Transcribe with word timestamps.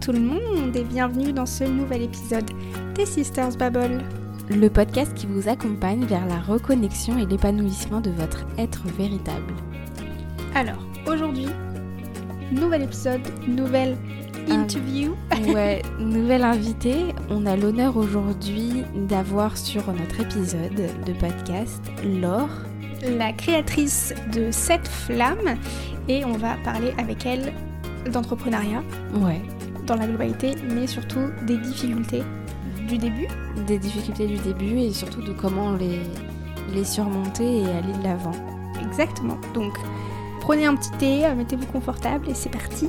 Tout 0.00 0.12
le 0.12 0.20
monde 0.20 0.74
et 0.74 0.82
bienvenue 0.82 1.30
dans 1.30 1.44
ce 1.44 1.62
nouvel 1.62 2.00
épisode 2.00 2.50
des 2.94 3.04
Sisters 3.04 3.54
Babble. 3.58 4.02
Le 4.48 4.68
podcast 4.70 5.12
qui 5.12 5.26
vous 5.26 5.46
accompagne 5.46 6.06
vers 6.06 6.26
la 6.26 6.40
reconnexion 6.40 7.18
et 7.18 7.26
l'épanouissement 7.26 8.00
de 8.00 8.08
votre 8.08 8.46
être 8.56 8.82
véritable. 8.96 9.52
Alors, 10.54 10.82
aujourd'hui, 11.06 11.48
nouvel 12.50 12.84
épisode, 12.84 13.20
nouvelle 13.46 13.98
interview. 14.48 15.16
ouais, 15.54 15.82
nouvelle 15.98 16.44
invitée. 16.44 17.14
On 17.28 17.44
a 17.44 17.54
l'honneur 17.54 17.98
aujourd'hui 17.98 18.84
d'avoir 18.94 19.58
sur 19.58 19.86
notre 19.92 20.20
épisode 20.20 20.80
de 21.04 21.12
podcast 21.12 21.82
Laure. 22.02 22.48
La 23.18 23.34
créatrice 23.34 24.14
de 24.32 24.50
Cette 24.50 24.88
Flamme 24.88 25.58
et 26.08 26.24
on 26.24 26.38
va 26.38 26.56
parler 26.64 26.94
avec 26.96 27.26
elle 27.26 27.52
d'entrepreneuriat. 28.10 28.82
Ouais. 29.16 29.42
Dans 29.90 29.96
la 29.96 30.06
globalité, 30.06 30.54
mais 30.72 30.86
surtout 30.86 31.32
des 31.48 31.56
difficultés 31.56 32.22
du 32.86 32.96
début. 32.96 33.26
Des 33.66 33.76
difficultés 33.76 34.28
du 34.28 34.36
début 34.36 34.78
et 34.78 34.92
surtout 34.92 35.20
de 35.20 35.32
comment 35.32 35.72
les, 35.72 35.98
les 36.72 36.84
surmonter 36.84 37.62
et 37.62 37.66
aller 37.66 37.92
de 37.98 38.04
l'avant. 38.04 38.30
Exactement. 38.86 39.36
Donc, 39.52 39.72
prenez 40.42 40.66
un 40.66 40.76
petit 40.76 40.92
thé, 40.92 41.34
mettez-vous 41.36 41.66
confortable 41.66 42.28
et 42.28 42.34
c'est 42.34 42.50
parti. 42.50 42.88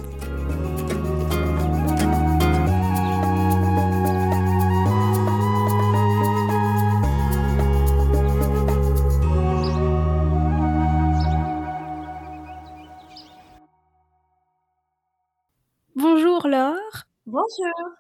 Bonjour 16.02 16.48
Laure. 16.48 17.11
Bonjour. 17.28 17.46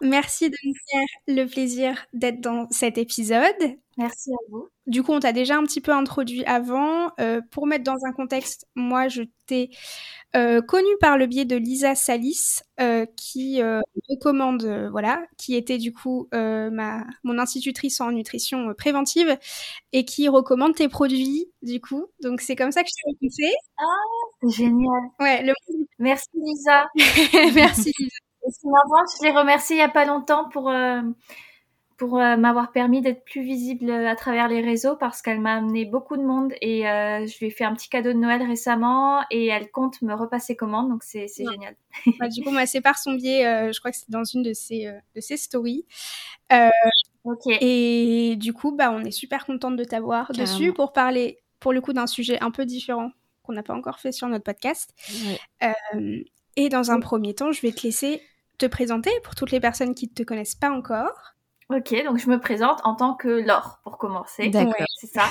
Merci 0.02 0.50
de 0.50 0.56
nous 0.64 0.74
faire 0.90 1.08
le 1.28 1.46
plaisir 1.46 2.06
d'être 2.12 2.42
dans 2.42 2.68
cet 2.72 2.98
épisode. 2.98 3.78
Merci 3.98 4.32
à 4.32 4.38
vous. 4.50 4.68
Du 4.88 5.04
coup, 5.04 5.12
on 5.12 5.20
t'a 5.20 5.32
déjà 5.32 5.58
un 5.58 5.64
petit 5.64 5.80
peu 5.80 5.92
introduit 5.92 6.44
avant. 6.46 7.12
Euh, 7.20 7.40
pour 7.52 7.68
mettre 7.68 7.84
dans 7.84 8.04
un 8.04 8.14
contexte, 8.14 8.68
moi, 8.74 9.10
je 9.10 9.22
t'ai 9.46 9.70
euh, 10.36 10.62
connue 10.62 10.98
par 11.00 11.20
le 11.20 11.28
biais 11.28 11.46
de 11.46 11.56
Lisa 11.56 11.94
Salis, 11.94 12.62
euh, 12.80 13.06
qui 13.16 13.62
recommande, 14.10 14.66
voilà, 14.92 15.24
qui 15.38 15.56
était 15.56 15.78
du 15.78 15.94
coup 15.94 16.28
ma 16.32 17.06
mon 17.24 17.38
institutrice 17.38 18.02
en 18.02 18.12
nutrition 18.12 18.74
préventive 18.76 19.38
et 19.94 20.04
qui 20.04 20.30
recommande 20.30 20.74
tes 20.74 20.90
produits, 20.90 21.52
du 21.62 21.80
coup. 21.80 22.08
Donc 22.24 22.42
c'est 22.42 22.56
comme 22.56 22.72
ça 22.72 22.82
que 22.82 22.90
je 22.90 22.96
t'ai 22.96 23.12
rencontrée. 23.12 23.56
Ah, 23.78 23.84
c'est 24.42 24.64
génial. 24.64 25.02
Ouais, 25.20 25.44
le... 25.44 25.54
Merci 26.00 26.28
Lisa. 26.34 26.88
Merci 27.54 27.94
Lisa. 28.00 28.31
C'est 28.50 28.68
marrant, 28.68 29.04
je 29.20 29.26
l'ai 29.26 29.32
remerciée 29.32 29.76
il 29.78 29.80
y 29.80 29.84
a 29.84 29.90
pas 29.90 30.06
longtemps 30.06 30.50
pour 30.50 30.70
euh, 30.70 31.02
pour 31.98 32.20
euh, 32.20 32.36
m'avoir 32.38 32.72
permis 32.72 33.02
d'être 33.02 33.24
plus 33.24 33.44
visible 33.44 33.92
à 33.92 34.16
travers 34.16 34.48
les 34.48 34.62
réseaux 34.62 34.96
parce 34.96 35.22
qu'elle 35.22 35.40
m'a 35.40 35.56
amené 35.58 35.86
beaucoup 35.86 36.18
de 36.18 36.24
monde 36.24 36.54
et 36.62 36.90
euh, 36.90 37.28
je 37.28 37.38
lui 37.40 37.48
ai 37.48 37.50
fait 37.52 37.64
un 37.64 37.76
petit 37.76 37.90
cadeau 37.90 38.12
de 38.14 38.18
Noël 38.18 38.42
récemment 38.42 39.24
et 39.30 39.48
elle 39.48 39.70
compte 39.70 40.02
me 40.02 40.14
repasser 40.16 40.56
commande 40.56 40.90
donc 40.90 41.04
c'est 41.04 41.28
c'est 41.28 41.44
Ouais. 41.46 41.54
génial. 41.54 41.76
Bah, 42.20 42.28
du 42.30 42.42
coup, 42.44 42.50
c'est 42.66 42.82
par 42.82 42.98
son 42.98 43.14
biais, 43.14 43.72
je 43.72 43.80
crois 43.80 43.92
que 43.92 43.98
c'est 43.98 44.10
dans 44.10 44.24
une 44.24 44.42
de 44.44 44.54
ses, 44.54 44.86
de 45.16 45.22
ses 45.22 45.38
stories. 45.38 45.86
Ok. 47.24 47.44
Et 47.48 48.36
du 48.38 48.54
coup, 48.54 48.72
bah, 48.76 48.92
on 48.92 49.04
est 49.04 49.12
super 49.12 49.46
contente 49.46 49.76
de 49.76 49.84
t'avoir 49.84 50.32
dessus 50.32 50.74
pour 50.74 50.94
parler, 50.94 51.40
pour 51.60 51.72
le 51.74 51.82
coup, 51.82 51.94
d'un 51.94 52.08
sujet 52.08 52.40
un 52.42 52.50
peu 52.52 52.66
différent 52.66 53.12
qu'on 53.44 53.54
n'a 53.54 53.64
pas 53.64 53.76
encore 53.76 54.00
fait 54.00 54.12
sur 54.12 54.28
notre 54.28 54.44
podcast. 54.44 54.94
Ouais. 55.62 56.26
Et 56.56 56.70
dans 56.70 56.92
un 56.92 57.00
premier 57.00 57.34
temps, 57.34 57.52
je 57.52 57.62
vais 57.62 57.72
te 57.72 57.84
laisser 57.84 58.22
te 58.62 58.68
présenter 58.68 59.12
pour 59.24 59.34
toutes 59.34 59.52
les 59.52 59.60
personnes 59.60 59.96
qui 59.96 60.08
ne 60.08 60.14
te 60.14 60.24
connaissent 60.24 60.56
pas 60.56 60.70
encore. 60.70 61.34
Ok, 61.70 61.96
donc 62.04 62.18
je 62.18 62.30
me 62.30 62.40
présente 62.40 62.80
en 62.84 62.96
tant 62.96 63.16
que 63.16 63.28
Laure 63.28 63.80
pour 63.84 63.98
commencer. 63.98 64.50
D'accord. 64.50 64.74
Ouais. 64.80 64.86
C'est 65.00 65.08
ça. 65.08 65.24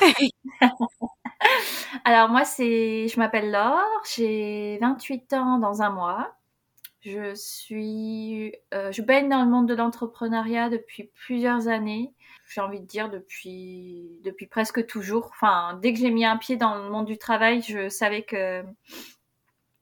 Alors 2.04 2.28
moi 2.28 2.44
c'est 2.44 3.08
je 3.08 3.18
m'appelle 3.18 3.50
Laure, 3.50 4.02
j'ai 4.14 4.78
28 4.80 5.32
ans 5.34 5.58
dans 5.58 5.82
un 5.82 5.90
mois. 5.90 6.34
Je 7.02 7.34
suis 7.34 8.52
euh, 8.74 8.90
je 8.90 9.02
baigne 9.02 9.28
dans 9.28 9.44
le 9.44 9.50
monde 9.50 9.68
de 9.68 9.74
l'entrepreneuriat 9.74 10.70
depuis 10.70 11.10
plusieurs 11.14 11.68
années. 11.68 12.12
J'ai 12.48 12.60
envie 12.60 12.80
de 12.80 12.86
dire 12.86 13.10
depuis 13.10 14.18
depuis 14.24 14.46
presque 14.46 14.86
toujours. 14.86 15.30
Enfin, 15.32 15.78
dès 15.80 15.92
que 15.92 16.00
j'ai 16.00 16.10
mis 16.10 16.24
un 16.24 16.36
pied 16.36 16.56
dans 16.56 16.74
le 16.74 16.90
monde 16.90 17.06
du 17.06 17.16
travail, 17.16 17.62
je 17.62 17.88
savais 17.88 18.22
que 18.22 18.64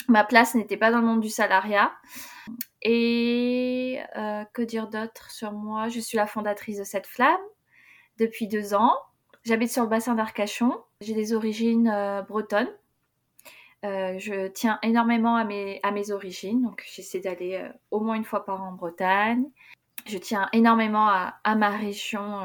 ma 0.08 0.24
place 0.24 0.54
n'était 0.54 0.76
pas 0.76 0.90
dans 0.90 0.98
le 0.98 1.06
monde 1.06 1.20
du 1.20 1.30
salariat. 1.30 1.92
Et 2.82 4.00
euh, 4.16 4.44
que 4.52 4.62
dire 4.62 4.88
d'autre 4.88 5.30
sur 5.30 5.52
moi? 5.52 5.88
Je 5.88 6.00
suis 6.00 6.16
la 6.16 6.26
fondatrice 6.26 6.78
de 6.78 6.84
cette 6.84 7.06
flamme 7.06 7.40
depuis 8.18 8.46
deux 8.46 8.74
ans. 8.74 8.94
J'habite 9.44 9.70
sur 9.70 9.82
le 9.82 9.88
bassin 9.88 10.14
d'Arcachon. 10.14 10.82
J'ai 11.00 11.14
des 11.14 11.32
origines 11.32 11.88
euh, 11.88 12.22
bretonnes. 12.22 12.70
Euh, 13.84 14.18
je 14.18 14.48
tiens 14.48 14.78
énormément 14.82 15.36
à 15.36 15.44
mes, 15.44 15.78
à 15.84 15.92
mes 15.92 16.10
origines, 16.10 16.62
donc 16.62 16.84
j'essaie 16.92 17.20
d'aller 17.20 17.64
au 17.92 18.00
moins 18.00 18.16
une 18.16 18.24
fois 18.24 18.44
par 18.44 18.62
an 18.62 18.70
en 18.70 18.72
Bretagne. 18.72 19.44
Je 20.04 20.18
tiens 20.18 20.48
énormément 20.52 21.08
à, 21.08 21.54
ma 21.54 21.70
région, 21.70 22.40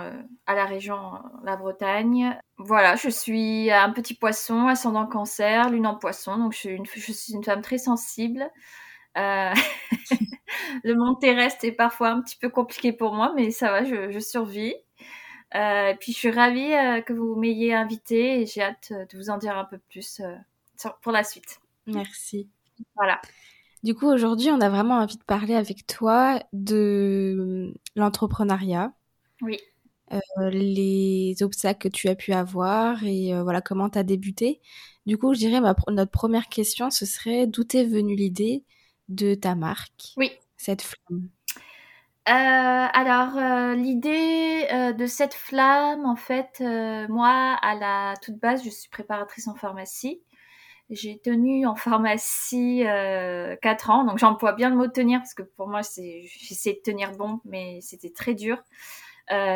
à 0.46 0.54
la 0.54 0.66
région 0.66 1.14
la 1.44 1.56
Bretagne. 1.56 2.38
Voilà, 2.58 2.96
je 2.96 3.10
suis 3.10 3.72
un 3.72 3.92
petit 3.92 4.14
poisson, 4.14 4.68
ascendant 4.68 5.08
cancer, 5.08 5.70
lune 5.70 5.88
en 5.88 5.96
poisson, 5.96 6.38
donc 6.38 6.54
je 6.54 6.60
suis 7.12 7.34
une 7.34 7.44
femme 7.44 7.62
très 7.62 7.78
sensible. 7.78 8.52
Euh, 9.18 9.54
le 10.84 10.96
monde 10.96 11.20
terrestre 11.20 11.66
est 11.66 11.72
parfois 11.72 12.10
un 12.10 12.22
petit 12.22 12.38
peu 12.38 12.50
compliqué 12.50 12.94
pour 12.94 13.14
moi, 13.14 13.34
mais 13.36 13.52
ça 13.52 13.72
va, 13.72 13.84
je, 13.84 14.12
je 14.12 14.20
survis. 14.20 14.74
Euh, 15.56 15.94
puis 16.00 16.12
je 16.14 16.18
suis 16.18 16.32
ravie 16.32 16.74
euh, 16.74 17.02
que 17.02 17.14
vous 17.14 17.36
m'ayez 17.36 17.74
invité 17.74 18.42
et 18.42 18.46
j'ai 18.46 18.62
hâte 18.62 18.92
de 18.92 19.18
vous 19.18 19.30
en 19.30 19.38
dire 19.38 19.56
un 19.58 19.66
peu 19.66 19.78
plus 19.78 20.22
pour 21.02 21.12
la 21.12 21.24
suite. 21.24 21.60
Merci. 21.86 22.50
Voilà. 22.96 23.22
Du 23.84 23.94
coup, 23.96 24.08
aujourd'hui, 24.08 24.50
on 24.50 24.62
a 24.62 24.70
vraiment 24.70 24.96
envie 24.96 25.18
de 25.18 25.24
parler 25.24 25.56
avec 25.56 25.86
toi 25.86 26.40
de 26.54 27.74
l'entrepreneuriat, 27.98 28.94
Oui. 29.42 29.60
euh, 30.14 30.50
les 30.50 31.36
obstacles 31.42 31.90
que 31.90 31.94
tu 31.94 32.08
as 32.08 32.16
pu 32.16 32.32
avoir 32.32 33.04
et 33.04 33.34
euh, 33.34 33.44
voilà 33.44 33.60
comment 33.62 33.90
tu 33.90 34.00
as 34.00 34.04
débuté. 34.04 34.62
Du 35.06 35.18
coup, 35.18 35.34
je 35.34 35.40
dirais 35.40 35.60
ma 35.60 35.76
notre 35.90 36.12
première 36.12 36.48
question, 36.48 36.90
ce 36.92 37.06
serait 37.06 37.46
d'où 37.46 37.66
t'est 37.66 37.84
venue 37.84 38.16
l'idée 38.16 38.64
de 39.10 39.36
ta 39.36 39.56
marque, 39.56 40.14
Oui. 40.18 40.32
cette 40.58 40.82
flamme? 40.82 41.30
Euh, 42.30 42.32
alors, 42.32 43.38
euh, 43.38 43.76
l'idée 43.76 44.66
euh, 44.72 44.94
de 44.94 45.06
cette 45.08 45.34
flamme, 45.34 46.06
en 46.06 46.16
fait, 46.16 46.64
moi, 47.10 47.58
à 47.62 47.76
la 47.76 48.14
toute 48.22 48.40
base, 48.40 48.64
je 48.64 48.70
suis 48.70 48.90
préparatrice 48.90 49.48
en 49.48 49.56
pharmacie. 49.56 50.22
J'ai 50.90 51.20
tenu 51.20 51.66
en 51.66 51.76
pharmacie 51.76 52.84
4 53.62 53.90
ans, 53.90 54.04
donc 54.04 54.20
j'emploie 54.20 54.54
bien 54.54 54.70
le 54.70 54.76
mot 54.76 54.88
tenir 54.88 55.20
parce 55.20 55.34
que 55.34 55.42
pour 55.42 55.68
moi, 55.68 55.82
c'est, 55.82 56.24
j'essaie 56.26 56.74
de 56.74 56.82
tenir 56.84 57.12
bon, 57.14 57.40
mais 57.46 57.80
c'était 57.82 58.12
très 58.12 58.36
dur. 58.36 58.62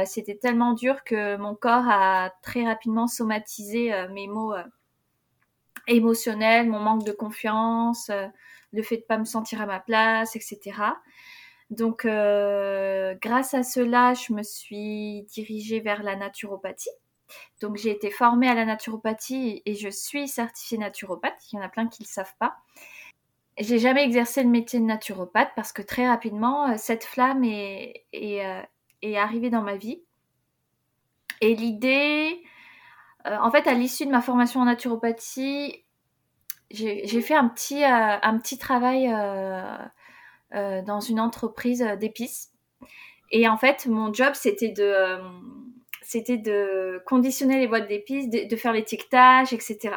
C'était 0.06 0.38
tellement 0.38 0.74
dur 0.74 1.04
que 1.04 1.36
mon 1.38 1.54
corps 1.54 1.88
a 1.88 2.32
très 2.42 2.66
rapidement 2.66 3.08
somatisé 3.08 3.92
mes 4.14 4.28
mots 4.28 4.56
émotionnels, 5.88 6.70
mon 6.70 6.80
manque 6.80 7.04
de 7.04 7.12
confiance, 7.12 8.10
le 8.74 8.84
fait 8.84 8.98
de 8.98 9.04
pas 9.04 9.18
me 9.18 9.26
sentir 9.26 9.62
à 9.62 9.66
ma 9.66 9.80
place, 9.80 10.36
etc. 10.36 10.94
Donc, 11.70 12.06
euh, 12.06 13.16
grâce 13.22 13.54
à 13.54 13.64
cela, 13.64 14.14
je 14.14 14.34
me 14.34 14.44
suis 14.44 15.24
dirigée 15.24 15.80
vers 15.80 16.02
la 16.02 16.16
naturopathie. 16.16 16.90
Donc, 17.62 17.76
j'ai 17.76 17.92
été 17.92 18.10
formée 18.10 18.48
à 18.48 18.54
la 18.54 18.66
naturopathie 18.66 19.62
et 19.66 19.76
je 19.76 19.90
suis 19.90 20.30
certifiée 20.30 20.78
naturopathe. 20.78 21.38
Il 21.52 21.58
y 21.58 21.60
en 21.60 21.66
a 21.66 21.70
plein 21.70 21.88
qui 21.88 22.02
ne 22.04 22.06
le 22.06 22.10
savent 22.10 22.36
pas. 22.40 22.56
J'ai 23.60 23.80
jamais 23.80 24.04
exercé 24.06 24.44
le 24.44 24.50
métier 24.50 24.80
de 24.80 24.86
naturopathe 24.86 25.52
parce 25.56 25.74
que 25.74 25.82
très 25.82 26.08
rapidement, 26.08 26.70
euh, 26.70 26.76
cette 26.78 27.04
flamme 27.04 27.44
est, 27.44 28.06
euh, 28.14 28.62
est 29.02 29.18
arrivée 29.18 29.50
dans 29.50 29.64
ma 29.64 29.76
vie. 29.76 30.04
Et 31.42 31.54
l'idée, 31.54 32.44
en 33.26 33.52
fait, 33.52 33.68
à 33.68 33.74
l'issue 33.74 34.06
de 34.06 34.12
ma 34.12 34.22
formation 34.22 34.62
en 34.62 34.66
naturopathie, 34.66 35.84
j'ai 36.72 37.22
fait 37.22 37.36
un 37.36 37.48
petit, 37.48 37.84
euh, 37.84 38.18
un 38.22 38.38
petit 38.38 38.58
travail 38.58 39.08
euh, 39.08 39.78
euh, 40.54 40.82
dans 40.82 41.00
une 41.00 41.20
entreprise 41.20 41.82
euh, 41.82 41.96
d'épices. 41.96 42.52
Et 43.32 43.48
en 43.48 43.58
fait, 43.58 43.86
mon 43.86 44.14
job, 44.14 44.34
c'était 44.34 44.72
de, 44.72 45.20
c'était 46.02 46.38
de 46.38 47.02
conditionner 47.06 47.60
les 47.60 47.68
boîtes 47.68 47.88
d'épices, 47.88 48.30
de, 48.30 48.48
de 48.48 48.56
faire 48.56 48.74
l'étiquetage, 48.74 49.54
etc. 49.54 49.96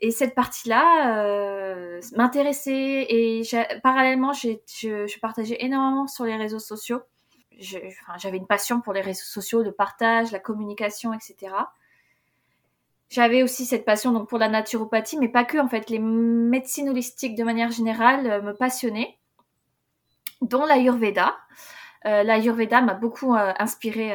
Et 0.00 0.10
cette 0.10 0.34
partie-là 0.34 2.00
m'intéressait 2.16 3.06
et 3.08 3.42
parallèlement, 3.82 4.32
je, 4.34 4.50
je 4.66 5.20
partageais 5.20 5.56
énormément 5.60 6.06
sur 6.06 6.24
les 6.24 6.36
réseaux 6.36 6.58
sociaux. 6.58 7.00
J'avais 7.58 8.36
une 8.36 8.46
passion 8.46 8.82
pour 8.82 8.92
les 8.92 9.00
réseaux 9.00 9.24
sociaux, 9.24 9.62
le 9.62 9.72
partage, 9.72 10.32
la 10.32 10.40
communication, 10.40 11.14
etc. 11.14 11.54
J'avais 13.08 13.42
aussi 13.42 13.66
cette 13.66 13.84
passion 13.84 14.12
donc 14.12 14.28
pour 14.28 14.38
la 14.38 14.48
naturopathie, 14.48 15.16
mais 15.18 15.28
pas 15.28 15.44
que 15.44 15.58
en 15.58 15.68
fait. 15.68 15.90
Les 15.90 15.98
médecines 15.98 16.88
holistiques 16.88 17.36
de 17.36 17.44
manière 17.44 17.70
générale 17.70 18.26
euh, 18.26 18.42
me 18.42 18.52
passionnaient. 18.52 19.18
dont 20.40 20.66
l'Ayurveda. 20.66 21.36
Euh, 22.06 22.22
L'Ayurveda 22.22 22.82
m'a 22.82 22.94
beaucoup 22.94 23.34
inspiré 23.34 24.14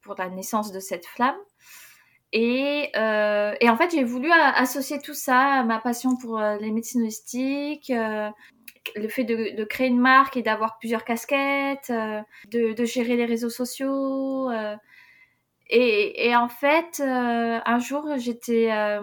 pour 0.00 0.14
la 0.16 0.28
naissance 0.30 0.72
de 0.72 0.80
cette 0.80 1.06
flamme. 1.06 1.36
Et, 2.32 2.90
et 2.94 3.68
en 3.68 3.76
fait, 3.76 3.90
j'ai 3.90 4.04
voulu 4.04 4.30
associer 4.32 5.00
tout 5.00 5.12
ça 5.14 5.60
à 5.60 5.64
ma 5.64 5.80
passion 5.80 6.16
pour 6.16 6.38
les 6.38 6.70
médecines 6.70 7.02
holistiques, 7.02 7.92
le 8.96 9.08
fait 9.08 9.24
de, 9.24 9.64
créer 9.64 9.88
une 9.88 9.98
marque 9.98 10.38
et 10.38 10.42
d'avoir 10.42 10.78
plusieurs 10.78 11.04
casquettes, 11.04 11.90
de, 11.90 12.72
de, 12.72 12.84
gérer 12.84 13.16
les 13.16 13.26
réseaux 13.26 13.50
sociaux, 13.50 14.48
et, 15.72 16.34
en 16.34 16.48
fait, 16.48 17.00
euh, 17.00 17.60
un 17.64 17.78
jour, 17.78 18.04
j'étais 18.16 18.72
euh, 18.72 19.00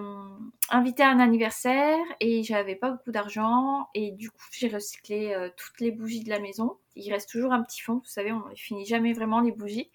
invitée 0.69 1.03
à 1.03 1.09
un 1.09 1.19
anniversaire 1.21 1.97
et 2.19 2.43
j'avais 2.43 2.75
pas 2.75 2.91
beaucoup 2.91 3.11
d'argent. 3.11 3.87
Et 3.93 4.11
du 4.11 4.29
coup, 4.29 4.45
j'ai 4.51 4.67
recyclé 4.67 5.33
euh, 5.33 5.49
toutes 5.55 5.79
les 5.79 5.91
bougies 5.91 6.25
de 6.25 6.29
la 6.29 6.39
maison. 6.39 6.77
Il 6.97 7.09
reste 7.13 7.29
toujours 7.29 7.53
un 7.53 7.63
petit 7.63 7.81
fond, 7.81 7.95
vous 7.95 8.05
savez, 8.05 8.33
on 8.33 8.43
finit 8.55 8.85
jamais 8.85 9.13
vraiment 9.13 9.39
les 9.39 9.53
bougies. 9.53 9.89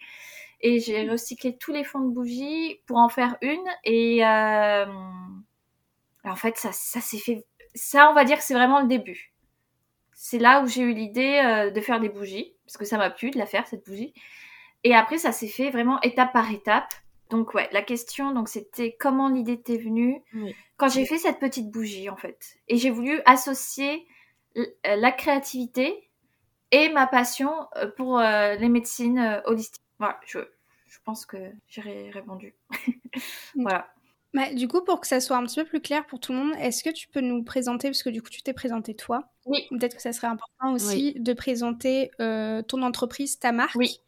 Et 0.62 0.80
j'ai 0.80 1.06
recyclé 1.10 1.58
tous 1.58 1.72
les 1.72 1.84
fonds 1.84 2.00
de 2.00 2.14
bougies 2.14 2.80
pour 2.86 2.96
en 2.96 3.10
faire 3.10 3.36
une. 3.42 3.68
Et 3.84 4.24
en 4.24 4.86
fait, 6.36 6.56
ça, 6.56 6.72
ça 6.72 7.00
s'est 7.02 7.18
fait. 7.18 7.44
Ça, 7.74 8.08
on 8.10 8.14
va 8.14 8.24
dire 8.24 8.38
que 8.38 8.44
c'est 8.44 8.54
vraiment 8.54 8.80
le 8.80 8.88
début. 8.88 9.34
C'est 10.14 10.38
là 10.38 10.62
où 10.62 10.66
j'ai 10.68 10.82
eu 10.82 10.94
l'idée 10.94 11.70
de 11.74 11.80
faire 11.82 12.00
des 12.00 12.08
bougies, 12.08 12.54
parce 12.64 12.78
que 12.78 12.84
ça 12.86 12.96
m'a 12.96 13.10
plu 13.10 13.30
de 13.30 13.38
la 13.38 13.46
faire, 13.46 13.66
cette 13.66 13.84
bougie. 13.84 14.14
Et 14.84 14.94
après, 14.94 15.18
ça 15.18 15.32
s'est 15.32 15.48
fait 15.48 15.70
vraiment 15.70 16.00
étape 16.02 16.32
par 16.32 16.50
étape. 16.50 16.92
Donc 17.30 17.54
ouais, 17.54 17.68
la 17.72 17.82
question, 17.82 18.32
donc 18.32 18.48
c'était 18.48 18.94
comment 18.98 19.28
l'idée 19.28 19.60
t'est 19.60 19.78
venue? 19.78 20.22
Quand 20.76 20.88
j'ai 20.88 21.06
fait 21.06 21.18
cette 21.18 21.38
petite 21.38 21.70
bougie 21.70 22.10
en 22.10 22.16
fait. 22.16 22.58
Et 22.68 22.76
j'ai 22.76 22.90
voulu 22.90 23.20
associer 23.24 24.06
euh, 24.58 24.66
la 24.84 25.12
créativité 25.12 26.10
et 26.72 26.90
ma 26.90 27.06
passion 27.06 27.52
euh, 27.76 27.86
pour 27.96 28.18
euh, 28.18 28.54
les 28.56 28.68
médecines 28.68 29.40
holistiques. 29.46 29.82
Voilà, 29.98 30.20
je, 30.26 30.40
je 30.88 30.98
pense 31.04 31.24
que 31.24 31.38
j'ai 31.68 32.10
répondu. 32.10 32.54
voilà. 33.56 33.88
Bah, 34.34 34.52
du 34.52 34.68
coup, 34.68 34.82
pour 34.82 35.00
que 35.00 35.06
ça 35.06 35.20
soit 35.20 35.36
un 35.36 35.44
petit 35.44 35.60
peu 35.60 35.66
plus 35.66 35.80
clair 35.80 36.06
pour 36.06 36.20
tout 36.20 36.32
le 36.32 36.38
monde, 36.38 36.54
est-ce 36.58 36.82
que 36.82 36.90
tu 36.90 37.08
peux 37.08 37.20
nous 37.20 37.42
présenter, 37.44 37.88
parce 37.88 38.02
que 38.02 38.10
du 38.10 38.22
coup, 38.22 38.30
tu 38.30 38.42
t'es 38.42 38.54
présenté 38.54 38.94
toi. 38.94 39.30
Oui. 39.46 39.66
Peut-être 39.70 39.96
que 39.96 40.02
ça 40.02 40.12
serait 40.12 40.26
important 40.26 40.72
aussi 40.72 41.14
de 41.18 41.32
présenter 41.34 42.10
ton 42.18 42.82
entreprise, 42.82 43.38
ta 43.38 43.52
marque. 43.52 43.76
Oui. 43.76 44.00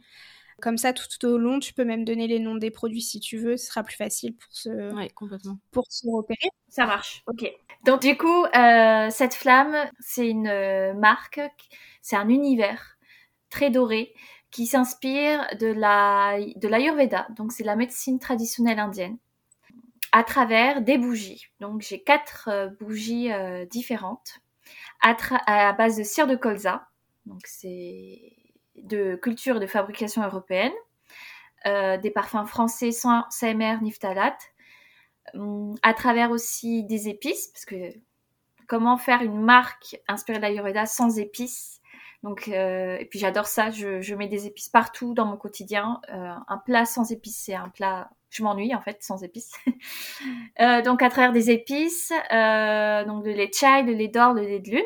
Comme 0.65 0.79
ça, 0.79 0.95
tout 0.95 1.27
au 1.27 1.37
long, 1.37 1.59
tu 1.59 1.75
peux 1.75 1.85
même 1.85 2.07
donner 2.07 2.27
les 2.27 2.39
noms 2.39 2.55
des 2.55 2.71
produits 2.71 3.03
si 3.03 3.21
tu 3.21 3.37
veux. 3.37 3.59
Ce 3.59 3.67
sera 3.67 3.83
plus 3.83 3.97
facile 3.97 4.35
pour 4.35 4.51
se, 4.51 5.11
complètement. 5.13 5.59
Pour 5.71 5.85
se 5.91 6.09
repérer. 6.09 6.49
Ça 6.71 6.87
marche. 6.87 7.23
Ok. 7.27 7.53
Donc 7.85 8.01
du 8.01 8.17
coup, 8.17 8.47
euh, 8.47 9.11
cette 9.11 9.35
flamme, 9.35 9.77
c'est 10.01 10.27
une 10.27 10.49
euh, 10.49 10.95
marque, 10.95 11.39
c'est 12.01 12.17
un 12.17 12.31
univers 12.31 12.97
très 13.51 13.69
doré 13.69 14.15
qui 14.51 14.65
s'inspire 14.65 15.47
de 15.61 15.67
la 15.67 16.39
de 16.57 16.67
l'Ayurveda. 16.67 17.27
Donc 17.37 17.53
c'est 17.53 17.65
la 17.65 17.77
médecine 17.77 18.19
traditionnelle 18.19 18.79
indienne 18.79 19.19
à 20.13 20.25
travers 20.25 20.81
des 20.81 20.97
bougies. 20.97 21.49
Donc 21.61 21.83
j'ai 21.83 22.03
quatre 22.03 22.49
euh, 22.51 22.69
bougies 22.81 23.29
différentes 23.71 24.41
à, 25.03 25.15
à 25.45 25.75
base 25.75 25.99
de 25.99 26.05
cire 26.05 26.27
de 26.27 26.37
colza. 26.37 26.89
Donc 27.27 27.43
c'est 27.45 28.33
de 28.77 29.17
culture 29.17 29.61
de 29.61 29.67
fabrication 29.67 30.23
européenne, 30.23 30.73
euh, 31.67 31.97
des 31.97 32.11
parfums 32.11 32.47
français 32.47 32.93
sans 32.93 33.25
CMR 33.31 33.81
ni 33.81 33.91
phtalate, 33.91 34.53
hum, 35.35 35.75
à 35.83 35.95
travers 35.95 36.31
aussi 36.31 36.85
des 36.85 37.09
épices, 37.09 37.49
parce 37.49 37.65
que 37.65 37.91
comment 38.67 38.97
faire 38.97 39.23
une 39.23 39.41
marque 39.41 39.97
inspirée 40.09 40.41
de 40.41 40.87
sans 40.87 41.19
épices? 41.19 41.81
Donc, 42.23 42.49
euh, 42.49 42.97
et 42.99 43.05
puis 43.05 43.19
j'adore 43.19 43.47
ça, 43.47 43.71
je, 43.71 44.15
mets 44.15 44.29
des 44.29 44.47
épices 44.47 44.71
partout 44.71 45.15
dans 45.15 45.27
mon 45.27 45.37
quotidien. 45.37 46.01
Euh, 46.11 46.35
un 46.49 46.59
plat 46.59 46.87
sans 46.87 47.13
épices, 47.13 47.43
c'est 47.45 47.55
un 47.55 47.69
plat, 47.69 48.11
je 48.31 48.43
m'ennuie 48.43 48.75
en 48.75 48.81
fait 48.81 49.03
sans 49.03 49.23
épices. 49.23 49.53
donc 50.85 51.03
à 51.03 51.11
travers 51.11 51.33
des 51.33 51.51
épices, 51.51 52.09
donc 52.11 53.25
de 53.25 53.31
lait 53.31 53.49
de 53.49 53.55
chai, 53.55 53.85
de 53.85 53.93
lait 53.93 54.09
d'or, 54.09 54.35
de 54.35 54.41
lait 54.41 54.61
de 54.61 54.71
lune 54.71 54.85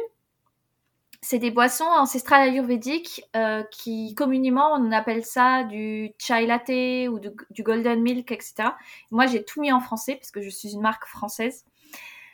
c'est 1.21 1.39
des 1.39 1.51
boissons 1.51 1.85
ancestrales 1.85 2.49
ayurvédiques 2.49 3.25
euh, 3.35 3.63
qui 3.71 4.15
communément 4.15 4.73
on 4.75 4.93
appelle 4.93 5.25
ça 5.25 5.65
du 5.65 6.13
chai 6.19 6.47
latte 6.47 7.11
ou 7.11 7.21
du 7.51 7.63
golden 7.63 8.01
milk, 8.01 8.31
etc. 8.31 8.71
Moi 9.11 9.27
j'ai 9.27 9.45
tout 9.45 9.61
mis 9.61 9.73
en 9.73 9.81
français 9.81 10.15
parce 10.15 10.31
que 10.31 10.41
je 10.41 10.51
suis 10.51 10.75
une 10.75 10.81
marque 10.81 11.07
française. 11.07 11.65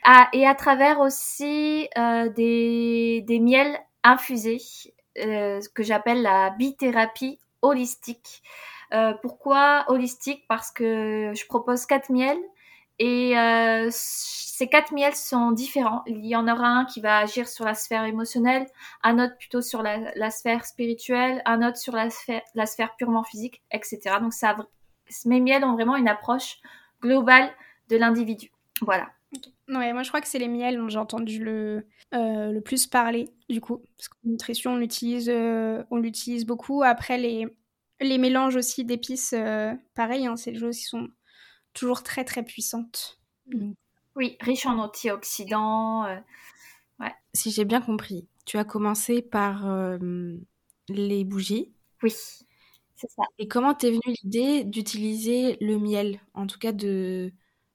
Ah, 0.03 0.29
et 0.33 0.45
à 0.45 0.53
travers 0.53 0.99
aussi 0.99 1.89
euh, 1.97 2.29
des, 2.29 3.23
des 3.25 3.39
miels 3.39 3.75
infusés 4.03 4.61
euh, 5.17 5.59
que 5.73 5.81
j'appelle 5.81 6.21
la 6.21 6.51
bithérapie 6.51 7.39
holistique. 7.63 8.43
Euh, 8.93 9.13
pourquoi 9.23 9.85
holistique? 9.87 10.45
Parce 10.47 10.69
que 10.71 11.31
je 11.33 11.45
propose 11.47 11.87
quatre 11.87 12.11
miels 12.11 12.37
et 12.99 13.37
euh, 13.37 13.89
ces 13.91 14.67
quatre 14.67 14.93
miels 14.93 15.15
sont 15.15 15.51
différents. 15.51 16.03
Il 16.07 16.25
y 16.25 16.35
en 16.35 16.47
aura 16.47 16.67
un 16.67 16.85
qui 16.85 17.01
va 17.01 17.19
agir 17.19 17.47
sur 17.47 17.65
la 17.65 17.73
sphère 17.73 18.05
émotionnelle, 18.05 18.67
un 19.03 19.19
autre 19.23 19.37
plutôt 19.37 19.61
sur 19.61 19.83
la, 19.83 20.31
sphère 20.31 20.65
spirituelle, 20.65 21.41
un 21.45 21.67
autre 21.67 21.77
sur 21.77 21.93
la 21.93 22.09
sphère, 22.09 22.41
la 22.53 22.65
purement 22.97 23.23
physique, 23.23 23.61
etc. 23.71 23.99
Donc 24.21 24.33
ça, 24.33 24.55
mes 25.25 25.41
miels 25.41 25.65
ont 25.65 25.73
vraiment 25.73 25.97
une 25.97 26.07
approche 26.07 26.57
globale 27.01 27.51
de 27.89 27.97
l'individu. 27.97 28.51
Voilà. 28.81 29.09
Ouais, 29.67 29.91
moi 29.91 30.03
je 30.03 30.07
crois 30.09 30.21
que 30.21 30.27
c'est 30.27 30.39
les 30.39 30.47
miels 30.47 30.77
dont 30.77 30.87
j'ai 30.87 30.99
entendu 30.99 31.43
le, 31.43 31.85
euh, 32.13 32.51
le 32.51 32.61
plus 32.61 32.87
parler 32.87 33.29
du 33.49 33.59
coup. 33.59 33.81
Parce 33.97 34.07
qu'en 34.07 34.19
nutrition, 34.23 34.73
on 34.73 34.77
l'utilise, 34.77 35.29
euh, 35.29 35.83
on 35.91 35.97
l'utilise 35.97 36.45
beaucoup. 36.45 36.81
Après, 36.81 37.17
les, 37.17 37.45
les 37.99 38.17
mélanges 38.17 38.55
aussi 38.55 38.85
d'épices, 38.85 39.35
pareil, 39.95 40.27
hein, 40.27 40.37
c'est 40.37 40.53
des 40.53 40.59
choses 40.59 40.77
qui 40.77 40.85
sont 40.85 41.09
toujours 41.75 42.01
très 42.01 42.23
très 42.23 42.43
puissante. 42.43 43.19
Mm. 43.53 43.73
Oui, 44.15 44.37
riche 44.39 44.65
en 44.65 44.79
antioxydants. 44.79 46.05
Euh, 46.05 46.17
ouais. 46.99 47.13
Si 47.33 47.51
j'ai 47.51 47.65
bien 47.65 47.81
compris, 47.81 48.27
tu 48.45 48.57
as 48.57 48.63
commencé 48.63 49.21
par 49.21 49.69
euh, 49.69 49.97
les 50.87 51.23
bougies. 51.23 51.71
Oui, 52.01 52.11
c'est 52.11 53.11
ça. 53.11 53.23
Et 53.37 53.47
comment 53.47 53.75
t'es 53.75 53.91
venue 53.91 54.15
l'idée 54.23 54.63
d'utiliser 54.63 55.57
le 55.61 55.77
miel, 55.77 56.19
en 56.33 56.47
tout 56.47 56.57
cas 56.57 56.71
de 56.71 57.31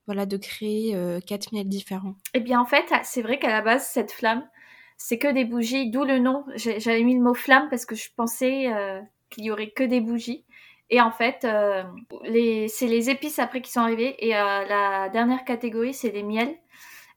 voilà 0.06 0.26
de 0.26 0.38
créer 0.38 0.96
euh, 0.96 1.20
quatre 1.20 1.52
miels 1.52 1.68
différents? 1.68 2.16
Eh 2.34 2.40
bien 2.40 2.60
en 2.60 2.66
fait, 2.66 2.86
c'est 3.04 3.22
vrai 3.22 3.38
qu'à 3.38 3.50
la 3.50 3.62
base 3.62 3.86
cette 3.86 4.10
flamme, 4.10 4.48
c'est 4.96 5.18
que 5.18 5.32
des 5.32 5.44
bougies, 5.44 5.90
d'où 5.90 6.04
le 6.04 6.18
nom. 6.18 6.44
J'avais 6.56 7.04
mis 7.04 7.14
le 7.14 7.22
mot 7.22 7.34
flamme 7.34 7.68
parce 7.70 7.86
que 7.86 7.94
je 7.94 8.08
pensais 8.16 8.66
qu'il 9.30 9.44
y 9.44 9.50
aurait 9.50 9.70
que 9.70 9.84
des 9.84 10.00
bougies. 10.00 10.44
Et 10.90 11.00
en 11.00 11.12
fait, 11.12 11.44
euh, 11.44 11.85
c'est 12.68 12.88
les 12.88 13.11
épices 13.11 13.38
après 13.38 13.62
qui 13.62 13.70
sont 13.70 13.80
arrivées. 13.80 14.16
Et 14.26 14.37
euh, 14.37 14.64
la 14.66 15.09
dernière 15.09 15.44
catégorie, 15.44 15.94
c'est 15.94 16.11
les 16.11 16.25
miels. 16.25 16.54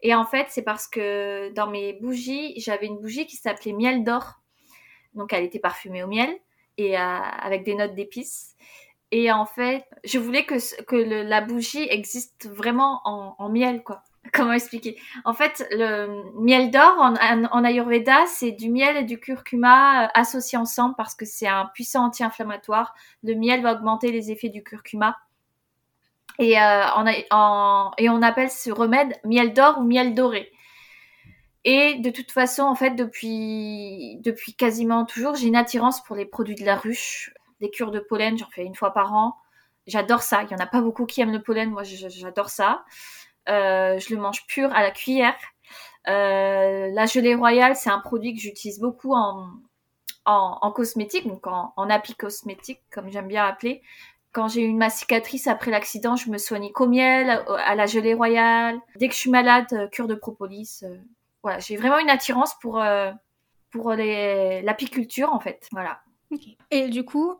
Et 0.03 0.13
en 0.13 0.25
fait, 0.25 0.47
c'est 0.49 0.61
parce 0.61 0.87
que 0.87 1.51
dans 1.53 1.67
mes 1.67 1.93
bougies, 1.93 2.53
j'avais 2.59 2.85
une 2.85 2.99
bougie 2.99 3.25
qui 3.25 3.35
s'appelait 3.35 3.73
miel 3.73 4.03
d'or. 4.03 4.41
Donc, 5.15 5.33
elle 5.33 5.43
était 5.43 5.59
parfumée 5.59 6.03
au 6.03 6.07
miel 6.07 6.29
et 6.77 6.97
euh, 6.97 7.01
avec 7.01 7.63
des 7.63 7.75
notes 7.75 7.95
d'épices. 7.95 8.55
Et 9.11 9.31
en 9.31 9.45
fait, 9.45 9.85
je 10.03 10.19
voulais 10.19 10.45
que, 10.45 10.55
la 10.95 11.41
bougie 11.41 11.87
existe 11.89 12.49
vraiment 12.49 13.01
en, 13.05 13.35
en 13.39 13.49
miel, 13.49 13.83
quoi. 13.83 14.03
Comment 14.31 14.53
expliquer? 14.53 14.97
En 15.25 15.33
fait, 15.33 15.67
le 15.71 16.23
miel 16.41 16.71
d'or 16.71 16.95
en, 16.97 17.63
Ayurveda, 17.63 18.25
c'est 18.27 18.51
du 18.51 18.69
miel 18.69 18.95
et 18.95 19.03
du 19.03 19.19
curcuma 19.19 20.05
euh, 20.05 20.07
associés 20.13 20.57
ensemble 20.57 20.95
parce 20.95 21.13
que 21.13 21.25
c'est 21.25 21.47
un 21.47 21.65
puissant 21.73 22.05
anti-inflammatoire. 22.05 22.95
Le 23.23 23.35
miel 23.35 23.61
va 23.61 23.73
augmenter 23.73 24.11
les 24.11 24.31
effets 24.31 24.49
du 24.49 24.63
curcuma. 24.63 25.17
Et, 26.39 26.59
euh, 26.59 26.83
on 26.95 28.21
appelle 28.21 28.49
ce 28.49 28.71
remède 28.71 29.13
miel 29.25 29.53
d'or 29.53 29.79
ou 29.79 29.83
miel 29.83 30.15
doré. 30.15 30.51
Et 31.65 31.95
de 31.99 32.09
toute 32.09 32.31
façon, 32.31 32.63
en 32.63 32.75
fait, 32.75 32.91
depuis, 32.91 34.21
quasiment 34.57 35.05
toujours, 35.05 35.35
j'ai 35.35 35.47
une 35.47 35.55
attirance 35.55 36.03
pour 36.03 36.15
les 36.15 36.25
produits 36.25 36.55
de 36.55 36.65
la 36.65 36.75
ruche. 36.75 37.33
Les 37.61 37.69
cures 37.69 37.91
de 37.91 37.99
pollen, 37.99 38.37
j'en 38.37 38.49
fais 38.49 38.65
une 38.65 38.75
fois 38.75 38.93
par 38.93 39.13
an. 39.13 39.35
J'adore 39.87 40.21
ça. 40.21 40.43
Il 40.43 40.51
y 40.51 40.55
en 40.55 40.63
a 40.63 40.65
pas 40.65 40.81
beaucoup 40.81 41.05
qui 41.05 41.21
aiment 41.21 41.31
le 41.31 41.41
pollen. 41.41 41.69
Moi, 41.69 41.83
j'adore 41.83 42.49
ça. 42.49 42.83
Euh, 43.49 43.99
je 43.99 44.13
le 44.13 44.21
mange 44.21 44.45
pur 44.47 44.71
à 44.73 44.81
la 44.81 44.91
cuillère. 44.91 45.35
Euh, 46.07 46.89
la 46.91 47.05
gelée 47.05 47.35
royale, 47.35 47.75
c'est 47.75 47.89
un 47.89 47.99
produit 47.99 48.33
que 48.33 48.39
j'utilise 48.39 48.79
beaucoup 48.79 49.13
en, 49.13 49.47
en, 50.25 50.57
en, 50.61 50.71
cosmétique, 50.71 51.27
donc 51.27 51.47
en, 51.47 51.73
en 51.75 51.89
appli 51.89 52.15
cosmétique, 52.15 52.81
comme 52.91 53.09
j'aime 53.09 53.27
bien 53.27 53.45
appeler. 53.45 53.81
Quand 54.31 54.47
j'ai 54.47 54.63
eu 54.63 54.73
ma 54.73 54.89
cicatrice 54.89 55.47
après 55.47 55.71
l'accident, 55.71 56.15
je 56.15 56.29
me 56.29 56.37
soigne 56.37 56.71
qu'au 56.71 56.87
miel, 56.87 57.43
à 57.65 57.75
la 57.75 57.85
gelée 57.85 58.13
royale. 58.13 58.79
Dès 58.97 59.07
que 59.07 59.13
je 59.13 59.19
suis 59.19 59.29
malade, 59.29 59.67
euh, 59.73 59.87
cure 59.87 60.07
de 60.07 60.15
propolis. 60.15 60.83
voilà, 61.43 61.59
j'ai 61.59 61.77
vraiment 61.77 61.99
une 61.99 62.09
attirance 62.09 62.53
pour 62.61 62.83
pour 63.69 63.91
l'apiculture 63.93 65.33
en 65.33 65.39
fait. 65.39 65.67
Voilà. 65.71 66.01
Et 66.71 66.89
du 66.89 67.05
coup, 67.05 67.35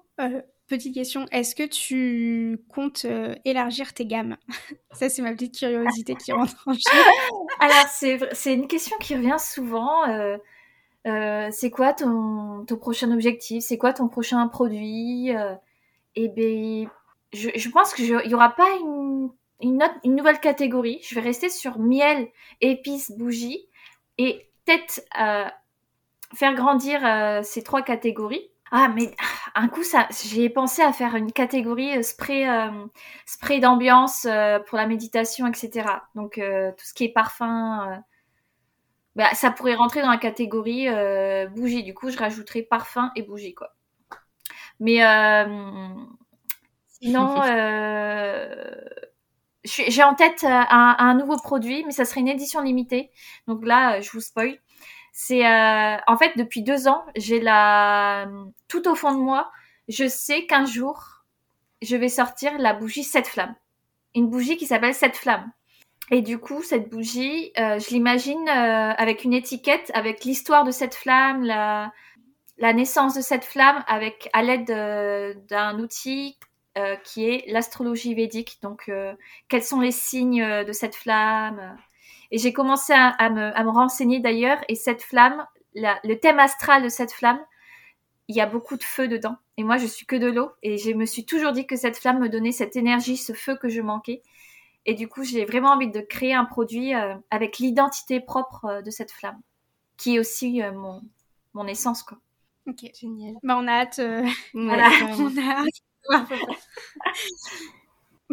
petite 0.77 0.93
question, 0.93 1.25
est-ce 1.31 1.55
que 1.55 1.63
tu 1.63 2.59
comptes 2.73 3.05
euh, 3.05 3.35
élargir 3.45 3.93
tes 3.93 4.05
gammes? 4.05 4.37
Ça, 4.91 5.09
c'est 5.09 5.21
ma 5.21 5.31
petite 5.31 5.57
curiosité 5.57 6.15
qui 6.15 6.31
rentre 6.31 6.55
en 6.65 6.73
jeu. 6.73 6.79
Alors, 7.59 7.87
c'est 7.87 8.53
une 8.53 8.67
question 8.67 8.97
qui 8.99 9.15
revient 9.15 9.39
souvent. 9.39 10.07
Euh, 10.07 11.49
c'est 11.51 11.69
quoi 11.69 11.93
ton, 11.93 12.65
prochain 12.79 13.11
objectif? 13.11 13.63
C'est 13.63 13.77
quoi 13.77 13.93
ton 13.93 14.07
prochain 14.07 14.47
produit? 14.47 15.29
Et 16.15 16.27
ben, 16.29 16.87
je, 17.33 17.49
je 17.55 17.69
pense 17.69 17.93
qu'il 17.93 18.05
y 18.05 18.33
aura 18.33 18.49
pas 18.49 18.69
une, 18.79 19.29
une 19.61 20.15
nouvelle 20.15 20.39
catégorie. 20.39 20.99
Je 21.03 21.15
vais 21.15 21.21
rester 21.21 21.49
sur 21.49 21.79
miel, 21.79 22.27
épices, 22.61 23.11
bougies 23.11 23.67
et 24.17 24.49
peut-être 24.65 25.01
faire 26.35 26.53
grandir 26.55 27.01
ces 27.43 27.63
trois 27.63 27.81
catégories 27.81 28.49
ah, 28.75 28.87
mais 28.87 29.13
ah, 29.19 29.42
un 29.55 29.67
coup, 29.67 29.83
ça, 29.83 30.07
j'ai 30.25 30.49
pensé 30.49 30.81
à 30.81 30.91
faire 30.91 31.15
une 31.15 31.31
catégorie 31.31 31.97
euh, 31.97 32.01
spray, 32.01 32.47
euh, 32.47 32.85
spray 33.25 33.59
d'ambiance 33.59 34.25
euh, 34.25 34.59
pour 34.59 34.77
la 34.77 34.87
méditation, 34.87 35.47
etc. 35.47 35.87
Donc 36.15 36.35
tout 36.35 36.85
ce 36.85 36.93
qui 36.93 37.05
est 37.05 37.13
parfum, 37.13 38.03
bah, 39.15 39.29
ça 39.33 39.51
pourrait 39.51 39.75
rentrer 39.75 40.01
dans 40.01 40.11
la 40.11 40.17
catégorie 40.17 40.87
bougie. 41.55 41.83
Du 41.83 41.93
coup, 41.93 42.09
je 42.09 42.17
rajouterais 42.17 42.63
parfum 42.63 43.11
et 43.15 43.21
bougie, 43.21 43.53
quoi. 43.53 43.75
Mais 44.79 44.97
sinon, 47.01 47.41
j'ai 49.63 50.03
en 50.03 50.15
tête 50.15 50.43
un, 50.43 50.95
un, 50.97 51.13
nouveau 51.15 51.37
produit, 51.37 51.83
mais 51.85 51.91
ça 51.91 52.05
serait 52.05 52.21
une 52.21 52.27
édition 52.27 52.61
limitée. 52.61 53.11
Donc 53.47 53.65
là, 53.65 54.01
je 54.01 54.09
vous 54.11 54.21
spoil. 54.21 54.59
C'est 55.15 55.45
euh, 55.45 55.97
en 56.07 56.17
fait 56.17 56.35
depuis 56.37 56.63
deux 56.63 56.87
ans, 56.87 57.05
j'ai 57.15 57.39
la 57.39 58.27
tout 58.67 58.87
au 58.87 58.95
fond 58.95 59.13
de 59.13 59.19
moi, 59.19 59.51
je 59.87 60.07
sais 60.07 60.47
qu'un 60.47 60.65
jour 60.65 61.23
je 61.83 61.95
vais 61.95 62.09
sortir 62.09 62.57
la 62.57 62.73
bougie 62.73 63.03
sept 63.03 63.27
flammes, 63.27 63.55
une 64.15 64.27
bougie 64.27 64.57
qui 64.57 64.65
s'appelle 64.65 64.95
sept 64.95 65.15
flammes. 65.15 65.51
Et 66.11 66.21
du 66.21 66.37
coup, 66.39 66.63
cette 66.63 66.89
bougie, 66.89 67.51
euh, 67.59 67.79
je 67.79 67.89
l'imagine 67.91 68.47
euh, 68.49 68.93
avec 68.97 69.23
une 69.23 69.33
étiquette, 69.33 69.91
avec 69.93 70.25
l'histoire 70.25 70.63
de 70.63 70.71
cette 70.71 70.95
flamme, 70.95 71.43
la, 71.43 71.93
la 72.57 72.73
naissance 72.73 73.13
de 73.15 73.21
cette 73.21 73.45
flamme, 73.45 73.83
avec 73.87 74.29
à 74.33 74.41
l'aide 74.41 74.67
d'un 75.47 75.79
outil 75.79 76.37
qui 77.03 77.29
est 77.29 77.45
l'astrologie 77.51 78.15
védique. 78.15 78.57
Donc, 78.63 78.91
quels 79.47 79.63
sont 79.63 79.79
les 79.79 79.91
signes 79.91 80.63
de 80.65 80.71
cette 80.71 80.95
flamme 80.95 81.77
et 82.31 82.37
j'ai 82.37 82.53
commencé 82.53 82.93
à, 82.93 83.29
me, 83.29 83.55
à, 83.57 83.63
me, 83.63 83.69
renseigner 83.69 84.19
d'ailleurs. 84.19 84.59
Et 84.67 84.75
cette 84.75 85.01
flamme, 85.01 85.45
le 85.75 86.15
thème 86.15 86.39
astral 86.39 86.83
de 86.83 86.89
cette 86.89 87.11
flamme, 87.11 87.39
il 88.27 88.35
y 88.35 88.41
a 88.41 88.45
beaucoup 88.45 88.77
de 88.77 88.83
feu 88.83 89.07
dedans. 89.07 89.37
Et 89.57 89.63
moi, 89.63 89.77
je 89.77 89.85
suis 89.85 90.05
que 90.05 90.15
de 90.15 90.27
l'eau. 90.27 90.51
Et 90.63 90.77
je 90.77 90.91
me 90.91 91.05
suis 91.05 91.25
toujours 91.25 91.51
dit 91.51 91.67
que 91.67 91.75
cette 91.75 91.97
flamme 91.97 92.19
me 92.19 92.29
donnait 92.29 92.51
cette 92.51 92.75
énergie, 92.75 93.17
ce 93.17 93.33
feu 93.33 93.55
que 93.55 93.69
je 93.69 93.81
manquais. 93.81 94.21
Et 94.85 94.95
du 94.95 95.07
coup, 95.07 95.23
j'ai 95.23 95.45
vraiment 95.45 95.69
envie 95.69 95.89
de 95.89 96.01
créer 96.01 96.33
un 96.33 96.45
produit 96.45 96.93
euh, 96.93 97.15
avec 97.31 97.59
l'identité 97.59 98.19
propre 98.19 98.65
euh, 98.65 98.81
de 98.81 98.91
cette 98.91 99.11
flamme, 99.11 99.39
qui 99.97 100.15
est 100.15 100.19
aussi 100.19 100.61
euh, 100.61 100.73
mon, 100.73 101.01
mon 101.53 101.67
essence, 101.67 102.03
quoi. 102.03 102.17
Ok, 102.67 102.89
génial. 102.99 103.35
Bah, 103.43 103.57
on 103.57 103.67
a 103.67 103.71
hâte. 103.71 104.01
voilà, 104.53 104.89
on 105.19 105.37
a 105.37 105.63
hâte. 105.63 106.29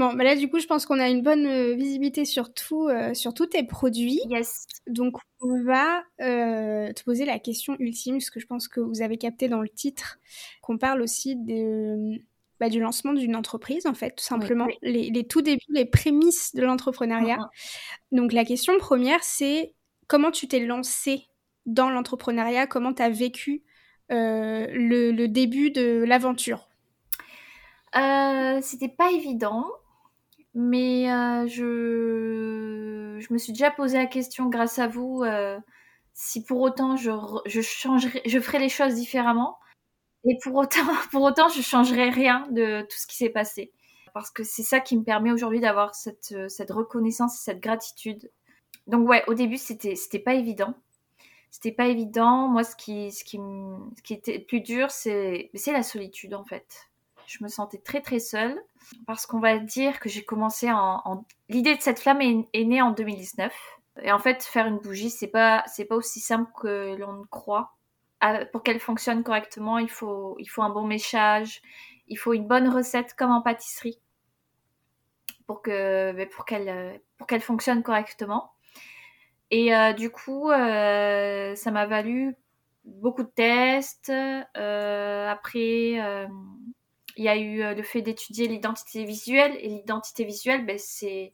Bon, 0.00 0.14
bah 0.14 0.24
là, 0.24 0.34
du 0.34 0.48
coup, 0.48 0.58
je 0.58 0.66
pense 0.66 0.86
qu'on 0.86 0.98
a 0.98 1.10
une 1.10 1.20
bonne 1.20 1.44
euh, 1.44 1.74
visibilité 1.74 2.24
sur, 2.24 2.54
tout, 2.54 2.88
euh, 2.88 3.12
sur 3.12 3.34
tous 3.34 3.48
tes 3.48 3.64
produits. 3.64 4.22
Yes. 4.30 4.66
Donc, 4.86 5.18
on 5.42 5.62
va 5.62 6.02
euh, 6.22 6.90
te 6.94 7.04
poser 7.04 7.26
la 7.26 7.38
question 7.38 7.76
ultime, 7.78 8.14
parce 8.14 8.30
que 8.30 8.40
je 8.40 8.46
pense 8.46 8.66
que 8.66 8.80
vous 8.80 9.02
avez 9.02 9.18
capté 9.18 9.50
dans 9.50 9.60
le 9.60 9.68
titre 9.68 10.18
qu'on 10.62 10.78
parle 10.78 11.02
aussi 11.02 11.36
de, 11.36 12.18
bah, 12.60 12.70
du 12.70 12.80
lancement 12.80 13.12
d'une 13.12 13.36
entreprise, 13.36 13.84
en 13.84 13.92
fait, 13.92 14.12
tout 14.12 14.24
simplement. 14.24 14.68
Les, 14.80 15.10
les, 15.10 15.26
tout 15.26 15.42
débuts, 15.42 15.60
les 15.68 15.84
prémices 15.84 16.54
de 16.54 16.62
l'entrepreneuriat. 16.62 17.36
Mm-hmm. 17.36 18.16
Donc, 18.16 18.32
la 18.32 18.46
question 18.46 18.78
première, 18.78 19.22
c'est 19.22 19.74
comment 20.06 20.30
tu 20.30 20.48
t'es 20.48 20.60
lancé 20.60 21.26
dans 21.66 21.90
l'entrepreneuriat? 21.90 22.66
Comment 22.66 22.94
tu 22.94 23.02
as 23.02 23.10
vécu 23.10 23.64
le, 24.08 25.12
le, 25.12 25.28
début 25.28 25.70
de 25.70 26.04
l'aventure? 26.04 26.70
C'était 28.62 28.88
pas 28.88 29.10
évident 29.12 29.66
mais 30.54 31.10
euh, 31.10 31.46
je, 31.46 33.18
je 33.20 33.32
me 33.32 33.38
suis 33.38 33.52
déjà 33.52 33.70
posé 33.70 33.98
la 33.98 34.06
question 34.06 34.48
grâce 34.48 34.78
à 34.78 34.88
vous 34.88 35.22
euh, 35.22 35.58
si 36.14 36.42
pour 36.44 36.60
autant 36.60 36.96
je, 36.96 37.10
je 37.46 37.60
changerais, 37.60 38.22
je 38.26 38.40
ferais 38.40 38.58
les 38.58 38.68
choses 38.68 38.94
différemment. 38.94 39.58
Et 40.24 40.38
pour 40.42 40.54
autant, 40.56 40.80
pour 41.12 41.22
autant, 41.22 41.48
je 41.48 41.62
changerais 41.62 42.10
rien 42.10 42.46
de 42.50 42.82
tout 42.82 42.98
ce 42.98 43.06
qui 43.06 43.16
s'est 43.16 43.30
passé. 43.30 43.72
Parce 44.12 44.30
que 44.30 44.42
c'est 44.42 44.64
ça 44.64 44.80
qui 44.80 44.98
me 44.98 45.04
permet 45.04 45.32
aujourd'hui 45.32 45.60
d'avoir 45.60 45.94
cette, 45.94 46.34
cette 46.48 46.70
reconnaissance 46.70 47.36
et 47.36 47.44
cette 47.44 47.60
gratitude. 47.60 48.30
Donc 48.86 49.08
ouais, 49.08 49.22
au 49.28 49.34
début, 49.34 49.56
c'était, 49.56 49.94
c'était 49.94 50.18
pas 50.18 50.34
évident. 50.34 50.74
C'était 51.52 51.72
pas 51.72 51.86
évident. 51.86 52.48
Moi, 52.48 52.64
ce 52.64 52.74
qui, 52.76 53.12
ce 53.12 53.24
qui, 53.24 53.38
ce 53.38 54.02
qui 54.02 54.14
était 54.14 54.40
plus 54.40 54.60
dur, 54.60 54.90
c'est, 54.90 55.50
c'est 55.54 55.72
la 55.72 55.84
solitude, 55.84 56.34
en 56.34 56.44
fait 56.44 56.89
je 57.30 57.44
me 57.44 57.48
sentais 57.48 57.78
très 57.78 58.00
très 58.00 58.18
seule 58.18 58.60
parce 59.06 59.24
qu'on 59.24 59.38
va 59.38 59.58
dire 59.58 60.00
que 60.00 60.08
j'ai 60.08 60.24
commencé 60.24 60.68
en, 60.70 61.24
l'idée 61.48 61.76
de 61.76 61.80
cette 61.80 62.00
flamme 62.00 62.20
est, 62.20 62.64
née 62.64 62.82
en 62.82 62.90
2019 62.90 63.54
et 64.02 64.10
en 64.10 64.18
fait 64.18 64.42
faire 64.42 64.66
une 64.66 64.78
bougie 64.78 65.10
c'est 65.10 65.28
pas 65.28 65.62
c'est 65.66 65.84
pas 65.84 65.94
aussi 65.94 66.20
simple 66.20 66.50
que 66.60 66.96
l'on 66.96 67.24
croit. 67.30 67.76
Ah, 68.20 68.44
pour 68.46 68.62
qu'elle 68.62 68.80
fonctionne 68.80 69.22
correctement 69.22 69.78
il 69.78 69.88
faut 69.88 70.36
il 70.40 70.46
faut 70.46 70.62
un 70.62 70.70
bon 70.70 70.84
méchage 70.84 71.62
il 72.08 72.18
faut 72.18 72.32
une 72.32 72.46
bonne 72.46 72.68
recette 72.68 73.14
comme 73.14 73.30
en 73.30 73.42
pâtisserie 73.42 74.00
pour 75.46 75.62
que 75.62 76.12
ben, 76.12 76.28
pour 76.28 76.44
qu'elle 76.44 77.00
pour 77.16 77.26
qu'elle 77.28 77.40
fonctionne 77.40 77.82
correctement. 77.82 78.52
Et 79.52 79.74
euh, 79.74 79.92
du 79.92 80.10
coup 80.10 80.50
euh, 80.50 81.54
ça 81.54 81.70
m'a 81.70 81.86
valu 81.86 82.34
beaucoup 82.84 83.22
de 83.22 83.28
tests 83.28 84.10
euh, 84.10 85.28
après 85.28 86.26
il 87.16 87.24
y 87.24 87.28
a 87.28 87.36
eu 87.36 87.62
euh, 87.62 87.74
le 87.74 87.82
fait 87.82 88.02
d'étudier 88.02 88.48
l'identité 88.48 89.04
visuelle 89.04 89.56
et 89.60 89.68
l'identité 89.68 90.24
visuelle, 90.24 90.64
ben, 90.66 90.78
c'est 90.78 91.32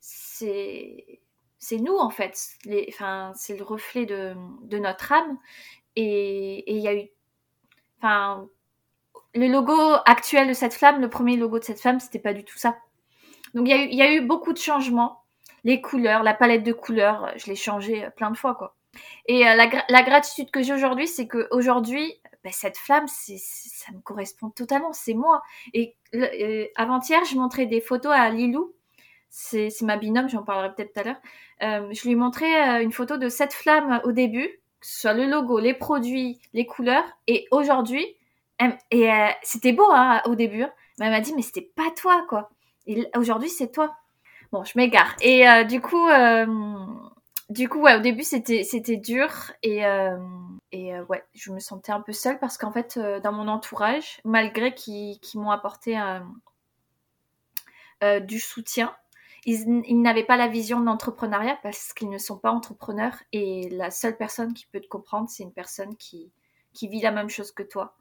c'est 0.00 1.20
c'est 1.58 1.78
nous 1.78 1.96
en 1.96 2.10
fait. 2.10 2.36
Les, 2.64 2.86
enfin, 2.88 3.32
c'est 3.36 3.56
le 3.56 3.64
reflet 3.64 4.06
de, 4.06 4.34
notre 4.78 5.12
âme. 5.12 5.38
Et 5.94 6.72
il 6.72 6.80
y 6.80 6.88
a 6.88 6.94
eu, 6.94 7.08
enfin, 7.98 8.48
le 9.34 9.46
logo 9.48 9.72
actuel 10.06 10.48
de 10.48 10.54
cette 10.54 10.74
flamme, 10.74 11.00
le 11.00 11.10
premier 11.10 11.36
logo 11.36 11.58
de 11.58 11.64
cette 11.64 11.80
flamme, 11.80 12.00
c'était 12.00 12.18
pas 12.18 12.34
du 12.34 12.44
tout 12.44 12.58
ça. 12.58 12.78
Donc 13.54 13.68
il 13.68 13.94
y, 13.94 14.02
a 14.02 14.12
eu, 14.12 14.22
beaucoup 14.22 14.52
de 14.52 14.58
changements. 14.58 15.22
Les 15.64 15.80
couleurs, 15.80 16.22
la 16.22 16.34
palette 16.34 16.64
de 16.64 16.72
couleurs, 16.72 17.30
je 17.36 17.46
l'ai 17.46 17.54
changé 17.54 18.08
plein 18.16 18.30
de 18.30 18.36
fois 18.36 18.54
quoi. 18.54 18.74
Et 19.26 19.46
euh, 19.46 19.54
la, 19.54 19.70
la, 19.88 20.02
gratitude 20.02 20.50
que 20.50 20.62
j'ai 20.62 20.74
aujourd'hui, 20.74 21.06
c'est 21.06 21.26
que 21.26 21.46
aujourd'hui, 21.50 22.20
bah, 22.44 22.50
cette 22.52 22.76
flamme, 22.76 23.06
c'est, 23.06 23.38
ça 23.38 23.92
me 23.92 24.00
correspond 24.00 24.50
totalement, 24.50 24.92
c'est 24.92 25.14
moi. 25.14 25.42
Et 25.74 25.94
euh, 26.14 26.66
avant-hier, 26.76 27.24
je 27.24 27.36
montrais 27.36 27.66
des 27.66 27.80
photos 27.80 28.12
à 28.12 28.30
Lilou, 28.30 28.74
c'est, 29.30 29.70
ma 29.82 29.96
binôme, 29.96 30.28
j'en 30.28 30.42
parlerai 30.42 30.74
peut-être 30.74 30.92
tout 30.92 31.00
à 31.00 31.04
l'heure. 31.04 31.20
Euh, 31.62 31.92
je 31.92 32.08
lui 32.08 32.16
montrais 32.16 32.80
euh, 32.80 32.82
une 32.82 32.92
photo 32.92 33.16
de 33.16 33.28
cette 33.28 33.52
flamme 33.52 34.00
au 34.04 34.12
début, 34.12 34.48
que 34.80 34.86
ce 34.86 35.00
soit 35.02 35.14
le 35.14 35.26
logo, 35.26 35.60
les 35.60 35.74
produits, 35.74 36.40
les 36.52 36.66
couleurs, 36.66 37.04
et 37.28 37.46
aujourd'hui, 37.50 38.04
et 38.92 39.08
c'était 39.42 39.72
beau 39.72 39.90
hein, 39.90 40.22
au 40.26 40.36
début, 40.36 40.62
hein, 40.62 40.72
mais 40.98 41.06
elle 41.06 41.12
m'a 41.12 41.20
dit 41.20 41.32
mais 41.34 41.42
c'était 41.42 41.68
pas 41.74 41.90
toi 41.96 42.24
quoi. 42.28 42.50
Et 42.86 43.08
aujourd'hui 43.16 43.48
c'est 43.48 43.72
toi. 43.72 43.96
Bon, 44.52 44.62
je 44.62 44.72
m'égare. 44.76 45.16
Et 45.20 45.44
du 45.64 45.80
coup, 45.80 46.06
du 47.52 47.68
coup, 47.68 47.80
ouais, 47.80 47.94
au 47.94 48.00
début, 48.00 48.22
c'était, 48.22 48.96
dur 48.96 49.28
et, 49.62 49.84
euh, 49.84 50.16
et 50.72 50.94
euh, 50.94 51.04
ouais, 51.04 51.22
je 51.34 51.52
me 51.52 51.60
sentais 51.60 51.92
un 51.92 52.00
peu 52.00 52.12
seule 52.12 52.38
parce 52.38 52.56
qu'en 52.56 52.72
fait, 52.72 52.96
euh, 52.96 53.20
dans 53.20 53.32
mon 53.32 53.46
entourage, 53.46 54.20
malgré 54.24 54.74
qu'ils, 54.74 55.18
m'ont 55.34 55.50
apporté 55.50 55.98
du 58.22 58.40
soutien, 58.40 58.96
ils, 59.44 59.82
ils 59.86 60.00
n'avaient 60.00 60.24
pas 60.24 60.36
la 60.36 60.48
vision 60.48 60.80
de 60.80 60.86
l'entrepreneuriat 60.86 61.58
parce 61.62 61.92
qu'ils 61.92 62.08
ne 62.08 62.18
sont 62.18 62.38
pas 62.38 62.50
entrepreneurs 62.50 63.18
et 63.32 63.68
la 63.70 63.90
seule 63.90 64.16
personne 64.16 64.54
qui 64.54 64.66
peut 64.66 64.80
te 64.80 64.88
comprendre, 64.88 65.28
c'est 65.28 65.42
une 65.42 65.52
personne 65.52 65.94
qui, 65.96 66.32
qui 66.72 66.88
vit 66.88 67.00
la 67.00 67.12
même 67.12 67.28
chose 67.28 67.52
que 67.52 67.62
toi. 67.62 67.96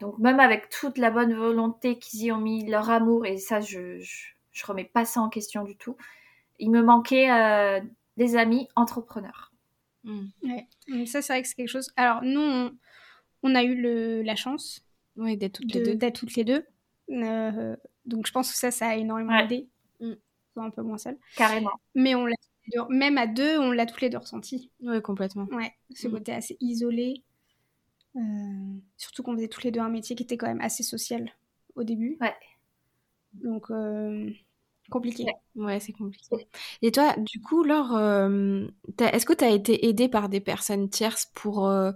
Donc 0.00 0.18
même 0.18 0.40
avec 0.40 0.70
toute 0.70 0.96
la 0.96 1.10
bonne 1.10 1.34
volonté 1.34 1.98
qu'ils 1.98 2.22
y 2.22 2.32
ont 2.32 2.38
mis, 2.38 2.66
leur 2.66 2.88
amour, 2.88 3.26
et 3.26 3.36
ça, 3.36 3.60
je, 3.60 3.98
je, 3.98 4.28
je 4.52 4.66
remets 4.66 4.84
pas 4.84 5.04
ça 5.04 5.20
en 5.20 5.28
question 5.28 5.62
du 5.62 5.76
tout, 5.76 5.96
il 6.58 6.70
me 6.70 6.82
manquait 6.82 7.28
des 8.18 8.36
amis 8.36 8.68
entrepreneurs. 8.76 9.52
Hmm. 10.04 10.26
Ça, 11.06 11.22
c'est 11.22 11.32
vrai 11.32 11.42
que 11.42 11.48
c'est 11.48 11.54
quelque 11.54 11.68
chose. 11.68 11.90
Alors, 11.96 12.22
nous, 12.22 12.70
on, 13.42 13.54
a 13.54 13.62
eu 13.62 13.80
le, 13.80 14.22
la 14.22 14.36
chance 14.36 14.84
oui, 15.16 15.36
d'être 15.36 15.60
toutes, 15.60 15.72
les 15.72 15.96
deux. 15.96 16.10
toutes 16.12 16.34
les 16.34 16.44
deux. 16.44 16.66
Euh, 17.10 17.76
donc, 18.04 18.26
je 18.26 18.32
pense 18.32 18.50
que 18.50 18.58
ça, 18.58 18.70
ça 18.70 18.88
a 18.88 18.96
énormément 18.96 19.36
aidé. 19.36 19.68
Mm. 20.00 20.12
un 20.56 20.70
peu 20.70 20.82
moins 20.82 20.98
seul. 20.98 21.16
Carrément. 21.36 21.70
Mais 21.94 22.14
on 22.14 22.26
l'a 22.26 22.34
même 22.90 23.16
à 23.16 23.26
deux, 23.26 23.58
on 23.58 23.70
l'a 23.70 23.86
toutes 23.86 24.02
les 24.02 24.10
deux 24.10 24.18
ressenti. 24.18 24.70
Oui, 24.80 25.00
complètement. 25.00 25.46
Ouais, 25.52 25.72
ce 25.94 26.08
mm. 26.08 26.10
côté 26.10 26.32
assez 26.32 26.56
isolé. 26.60 27.22
Euh, 28.16 28.20
surtout 28.96 29.22
qu'on 29.22 29.34
faisait 29.36 29.48
tous 29.48 29.62
les 29.62 29.70
deux 29.70 29.80
un 29.80 29.88
métier 29.88 30.16
qui 30.16 30.24
était 30.24 30.36
quand 30.36 30.48
même 30.48 30.60
assez 30.60 30.82
social 30.82 31.30
au 31.76 31.84
début. 31.84 32.18
Ouais. 32.20 32.34
Donc, 33.34 33.70
euh, 33.70 34.30
compliqué. 34.90 35.26
Ouais, 35.56 35.80
c'est 35.80 35.92
compliqué. 35.92 36.48
Et 36.82 36.92
toi, 36.92 37.14
du 37.16 37.40
coup, 37.40 37.62
Laure, 37.62 37.96
euh, 37.96 38.66
est-ce 38.98 39.26
que 39.26 39.32
tu 39.32 39.44
as 39.44 39.50
été 39.50 39.86
aidée 39.86 40.08
par 40.08 40.28
des 40.28 40.40
personnes 40.40 40.88
tierces 40.88 41.30
pour 41.34 41.68
euh, 41.68 41.92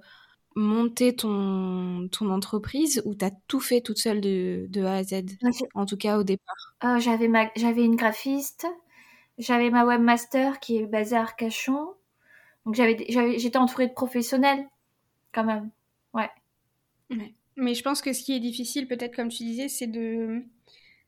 monter 0.55 1.15
ton, 1.15 2.09
ton 2.11 2.31
entreprise 2.31 3.03
ou 3.05 3.15
tu 3.15 3.25
as 3.25 3.31
tout 3.49 3.61
fait 3.61 3.81
toute 3.81 3.99
seule 3.99 4.21
de, 4.21 4.67
de 4.69 4.85
A 4.85 4.97
à 4.97 5.03
Z? 5.03 5.25
En 5.75 5.87
tout 5.87 5.97
cas, 5.97 6.19
au 6.19 6.23
départ. 6.23 6.75
Euh, 6.85 6.99
j'avais, 6.99 7.29
ma, 7.29 7.51
j'avais 7.57 7.85
une 7.85 7.97
graphiste, 7.97 8.67
j'avais 9.39 9.71
ma 9.71 9.85
webmaster 9.85 10.61
qui 10.61 10.79
est 10.79 10.87
basée 10.87 11.17
à 11.17 11.23
Arcachon. 11.23 11.89
Donc 12.67 12.75
j'avais, 12.75 13.05
j'avais, 13.09 13.39
j'étais 13.39 13.59
entourée 13.59 13.89
de 13.89 13.93
professionnels, 13.93 14.65
quand 15.33 15.45
même. 15.45 15.71
Ouais. 16.15 16.31
ouais. 17.11 17.35
Mais 17.57 17.75
je 17.75 17.83
pense 17.83 18.01
que 18.03 18.13
ce 18.13 18.23
qui 18.23 18.35
est 18.35 18.41
difficile, 18.41 18.87
peut-être 18.87 19.15
comme 19.15 19.29
tu 19.29 19.45
disais, 19.45 19.69
c'est 19.69 19.87
de 19.87 20.45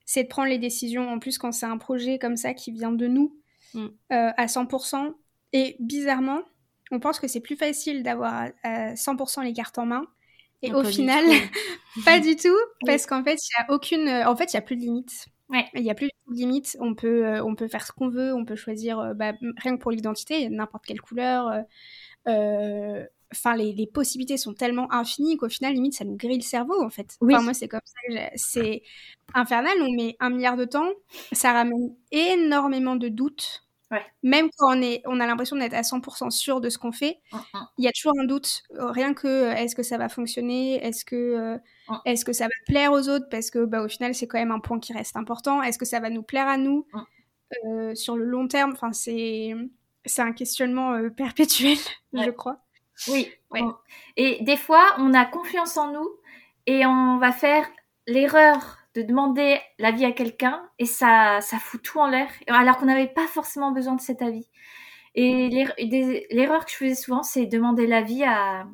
c'est 0.05 0.25
de 0.25 0.29
prendre 0.29 0.49
les 0.49 0.59
décisions. 0.59 1.09
En 1.09 1.19
plus, 1.19 1.39
quand 1.39 1.53
c'est 1.53 1.67
un 1.67 1.79
projet 1.79 2.19
comme 2.19 2.37
ça 2.37 2.55
qui 2.55 2.73
vient 2.73 2.93
de 2.93 3.07
nous 3.07 3.37
mm. 3.75 3.85
euh, 3.85 4.31
à 4.37 4.47
100%. 4.47 5.15
Et 5.53 5.77
bizarrement, 5.79 6.41
on 6.91 7.01
pense 7.01 7.21
que 7.21 7.29
c'est 7.29 7.41
plus 7.41 7.57
facile 7.57 8.03
d'avoir 8.03 8.49
à 8.63 8.95
100% 8.95 9.45
les 9.45 9.53
cartes 9.53 9.79
en 9.79 9.87
main. 9.87 10.07
Et 10.63 10.73
au 10.73 10.83
final, 10.83 11.25
pas 12.05 12.21
du 12.21 12.37
tout, 12.37 12.57
parce 12.87 13.07
qu'en 13.07 13.23
fait, 13.23 13.35
il 13.35 13.51
y 13.59 13.63
a 13.63 13.75
aucune, 13.75 14.09
en 14.09 14.35
fait, 14.35 14.53
il 14.53 14.55
y 14.55 14.59
a 14.59 14.63
plus 14.63 14.77
de 14.77 14.81
limites. 14.81 15.27
Il 15.75 15.83
n'y 15.83 15.91
a 15.91 15.95
plus 15.95 16.07
de 16.07 16.35
limites. 16.35 16.77
On 16.81 16.95
peut, 16.95 17.27
euh, 17.27 17.45
on 17.45 17.55
peut 17.55 17.69
faire 17.69 17.87
ce 17.87 17.93
qu'on 17.93 18.09
veut. 18.09 18.35
On 18.35 18.45
peut 18.45 18.57
choisir, 18.57 18.99
euh, 18.99 19.15
bah, 19.15 19.33
rien 19.59 19.77
que 19.77 19.81
pour 19.81 19.91
l'identité, 19.91 20.49
n'importe 20.49 20.85
quelle 20.87 21.01
couleur. 21.01 21.65
Euh, 22.27 23.05
enfin 23.35 23.57
les, 23.57 23.87
possibilités 23.87 24.37
sont 24.37 24.55
tellement 24.55 24.93
infinies 24.93 25.37
qu'au 25.37 25.49
final 25.49 25.75
limite 25.75 25.95
ça 25.95 26.05
nous 26.05 26.17
grille 26.17 26.37
le 26.39 26.43
cerveau 26.43 26.83
en 26.83 26.91
fait. 26.91 27.17
Oui. 27.21 27.35
moi 27.43 27.55
c'est 27.55 27.69
comme 27.69 27.81
ça 27.85 28.31
c'est 28.37 28.83
infernal, 29.35 29.75
on 29.81 29.93
met 29.93 30.17
un 30.21 30.31
milliard 30.31 30.57
de 30.57 30.65
temps, 30.65 30.91
ça 31.33 31.53
ramène 31.53 31.95
énormément 32.11 32.97
de 32.97 33.09
doutes. 33.09 33.65
Même 34.23 34.49
quand 34.57 34.77
on, 34.77 34.83
est, 34.83 35.03
on 35.07 35.21
a 35.21 35.27
l'impression 35.27 35.57
d'être 35.57 35.75
à 35.75 35.83
100% 35.83 36.31
sûr 36.31 36.61
de 36.61 36.69
ce 36.69 36.79
qu'on 36.79 36.93
fait, 36.93 37.21
mm, 37.33 37.37
mm. 37.37 37.67
il 37.79 37.85
y 37.85 37.89
a 37.89 37.93
toujours 37.93 38.13
un 38.21 38.25
doute. 38.25 38.63
Euh, 38.73 38.91
rien 38.91 39.15
que 39.15 39.27
euh, 39.27 39.55
est-ce 39.55 39.75
que 39.75 39.83
ça 39.83 39.99
va 39.99 40.09
fonctionner? 40.09 40.85
Est-ce 40.85 41.05
que, 41.05 41.17
euh, 41.17 41.59
mm. 41.89 41.95
est-ce 42.07 42.25
que 42.25 42.33
ça 42.33 42.45
va 42.45 42.55
plaire 42.67 42.93
aux 42.93 43.09
autres? 43.09 43.27
Parce 43.31 43.51
que 43.51 43.65
bah, 43.65 43.83
au 43.83 43.89
final, 43.89 44.15
c'est 44.15 44.27
quand 44.27 44.39
même 44.39 44.53
un 44.53 44.61
point 44.61 44.81
qui 44.81 44.93
reste 44.93 45.17
important. 45.17 45.63
Est-ce 45.63 45.79
que 45.79 45.85
ça 45.85 46.01
va 46.01 46.11
nous 46.11 46.23
plaire 46.23 46.49
à 46.49 46.57
nous? 46.57 46.87
Sur 47.95 48.17
le 48.17 48.25
long 48.25 48.49
terme 48.49 48.73
Enfin, 48.73 48.93
c'est, 48.93 49.55
c'est 50.05 50.23
un 50.23 50.33
questionnement 50.33 50.99
perpétuel, 51.11 51.77
je 52.13 52.31
crois. 52.31 52.64
Oui. 53.09 53.33
Et 54.17 54.43
des 54.43 54.57
fois, 54.57 54.95
on 54.99 55.15
a 55.15 55.25
confiance 55.25 55.77
en 55.77 55.93
nous 55.93 56.09
et 56.67 56.87
on 56.87 57.19
va 57.19 57.33
faire 57.33 57.67
l'erreur 58.07 58.79
de 58.95 59.03
demander 59.03 59.59
l'avis 59.79 60.05
à 60.05 60.13
quelqu'un 60.13 60.63
et 60.79 60.87
ça, 60.87 61.41
ça 61.41 61.59
fout 61.59 61.83
tout 61.83 61.99
en 61.99 62.09
l'air, 62.09 62.29
alors 62.49 62.79
qu'on 62.79 62.87
n'avait 62.87 63.09
pas 63.09 63.27
forcément 63.27 63.73
besoin 63.73 63.95
de 63.95 64.01
cet 64.01 64.23
avis. 64.23 64.49
Et 65.17 65.49
l'erreur 66.31 66.65
que 66.65 66.71
je 66.71 66.77
faisais 66.77 66.95
souvent, 66.95 67.23
c'est 67.23 67.47
demander 67.47 67.87
l'avis 67.87 68.25
à, 68.25 68.67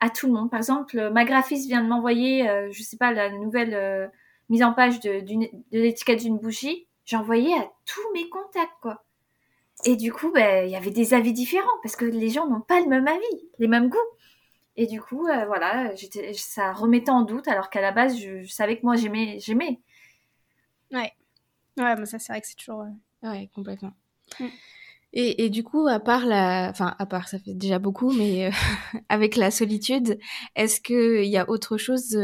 à 0.00 0.10
tout 0.10 0.26
le 0.26 0.32
monde. 0.32 0.50
Par 0.50 0.58
exemple, 0.58 1.10
ma 1.10 1.24
graphiste 1.24 1.68
vient 1.68 1.82
de 1.82 1.88
m'envoyer, 1.88 2.48
euh, 2.48 2.68
je 2.72 2.82
sais 2.82 2.96
pas, 2.96 3.12
la 3.12 3.30
nouvelle 3.30 3.74
euh, 3.74 4.08
mise 4.48 4.62
en 4.62 4.72
page 4.72 5.00
de, 5.00 5.20
de 5.20 5.48
l'étiquette 5.72 6.20
d'une 6.20 6.38
bougie. 6.38 6.86
J'ai 7.04 7.16
envoyé 7.16 7.54
à 7.54 7.70
tous 7.86 8.12
mes 8.14 8.28
contacts, 8.28 8.72
quoi. 8.80 9.04
Et 9.86 9.96
du 9.96 10.12
coup, 10.12 10.32
ben, 10.32 10.64
il 10.64 10.70
y 10.70 10.76
avait 10.76 10.90
des 10.90 11.14
avis 11.14 11.32
différents 11.32 11.66
parce 11.82 11.96
que 11.96 12.04
les 12.04 12.30
gens 12.30 12.48
n'ont 12.48 12.60
pas 12.60 12.80
le 12.80 12.88
même 12.88 13.06
avis, 13.06 13.48
les 13.58 13.68
mêmes 13.68 13.88
goûts. 13.88 13.98
Et 14.76 14.86
du 14.86 15.00
coup, 15.00 15.26
euh, 15.26 15.44
voilà, 15.46 15.94
j'étais, 15.94 16.32
ça 16.34 16.72
remettait 16.72 17.10
en 17.10 17.22
doute 17.22 17.46
alors 17.48 17.70
qu'à 17.70 17.80
la 17.80 17.92
base, 17.92 18.18
je, 18.18 18.46
savais 18.46 18.78
que 18.78 18.84
moi 18.84 18.96
j'aimais, 18.96 19.38
j'aimais. 19.40 19.80
Ouais. 20.90 21.12
Ouais, 21.76 21.96
mais 21.96 22.06
ça 22.06 22.18
c'est 22.18 22.32
vrai 22.32 22.40
que 22.40 22.46
c'est 22.46 22.56
toujours. 22.56 22.82
Euh, 22.82 23.30
ouais, 23.30 23.50
complètement. 23.54 23.92
Mm. 24.40 24.46
Et, 25.16 25.44
et, 25.44 25.50
du 25.50 25.62
coup, 25.62 25.86
à 25.86 26.00
part 26.00 26.26
la, 26.26 26.70
enfin, 26.70 26.96
à 26.98 27.06
part, 27.06 27.28
ça 27.28 27.38
fait 27.38 27.54
déjà 27.54 27.78
beaucoup, 27.78 28.10
mais 28.10 28.46
euh, 28.46 28.50
avec 29.08 29.36
la 29.36 29.52
solitude, 29.52 30.18
est-ce 30.56 30.80
qu'il 30.80 31.30
y 31.30 31.36
a 31.36 31.48
autre 31.48 31.76
chose 31.76 32.18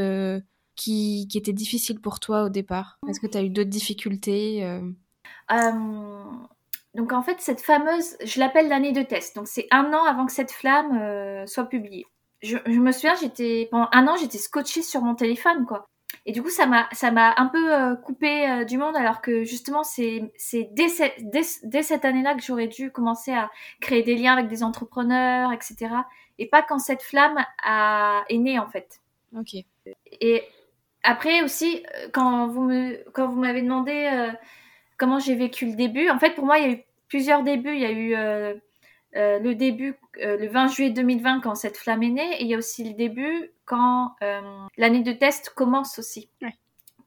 qui, 0.75 1.29
qui, 1.31 1.39
était 1.39 1.53
difficile 1.53 2.01
pour 2.01 2.19
toi 2.19 2.43
au 2.45 2.49
départ? 2.49 2.99
Est-ce 3.09 3.21
que 3.21 3.29
tu 3.29 3.39
as 3.39 3.45
eu 3.45 3.51
d'autres 3.51 3.71
difficultés 3.71 4.65
donc 6.95 7.13
en 7.13 7.23
fait, 7.23 7.41
cette 7.41 7.61
fameuse, 7.61 8.17
je 8.25 8.41
l'appelle 8.41 8.69
l'année 8.69 8.93
de 8.93 9.03
test. 9.03 9.37
Donc 9.37 9.47
c'est 9.47 9.69
un 9.71 9.93
an 9.93 10.05
avant 10.05 10.27
que 10.27 10.33
cette 10.33 10.51
flamme 10.51 10.99
euh, 10.99 11.47
soit 11.47 11.65
publiée. 11.65 12.07
Je, 12.43 12.57
me 12.67 12.91
souviens, 12.91 13.15
j'étais 13.21 13.69
pendant 13.71 13.89
un 13.93 14.09
an, 14.09 14.17
j'étais 14.17 14.39
scotchée 14.39 14.83
sur 14.83 15.03
mon 15.03 15.15
téléphone, 15.15 15.67
quoi. 15.67 15.87
Et 16.27 16.33
du 16.33 16.43
coup, 16.43 16.51
ça 16.51 16.67
m'a, 16.67 16.89
ça 16.93 17.11
m'a 17.11 17.35
un 17.37 17.47
peu 17.47 17.73
euh, 17.73 17.95
coupé 17.95 18.49
euh, 18.51 18.65
du 18.65 18.79
monde, 18.79 18.97
alors 18.97 19.21
que 19.21 19.45
justement, 19.45 19.85
c'est, 19.85 20.33
c'est 20.37 20.69
dès, 20.73 20.89
dès, 21.21 21.83
cette 21.83 22.05
année-là 22.05 22.35
que 22.35 22.43
j'aurais 22.43 22.67
dû 22.67 22.91
commencer 22.91 23.33
à 23.33 23.51
créer 23.81 24.03
des 24.03 24.17
liens 24.17 24.33
avec 24.33 24.49
des 24.49 24.65
entrepreneurs, 24.65 25.53
etc. 25.53 25.95
Et 26.39 26.49
pas 26.49 26.63
quand 26.63 26.79
cette 26.79 27.03
flamme 27.03 27.39
a, 27.63 28.25
est 28.29 28.39
née, 28.39 28.59
en 28.59 28.69
fait. 28.69 29.01
Ok. 29.39 29.55
Et 30.21 30.43
après 31.05 31.43
aussi, 31.43 31.85
quand 32.13 32.49
vous 32.49 32.63
me, 32.63 32.99
quand 33.13 33.29
vous 33.29 33.39
m'avez 33.39 33.63
demandé 33.63 34.33
comment 35.01 35.19
j'ai 35.19 35.35
vécu 35.35 35.67
le 35.67 35.75
début. 35.75 36.11
En 36.11 36.19
fait, 36.19 36.35
pour 36.35 36.45
moi, 36.45 36.59
il 36.59 36.65
y 36.65 36.69
a 36.69 36.73
eu 36.75 36.85
plusieurs 37.09 37.43
débuts. 37.43 37.75
Il 37.75 37.81
y 37.81 37.87
a 37.87 37.91
eu 37.91 38.15
euh, 38.15 38.55
euh, 39.17 39.39
le 39.39 39.55
début 39.55 39.99
euh, 40.19 40.37
le 40.37 40.47
20 40.47 40.69
juillet 40.69 40.91
2020 40.91 41.41
quand 41.41 41.55
cette 41.55 41.79
flamme 41.79 42.03
est 42.03 42.11
née, 42.11 42.35
et 42.39 42.43
il 42.43 42.49
y 42.49 42.55
a 42.55 42.59
aussi 42.59 42.85
le 42.85 42.95
début 42.95 43.51
quand 43.65 44.15
l'année 44.77 45.03
de 45.03 45.13
test 45.13 45.51
commence 45.51 45.99
aussi. 45.99 46.29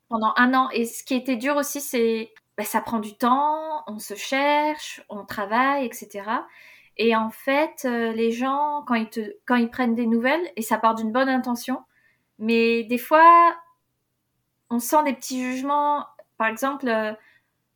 Pendant 0.10 0.34
un 0.38 0.54
an. 0.54 0.70
Et 0.72 0.86
ce 0.86 1.04
qui 1.04 1.14
était 1.14 1.38
dur 1.38 1.56
aussi, 1.56 1.82
c'est 1.82 2.34
bah, 2.58 2.64
ça 2.64 2.82
prend 2.82 3.00
du 3.00 3.16
temps, 3.16 3.84
on 3.88 4.00
se 4.00 4.16
cherche, 4.16 5.02
on 5.10 5.26
travaille, 5.26 5.86
etc. 5.86 6.24
Et 6.98 7.16
en 7.16 7.30
fait, 7.32 7.84
les 7.84 8.32
gens, 8.32 8.84
quand 8.88 8.96
ils, 8.96 9.10
te, 9.10 9.36
quand 9.46 9.56
ils 9.56 9.70
prennent 9.70 9.96
des 9.96 10.06
nouvelles, 10.06 10.44
et 10.56 10.62
ça 10.62 10.78
part 10.78 10.96
d'une 10.96 11.12
bonne 11.12 11.30
intention, 11.30 11.82
mais 12.40 12.84
des 12.84 13.00
fois, 13.00 13.56
on 14.70 14.80
sent 14.80 15.04
des 15.06 15.14
petits 15.14 15.42
jugements. 15.44 16.06
Par 16.38 16.48
exemple, 16.48 17.16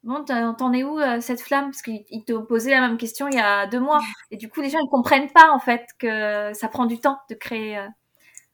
Bon, 0.08 0.24
t'en 0.24 0.72
es 0.72 0.86
où 0.86 0.98
euh, 1.00 1.20
cette 1.20 1.42
flamme? 1.42 1.66
Parce 1.66 1.82
qu'ils 1.82 2.24
t'ont 2.26 2.46
posé 2.46 2.72
la 2.72 2.80
même 2.80 2.98
question 2.98 3.28
il 3.28 3.36
y 3.36 3.42
a 3.42 3.68
deux 3.68 3.82
mois. 3.82 4.00
Et 4.32 4.38
du 4.38 4.48
coup, 4.48 4.62
les 4.62 4.70
gens 4.70 4.80
ils 4.80 4.90
comprennent 4.90 5.30
pas 5.30 5.52
en 5.52 5.60
fait 5.60 5.86
que 6.00 6.54
ça 6.54 6.70
prend 6.70 6.86
du 6.86 6.98
temps 6.98 7.20
de 7.30 7.36
créer 7.36 7.78
euh, 7.78 7.88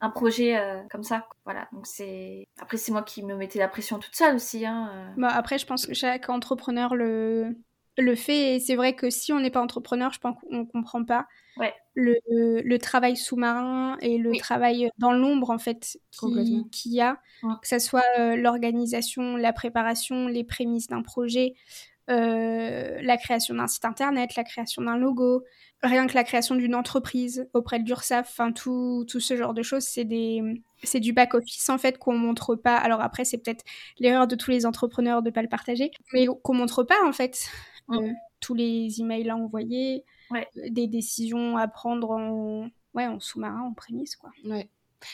un 0.01 0.09
projet 0.09 0.57
euh, 0.57 0.81
comme 0.89 1.03
ça. 1.03 1.27
Voilà. 1.45 1.67
Donc 1.71 1.85
c'est 1.85 2.47
après 2.59 2.77
c'est 2.77 2.91
moi 2.91 3.03
qui 3.03 3.23
me 3.23 3.35
mettais 3.35 3.59
la 3.59 3.67
pression 3.67 3.99
toute 3.99 4.15
seule 4.15 4.35
aussi. 4.35 4.65
Hein, 4.65 5.13
bah, 5.15 5.29
après, 5.31 5.59
je 5.59 5.67
pense 5.67 5.85
que 5.85 5.93
chaque 5.93 6.27
entrepreneur 6.27 6.95
le 6.95 7.55
le 7.97 8.15
fait. 8.15 8.59
C'est 8.59 8.75
vrai 8.75 8.95
que 8.95 9.09
si 9.09 9.33
on 9.33 9.39
n'est 9.39 9.51
pas 9.51 9.61
entrepreneur, 9.61 10.11
je 10.13 10.19
pense 10.19 10.35
qu'on 10.39 10.65
comprend 10.65 11.03
pas 11.03 11.27
ouais. 11.57 11.73
le, 11.95 12.15
le, 12.29 12.77
travail 12.79 13.15
sous-marin 13.15 13.97
et 14.01 14.17
le 14.17 14.35
travail 14.37 14.89
dans 14.97 15.11
l'ombre, 15.11 15.49
en 15.49 15.59
fait, 15.59 15.99
qu'il 16.11 16.63
qui 16.71 16.89
y 16.89 17.01
a. 17.01 17.19
Que 17.41 17.67
ce 17.67 17.79
soit 17.79 18.03
euh, 18.19 18.35
l'organisation, 18.35 19.35
la 19.35 19.53
préparation, 19.53 20.27
les 20.27 20.43
prémices 20.43 20.87
d'un 20.87 21.01
projet, 21.01 21.53
euh, 22.09 22.99
la 23.01 23.17
création 23.17 23.55
d'un 23.55 23.67
site 23.67 23.85
internet, 23.85 24.35
la 24.35 24.43
création 24.43 24.81
d'un 24.81 24.97
logo, 24.97 25.43
rien 25.81 26.05
que 26.05 26.15
la 26.15 26.25
création 26.25 26.55
d'une 26.55 26.75
entreprise 26.75 27.47
auprès 27.53 27.79
de 27.79 27.85
l'URSSAF, 27.87 28.27
enfin 28.29 28.51
tout, 28.51 29.05
tout 29.07 29.21
ce 29.21 29.37
genre 29.37 29.53
de 29.53 29.63
choses, 29.63 29.83
c'est 29.83 30.03
des 30.03 30.61
c'est 30.83 30.99
du 30.99 31.13
back 31.13 31.33
office 31.33 31.69
en 31.69 31.77
fait 31.77 31.97
qu'on 31.97 32.17
montre 32.17 32.55
pas. 32.55 32.75
Alors 32.75 32.99
après 32.99 33.23
c'est 33.23 33.37
peut-être 33.37 33.63
l'erreur 33.99 34.27
de 34.27 34.35
tous 34.35 34.51
les 34.51 34.65
entrepreneurs 34.65 35.21
de 35.21 35.29
pas 35.29 35.41
le 35.41 35.47
partager, 35.47 35.91
mais 36.11 36.25
qu'on 36.43 36.53
montre 36.53 36.83
pas 36.83 37.01
en 37.05 37.13
fait. 37.13 37.47
Mm. 37.87 38.13
Tous 38.39 38.53
les 38.53 38.99
emails 38.99 39.29
à 39.29 39.35
envoyer, 39.35 40.03
euh, 40.33 40.41
des 40.69 40.87
décisions 40.87 41.57
à 41.57 41.67
prendre 41.67 42.11
en, 42.11 42.69
ouais, 42.93 43.07
en 43.07 43.19
sous-marin, 43.19 43.61
en 43.61 43.73
prémisse. 43.73 44.15
Quoi. 44.15 44.31
Ouais. 44.45 44.69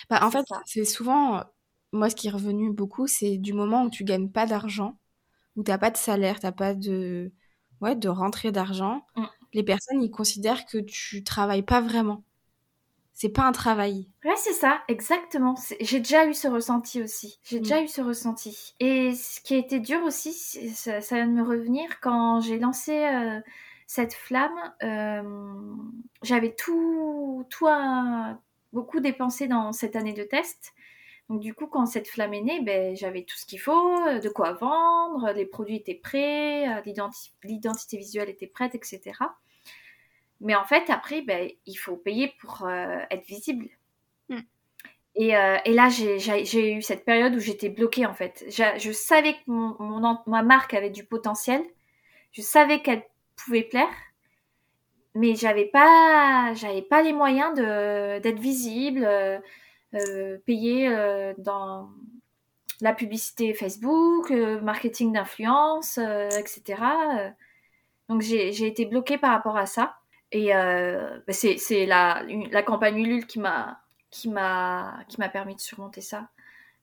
Bah, 0.10 0.19
en 0.23 0.32
fait, 0.32 0.45
c'est 0.65 0.86
souvent, 0.86 1.43
moi, 1.91 2.10
ce 2.10 2.15
qui 2.15 2.27
est 2.27 2.32
revenu 2.32 2.71
beaucoup, 2.71 3.08
c'est 3.08 3.38
du 3.38 3.53
moment 3.53 3.84
où 3.84 3.89
tu 3.89 4.03
gagnes 4.03 4.29
pas 4.29 4.45
d'argent, 4.45 4.97
où 5.55 5.63
tu 5.63 5.71
n'as 5.71 5.77
pas 5.77 5.91
de 5.91 5.97
salaire, 5.97 6.39
tu 6.39 6.45
n'as 6.45 6.51
pas 6.51 6.73
de, 6.73 7.32
ouais, 7.82 7.95
de 7.95 8.10
rentrée 8.10 8.51
d'argent, 8.51 9.05
mm. 9.15 9.25
les 9.53 9.63
personnes, 9.63 10.01
ils 10.01 10.12
considèrent 10.12 10.65
que 10.65 10.77
tu 10.77 11.23
travailles 11.23 11.63
pas 11.63 11.82
vraiment 11.82 12.23
c'est 13.19 13.27
pas 13.27 13.43
un 13.43 13.51
travail. 13.51 14.08
Ouais, 14.23 14.38
c'est 14.38 14.53
ça, 14.53 14.82
exactement. 14.88 15.55
J'ai 15.82 15.99
déjà 15.99 16.25
eu 16.25 16.34
ce 16.34 16.47
ressenti 16.47 17.03
aussi. 17.03 17.38
J'ai 17.43 17.60
déjà 17.60 17.82
mm. 17.82 17.84
eu 17.84 17.88
ce 17.89 17.99
ressenti. 17.99 18.75
Et 18.79 19.13
ce 19.13 19.41
qui 19.41 19.55
a 19.55 19.58
été 19.58 19.82
dur 19.82 20.01
aussi, 20.03 20.32
ça, 20.32 20.99
vient 21.01 21.27
de 21.27 21.34
me 21.34 21.43
revenir 21.43 21.99
quand 21.99 22.39
j'ai 22.39 22.58
lancé 22.60 22.97
euh, 22.97 23.41
cette 23.88 24.13
flamme. 24.13 24.58
Euh, 24.84 25.21
j'avais 26.23 26.55
tout, 26.55 27.45
tout 27.49 27.67
beaucoup 28.71 29.01
dépensé 29.01 29.49
dans 29.49 29.73
cette 29.73 29.97
année 29.97 30.13
de 30.13 30.23
test. 30.23 30.71
Donc 31.27 31.41
du 31.41 31.53
coup, 31.53 31.67
quand 31.67 31.88
cette 31.88 32.08
flamme 32.08 32.34
est 32.34 32.41
née, 32.41 32.62
ben, 32.62 32.95
j'avais 32.95 33.23
tout 33.23 33.36
ce 33.36 33.45
qu'il 33.45 33.60
faut, 33.60 33.99
euh, 34.08 34.19
de 34.19 34.29
quoi 34.29 34.53
vendre, 34.53 35.34
les 35.36 35.45
produits 35.45 35.75
étaient 35.75 35.93
prêts, 35.93 36.82
l'identité 37.43 37.97
visuelle 37.97 38.29
était 38.29 38.47
prête, 38.47 38.75
etc. 38.75 39.12
Mais 40.41 40.56
en 40.56 40.63
fait, 40.65 40.89
après, 40.89 41.21
ben, 41.21 41.49
il 41.65 41.75
faut 41.75 41.97
payer 41.97 42.34
pour 42.39 42.65
euh, 42.65 42.99
être 43.12 43.25
visible. 43.25 43.69
Et, 45.15 45.36
euh, 45.36 45.58
et 45.65 45.73
là, 45.73 45.89
j'ai 45.89 46.73
eu 46.73 46.82
cette 46.82 47.04
période 47.04 47.36
où 47.36 47.39
j'étais 47.39 47.67
bloquée 47.67 48.06
en 48.06 48.13
fait. 48.13 48.45
Je 48.47 48.91
savais 48.91 49.34
que 49.34 49.39
mon, 49.47 49.75
mon, 49.80 50.17
ma 50.28 50.43
marque 50.43 50.73
avait 50.73 50.91
du 50.91 51.04
potentiel. 51.04 51.62
Je 52.32 52.41
savais 52.41 52.82
qu'elle 52.82 53.04
pouvait 53.36 53.63
plaire, 53.63 53.89
mais 55.15 55.36
j'avais 55.36 55.65
pas, 55.65 56.54
j'avais 56.54 56.84
pas 56.84 57.02
les 57.02 57.12
moyens 57.12 57.54
d'être 57.56 58.39
visible, 58.39 59.04
euh, 59.04 60.38
payer 60.45 60.89
dans 61.39 61.89
la 62.80 62.93
publicité 62.93 63.54
Facebook, 63.54 64.30
marketing 64.30 65.12
d'influence, 65.12 65.97
etc. 65.97 66.82
Donc 68.08 68.21
j'ai 68.21 68.65
été 68.65 68.86
bloquée 68.86 69.17
par 69.17 69.32
rapport 69.32 69.58
à 69.58 69.65
ça. 69.65 69.99
Et 70.32 70.52
bah, 70.54 71.34
c'est 71.34 71.86
la, 71.86 72.24
la 72.52 72.63
campagne 72.63 72.98
Ulule 73.00 73.26
qui 73.26 73.39
m'a 73.39 73.82
qui 74.12 74.30
m'a 74.30 75.04
qui 75.08 75.20
m'a 75.20 75.30
permis 75.30 75.56
de 75.56 75.60
surmonter 75.60 76.02
ça. 76.02 76.30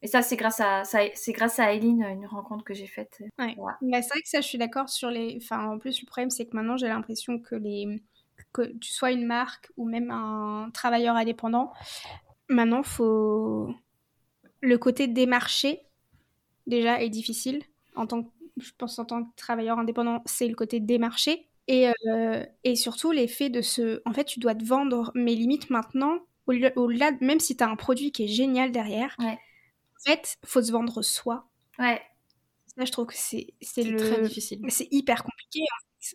Et 0.02 0.08
ça, 0.08 0.22
c'est 0.22 0.36
grâce 0.36 0.60
à 0.60 0.84
c'est 0.84 1.32
grâce 1.32 1.58
à 1.58 1.72
Eileen, 1.72 2.02
une 2.02 2.26
rencontre 2.26 2.64
que 2.64 2.74
j'ai 2.74 2.86
faite. 2.86 3.22
Ouais. 3.38 3.56
Bah, 3.56 4.02
c'est 4.02 4.08
vrai 4.10 4.22
que 4.22 4.28
ça, 4.28 4.40
je 4.40 4.46
suis 4.46 4.58
d'accord 4.58 4.88
sur 4.88 5.10
les. 5.10 5.38
Enfin, 5.42 5.66
en 5.66 5.78
plus, 5.78 6.00
le 6.00 6.06
problème, 6.06 6.30
c'est 6.30 6.46
que 6.46 6.54
maintenant, 6.54 6.76
j'ai 6.76 6.88
l'impression 6.88 7.38
que 7.38 7.54
les 7.54 8.02
que 8.52 8.62
tu 8.78 8.92
sois 8.92 9.12
une 9.12 9.26
marque 9.26 9.70
ou 9.76 9.86
même 9.86 10.10
un 10.10 10.70
travailleur 10.72 11.16
indépendant, 11.16 11.72
maintenant, 12.48 12.82
faut 12.82 13.74
le 14.60 14.78
côté 14.78 15.08
démarché 15.08 15.82
déjà 16.66 17.00
est 17.02 17.10
difficile. 17.10 17.62
En 17.94 18.06
tant 18.06 18.22
que, 18.24 18.30
je 18.58 18.70
pense 18.76 18.98
en 18.98 19.04
tant 19.04 19.24
que 19.24 19.34
travailleur 19.36 19.78
indépendant, 19.78 20.22
c'est 20.26 20.48
le 20.48 20.54
côté 20.54 20.80
démarché. 20.80 21.48
Et, 21.68 21.88
euh, 21.88 22.44
et 22.64 22.76
surtout 22.76 23.12
l'effet 23.12 23.50
de 23.50 23.60
ce... 23.60 24.00
En 24.04 24.12
fait, 24.12 24.24
tu 24.24 24.40
dois 24.40 24.54
te 24.54 24.64
vendre, 24.64 25.10
mais 25.14 25.34
limite 25.34 25.70
maintenant, 25.70 26.20
au-delà, 26.46 27.10
même 27.20 27.40
si 27.40 27.56
tu 27.56 27.64
as 27.64 27.68
un 27.68 27.76
produit 27.76 28.12
qui 28.12 28.24
est 28.24 28.28
génial 28.28 28.70
derrière, 28.70 29.16
en 29.18 29.36
fait, 30.04 30.36
faut 30.44 30.62
se 30.62 30.70
vendre 30.70 31.02
soi. 31.02 31.48
Ouais. 31.78 32.00
Ça, 32.76 32.84
je 32.84 32.92
trouve 32.92 33.06
que 33.06 33.14
c'est, 33.16 33.54
c'est, 33.60 33.82
le... 33.82 33.96
très 33.96 34.22
difficile. 34.22 34.60
C'est 34.68 34.88
hyper 34.90 35.24
compliqué. 35.24 35.60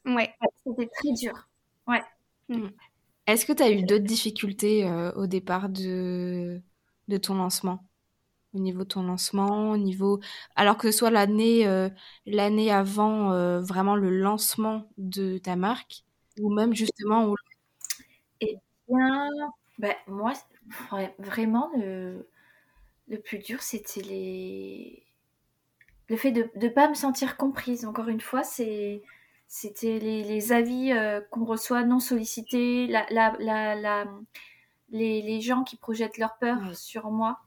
Ouais. 0.06 0.34
C'était 0.66 0.88
très 0.88 1.14
dur. 1.14 1.50
Ouais. 1.88 2.02
Mm. 2.48 2.70
Est-ce 3.28 3.46
que 3.46 3.54
tu 3.54 3.64
as 3.64 3.72
eu 3.72 3.84
d'autres 3.84 4.06
difficultés 4.06 4.86
euh, 4.86 5.12
au 5.14 5.28
départ 5.28 5.70
de, 5.70 6.62
de 7.08 7.18
ton 7.18 7.36
lancement? 7.36 7.84
Au 8.54 8.60
niveau 8.60 8.80
de 8.84 8.90
ton 8.90 9.04
lancement, 9.04 9.72
au 9.72 9.78
niveau... 9.78 10.20
Alors 10.56 10.78
que 10.78 10.92
ce 10.92 10.98
soit 10.98 11.12
l'année, 11.12 11.68
euh, 11.68 11.90
l'année 12.26 12.72
avant 12.72 13.32
euh, 13.32 13.62
vraiment 13.62 13.96
le 13.96 14.10
lancement 14.10 14.90
de 14.98 15.38
ta 15.38 15.56
marque, 15.56 16.04
ou 16.40 16.54
même 16.54 16.74
justement... 16.74 17.34
Eh 18.42 18.58
bien, 18.90 19.30
bah, 19.78 19.96
moi, 20.08 20.34
vraiment, 21.20 21.70
le, 21.78 22.28
le 23.08 23.20
plus 23.20 23.40
dur, 23.40 23.62
c'était 23.62 24.02
les... 24.02 25.06
le 26.10 26.18
fait 26.18 26.32
de 26.32 26.50
ne 26.56 26.68
pas 26.68 26.90
me 26.90 26.94
sentir 26.94 27.38
comprise. 27.38 27.86
Encore 27.86 28.10
une 28.10 28.22
fois, 28.22 28.44
c'est 28.44 29.02
c'était 29.54 30.00
les, 30.00 30.24
les 30.24 30.54
avis 30.54 30.94
euh, 30.94 31.20
qu'on 31.30 31.44
reçoit 31.44 31.84
non 31.84 32.00
sollicités, 32.00 32.88
la, 32.88 33.06
la, 33.10 33.36
la, 33.76 34.06
les, 34.92 35.22
les, 35.22 35.42
gens 35.42 35.64
qui 35.66 35.76
projettent 35.76 36.18
leurs 36.18 36.38
peurs 36.38 36.74
sur 36.74 37.12
moi. 37.12 37.42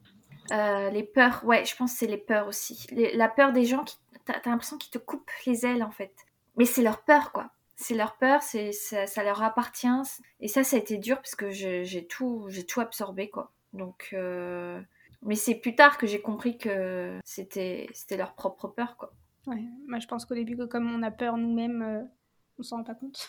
Euh, 0.52 0.90
les 0.90 1.02
peurs, 1.02 1.44
ouais, 1.44 1.64
je 1.64 1.74
pense 1.76 1.92
que 1.92 1.98
c'est 1.98 2.06
les 2.06 2.18
peurs 2.18 2.46
aussi. 2.46 2.86
la 2.92 3.28
peur 3.28 3.52
des 3.52 3.64
gens 3.64 3.84
qui, 3.84 3.96
t'as 4.24 4.34
as, 4.34 4.48
l'impression 4.48 4.76
qu'ils 4.76 4.90
te 4.90 4.98
coupent 4.98 5.30
les 5.46 5.64
ailes 5.66 5.82
en 5.82 5.90
fait. 5.90 6.14
Mais 6.56 6.64
c'est 6.64 6.82
leur 6.82 7.02
peur 7.02 7.32
quoi 7.32 7.50
c'est 7.76 7.94
leur 7.94 8.16
peur, 8.16 8.42
c'est 8.42 8.72
ça, 8.72 9.06
ça, 9.06 9.24
leur 9.24 9.42
appartient. 9.42 9.88
Et 10.40 10.48
ça, 10.48 10.64
ça 10.64 10.76
a 10.76 10.78
été 10.78 10.96
dur 10.96 11.16
parce 11.16 11.34
que 11.34 11.50
j'ai 11.50 12.06
tout, 12.06 12.46
j'ai 12.48 12.64
tout 12.64 12.80
absorbé 12.80 13.30
quoi. 13.30 13.52
Donc, 13.72 14.10
euh... 14.12 14.80
mais 15.22 15.34
c'est 15.34 15.56
plus 15.56 15.74
tard 15.74 15.98
que 15.98 16.06
j'ai 16.06 16.20
compris 16.20 16.56
que 16.56 17.18
c'était 17.24 17.88
c'était 17.92 18.16
leur 18.16 18.34
propre 18.34 18.68
peur 18.68 18.96
quoi. 18.96 19.12
Ouais, 19.46 19.64
moi 19.86 19.98
je 19.98 20.06
pense 20.06 20.24
qu'au 20.24 20.34
début, 20.34 20.56
comme 20.68 20.90
on 20.94 21.02
a 21.02 21.10
peur 21.10 21.36
nous-mêmes, 21.36 21.82
euh, 21.82 22.02
on 22.58 22.62
s'en 22.62 22.76
rend 22.76 22.84
pas 22.84 22.94
compte. 22.94 23.28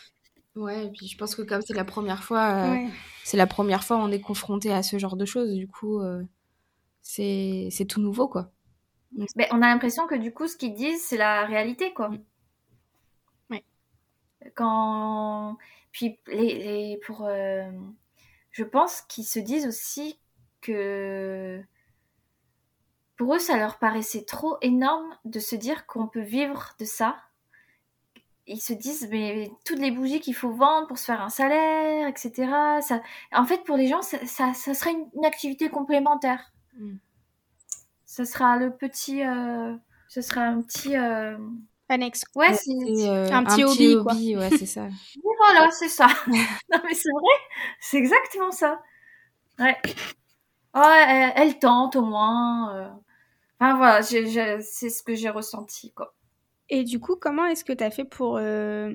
Ouais, 0.56 0.86
et 0.86 0.90
puis 0.90 1.08
je 1.08 1.18
pense 1.18 1.36
que 1.36 1.42
comme 1.42 1.62
c'est 1.62 1.74
la 1.74 1.84
première 1.84 2.24
fois, 2.24 2.68
euh, 2.68 2.88
c'est 3.26 3.36
la 3.36 3.48
première 3.48 3.84
fois 3.84 3.98
on 3.98 4.12
est 4.12 4.22
confronté 4.22 4.72
à 4.72 4.84
ce 4.84 4.98
genre 4.98 5.18
de 5.18 5.26
choses, 5.26 5.54
du 5.54 5.68
coup, 5.68 6.00
euh, 6.00 6.24
c'est 7.08 7.88
tout 7.88 8.02
nouveau 8.02 8.28
quoi. 8.28 8.52
Mais 9.36 9.48
on 9.52 9.62
a 9.62 9.68
l'impression 9.68 10.08
que 10.08 10.16
du 10.16 10.34
coup, 10.34 10.48
ce 10.48 10.58
qu'ils 10.58 10.74
disent, 10.74 11.02
c'est 11.02 11.18
la 11.18 11.46
réalité 11.46 11.94
quoi. 11.94 12.10
Mm 12.10 12.20
quand 14.54 15.58
puis 15.92 16.20
les, 16.28 16.56
les 16.56 17.00
pour 17.06 17.26
euh, 17.26 17.70
je 18.52 18.64
pense 18.64 19.02
qu'ils 19.02 19.26
se 19.26 19.40
disent 19.40 19.68
aussi 19.68 20.20
que 20.62 21.62
pour 23.18 23.36
eux 23.36 23.40
ça 23.40 23.58
leur 23.58 23.78
paraissait 23.80 24.26
trop 24.26 24.58
énorme 24.62 25.10
de 25.26 25.40
se 25.40 25.56
dire 25.56 25.86
qu'on 25.88 26.08
peut 26.08 26.22
vivre 26.22 26.76
de 26.80 26.86
ça 26.86 27.16
ils 28.48 28.62
se 28.62 28.74
disent 28.74 29.08
mais 29.10 29.52
toutes 29.66 29.80
les 29.80 29.92
bougies 29.92 30.22
qu'il 30.22 30.36
faut 30.36 30.52
vendre 30.52 30.88
pour 30.88 30.98
se 31.00 31.06
faire 31.06 31.22
un 31.22 31.30
salaire 31.30 32.08
etc 32.08 32.34
ça 32.82 33.02
en 33.32 33.46
fait 33.46 33.64
pour 33.64 33.78
les 33.78 33.88
gens 33.88 34.02
ça, 34.02 34.20
ça, 34.26 34.74
serait 34.74 34.94
une, 34.94 35.26
activité 35.26 35.70
complémentaire 35.70 36.52
mm. 36.78 36.98
ça 38.06 38.26
sera 38.26 38.58
le 38.58 38.76
petit 38.76 39.24
euh, 39.24 39.76
ce 40.08 40.22
sera 40.22 40.42
un 40.42 40.62
petit 40.62 40.96
euh, 40.96 41.38
annexe. 41.90 42.24
Ouais, 42.36 42.54
c'est 42.54 42.72
euh, 42.72 43.30
un, 43.32 43.44
petit 43.44 43.64
hobby, 43.64 43.98
quoi. 44.02 44.14
ouais, 44.14 44.50
c'est 44.58 44.66
ça. 44.66 44.88
voilà, 45.38 45.70
c'est 45.72 45.90
ça. 45.90 46.08
non, 46.28 46.80
mais 46.84 46.94
c'est 46.94 47.12
vrai, 47.12 47.34
c'est 47.80 47.98
exactement 47.98 48.52
ça. 48.52 48.82
Ouais. 49.60 49.78
Oh, 50.74 50.82
elle, 51.36 51.60
tente 51.60 51.96
au 51.96 52.02
moins. 52.02 52.76
Euh. 52.76 52.90
Enfin, 53.60 53.78
voilà, 53.78 54.02
c'est 54.04 54.90
ce 54.90 55.04
que 55.04 55.16
j'ai 55.16 55.30
ressenti, 55.30 55.94
quoi. 55.94 56.14
Et 56.70 56.84
du 56.84 57.00
coup, 57.00 57.16
comment 57.16 57.46
est-ce 57.46 57.64
que 57.64 57.74
tu 57.74 57.84
as 57.84 57.92
fait 57.92 58.06
pour, 58.06 58.38
euh, 58.38 58.94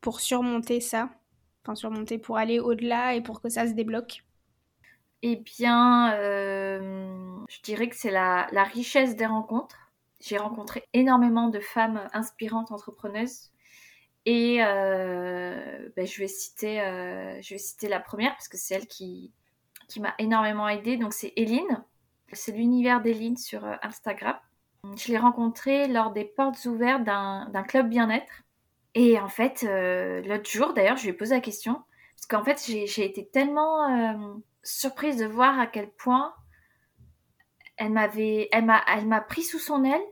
pour 0.00 0.20
surmonter 0.20 0.80
ça? 0.80 1.10
Enfin, 1.62 1.74
surmonter 1.74 2.18
pour 2.18 2.38
aller 2.38 2.58
au-delà 2.58 3.14
et 3.14 3.22
pour 3.22 3.40
que 3.40 3.48
ça 3.48 3.66
se 3.66 3.72
débloque? 3.72 4.24
Eh 5.22 5.36
bien, 5.36 6.12
je 6.16 7.62
dirais 7.62 7.88
que 7.88 7.96
c'est 7.96 8.10
la, 8.10 8.46
la 8.52 8.64
richesse 8.64 9.16
des 9.16 9.26
rencontres 9.26 9.88
j'ai 10.20 10.36
rencontré 10.36 10.84
énormément 10.94 11.48
de 11.48 11.60
femmes 11.60 12.08
inspirantes 12.12 12.72
entrepreneuses. 12.72 13.50
Et 14.26 14.58
euh, 14.62 15.88
ben, 15.96 16.06
je, 16.06 16.18
vais 16.18 16.28
citer, 16.28 16.80
euh, 16.80 17.40
je 17.40 17.54
vais 17.54 17.58
citer 17.58 17.88
la 17.88 18.00
première 18.00 18.32
parce 18.32 18.48
que 18.48 18.56
c'est 18.56 18.74
elle 18.74 18.86
qui, 18.86 19.32
qui 19.88 20.00
m'a 20.00 20.14
énormément 20.18 20.68
aidée. 20.68 20.96
Donc 20.96 21.12
c'est 21.12 21.32
Eline. 21.36 21.84
C'est 22.32 22.52
l'univers 22.52 23.00
d'Eline 23.00 23.36
sur 23.36 23.64
euh, 23.64 23.74
Instagram. 23.82 24.36
Je 24.96 25.08
l'ai 25.08 25.18
rencontrée 25.18 25.88
lors 25.88 26.12
des 26.12 26.24
portes 26.24 26.64
ouvertes 26.66 27.04
d'un 27.04 27.64
club 27.66 27.88
bien-être. 27.88 28.42
Et 28.94 29.18
en 29.18 29.28
fait, 29.28 29.62
l'autre 29.62 30.48
jour, 30.48 30.72
d'ailleurs, 30.72 30.96
je 30.96 31.02
lui 31.02 31.10
ai 31.10 31.12
posé 31.12 31.34
la 31.34 31.40
question. 31.40 31.82
Parce 32.14 32.26
qu'en 32.26 32.44
fait, 32.44 32.62
j'ai 32.64 33.04
été 33.04 33.26
tellement 33.26 34.40
surprise 34.68 35.16
de 35.16 35.26
voir 35.26 35.58
à 35.58 35.66
quel 35.66 35.90
point 35.90 36.32
elle 37.76 37.90
m'avait, 37.90 38.48
elle 38.52 38.64
m'a, 38.64 38.82
elle 38.88 39.06
m'a 39.06 39.20
pris 39.20 39.42
sous 39.42 39.58
son 39.58 39.84
aile, 39.84 40.02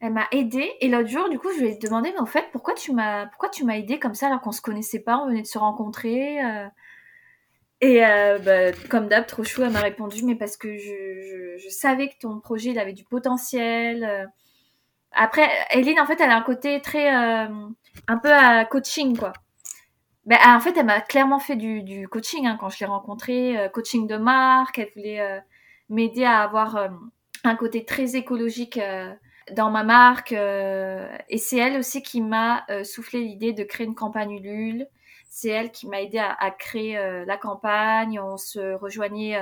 elle 0.00 0.12
m'a 0.12 0.28
aidée. 0.30 0.70
Et 0.80 0.88
l'autre 0.88 1.08
jour, 1.08 1.28
du 1.28 1.38
coup, 1.38 1.48
je 1.52 1.60
lui 1.60 1.68
ai 1.70 1.76
demandé, 1.76 2.12
mais 2.12 2.20
en 2.20 2.26
fait, 2.26 2.46
pourquoi 2.52 2.74
tu 2.74 2.92
m'as, 2.92 3.26
pourquoi 3.26 3.50
aidée 3.74 3.98
comme 3.98 4.14
ça 4.14 4.26
alors 4.26 4.40
qu'on 4.40 4.52
se 4.52 4.60
connaissait 4.60 5.00
pas, 5.00 5.18
on 5.18 5.28
venait 5.28 5.42
de 5.42 5.46
se 5.46 5.58
rencontrer. 5.58 6.44
Euh. 6.44 6.68
Et 7.80 8.06
euh, 8.06 8.38
bah, 8.38 8.72
comme 8.90 9.08
d'hab, 9.08 9.26
trop 9.26 9.44
chou, 9.44 9.62
elle 9.62 9.72
m'a 9.72 9.80
répondu, 9.80 10.24
mais 10.24 10.34
parce 10.34 10.56
que 10.56 10.76
je, 10.76 11.68
savais 11.68 12.08
que 12.08 12.18
ton 12.20 12.40
projet, 12.40 12.70
il 12.70 12.78
avait 12.78 12.92
du 12.92 13.04
potentiel. 13.04 14.04
Euh. 14.04 14.26
Après, 15.12 15.48
Eline, 15.70 16.00
en 16.00 16.06
fait, 16.06 16.20
elle 16.20 16.30
a 16.30 16.36
un 16.36 16.42
côté 16.42 16.80
très, 16.82 17.08
un 17.08 18.18
peu 18.22 18.32
à 18.32 18.64
coaching, 18.66 19.16
quoi. 19.16 19.32
Ben, 20.26 20.38
en 20.44 20.60
fait, 20.60 20.76
elle 20.76 20.86
m'a 20.86 21.00
clairement 21.00 21.38
fait 21.38 21.56
du, 21.56 21.82
du 21.82 22.08
coaching 22.08 22.46
hein, 22.46 22.56
quand 22.60 22.68
je 22.68 22.80
l'ai 22.80 22.86
rencontrée, 22.86 23.70
coaching 23.72 24.06
de 24.06 24.16
marque. 24.16 24.78
Elle 24.78 24.90
voulait 24.94 25.42
m'aider 25.88 26.24
à 26.24 26.42
avoir 26.42 26.76
euh, 26.76 26.88
un 27.44 27.56
côté 27.56 27.84
très 27.84 28.16
écologique 28.16 28.78
euh, 28.78 29.12
dans 29.52 29.70
ma 29.70 29.84
marque. 29.84 30.32
Euh, 30.32 31.08
et 31.28 31.38
c'est 31.38 31.58
elle 31.58 31.78
aussi 31.78 32.02
qui 32.02 32.20
m'a 32.20 32.66
soufflé 32.84 33.20
l'idée 33.20 33.52
de 33.52 33.64
créer 33.64 33.86
une 33.86 33.94
campagne 33.94 34.32
Ulule. 34.32 34.86
C'est 35.28 35.48
elle 35.48 35.70
qui 35.70 35.86
m'a 35.86 36.00
aidé 36.00 36.18
à, 36.18 36.50
créer 36.50 36.94
la 37.26 37.36
campagne. 37.36 38.18
On 38.18 38.38
se 38.38 38.74
rejoignait 38.74 39.38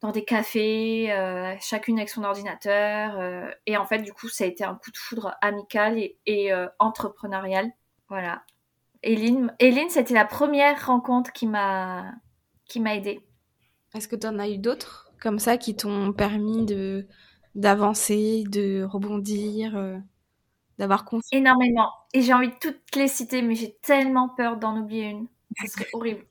dans 0.00 0.10
des 0.10 0.24
cafés, 0.24 1.14
chacune 1.60 1.98
avec 1.98 2.08
son 2.08 2.24
ordinateur. 2.24 3.20
et 3.66 3.76
en 3.76 3.86
fait, 3.86 4.00
du 4.00 4.12
coup, 4.12 4.28
ça 4.28 4.42
a 4.42 4.46
été 4.48 4.64
un 4.64 4.74
coup 4.74 4.90
de 4.90 4.96
foudre 4.96 5.36
amical 5.42 5.96
et, 5.96 6.18
et 6.26 6.52
entrepreneurial. 6.80 7.70
Voilà. 8.08 8.42
Eline, 9.04 9.54
Eline 9.58 9.90
c'était 9.90 10.14
la 10.14 10.24
première 10.24 10.86
rencontre 10.86 11.32
qui 11.32 11.46
m'a 11.46 12.12
qui 12.66 12.80
m'a 12.80 12.94
aidée. 12.96 13.20
Est-ce 13.94 14.08
que 14.08 14.16
tu 14.16 14.26
en 14.26 14.38
as 14.38 14.48
eu 14.48 14.58
d'autres 14.58 15.12
comme 15.20 15.38
ça 15.38 15.56
qui 15.56 15.76
t'ont 15.76 16.12
permis 16.12 16.64
de 16.64 17.06
d'avancer, 17.54 18.44
de 18.48 18.82
rebondir, 18.82 19.76
euh, 19.76 19.96
d'avoir 20.78 21.04
confiance? 21.04 21.28
Énormément. 21.32 21.90
Et 22.12 22.22
j'ai 22.22 22.32
envie 22.32 22.48
de 22.48 22.56
toutes 22.60 22.96
les 22.96 23.08
citer, 23.08 23.42
mais 23.42 23.54
j'ai 23.54 23.76
tellement 23.82 24.28
peur 24.28 24.56
d'en 24.56 24.78
oublier 24.78 25.10
une. 25.10 25.28
Ce 25.64 25.72
serait 25.72 25.88
horrible. 25.92 26.24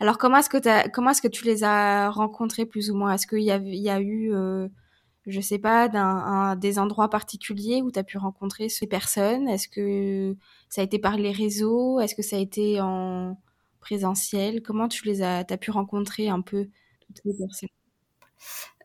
Alors 0.00 0.18
comment 0.18 0.38
est-ce 0.38 0.50
que 0.50 0.88
comment 0.90 1.10
est-ce 1.10 1.22
que 1.22 1.28
tu 1.28 1.44
les 1.44 1.64
as 1.64 2.10
rencontrés 2.10 2.66
plus 2.66 2.90
ou 2.90 2.96
moins? 2.96 3.14
Est-ce 3.14 3.26
qu'il 3.26 3.42
y 3.42 3.50
a, 3.50 3.56
il 3.56 3.74
y 3.74 3.90
a 3.90 4.00
eu, 4.00 4.34
euh, 4.34 4.68
je 5.26 5.40
sais 5.40 5.58
pas, 5.58 5.88
d'un, 5.88 6.56
des 6.56 6.78
endroits 6.78 7.08
particuliers 7.08 7.82
où 7.82 7.90
tu 7.90 7.98
as 7.98 8.04
pu 8.04 8.18
rencontrer 8.18 8.68
ces 8.68 8.86
personnes? 8.86 9.48
Est-ce 9.48 9.68
que 9.68 10.36
ça 10.72 10.80
a 10.80 10.84
été 10.84 10.98
par 10.98 11.18
les 11.18 11.32
réseaux? 11.32 12.00
Est-ce 12.00 12.14
que 12.14 12.22
ça 12.22 12.36
a 12.36 12.38
été 12.38 12.80
en 12.80 13.38
présentiel? 13.80 14.62
Comment 14.62 14.88
tu 14.88 15.04
les 15.04 15.20
as, 15.20 15.44
pu 15.44 15.70
rencontrer 15.70 16.30
un 16.30 16.40
peu 16.40 16.70
toutes 17.04 17.20
les 17.26 17.34
personnes? 17.36 17.68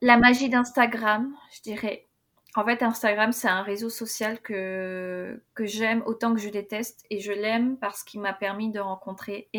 La 0.01 0.17
magie 0.17 0.49
d'Instagram, 0.49 1.33
je 1.55 1.61
dirais. 1.61 2.09
En 2.55 2.65
fait, 2.65 2.83
Instagram, 2.83 3.31
c'est 3.31 3.47
un 3.47 3.61
réseau 3.61 3.89
social 3.89 4.41
que, 4.41 5.41
que 5.53 5.65
j'aime 5.65 6.03
autant 6.05 6.33
que 6.35 6.41
je 6.41 6.49
déteste. 6.49 7.05
Et 7.09 7.21
je 7.21 7.31
l'aime 7.31 7.77
parce 7.77 8.03
qu'il 8.03 8.19
m'a 8.19 8.33
permis 8.33 8.69
de 8.69 8.81
rencontrer 8.81 9.49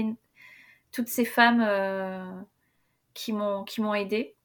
toutes 0.93 1.09
ces 1.09 1.25
femmes 1.25 1.65
euh, 1.67 2.31
qui 3.15 3.33
m'ont 3.33 3.65
qui 3.65 3.81
m'ont 3.81 3.95
aidé. 3.95 4.37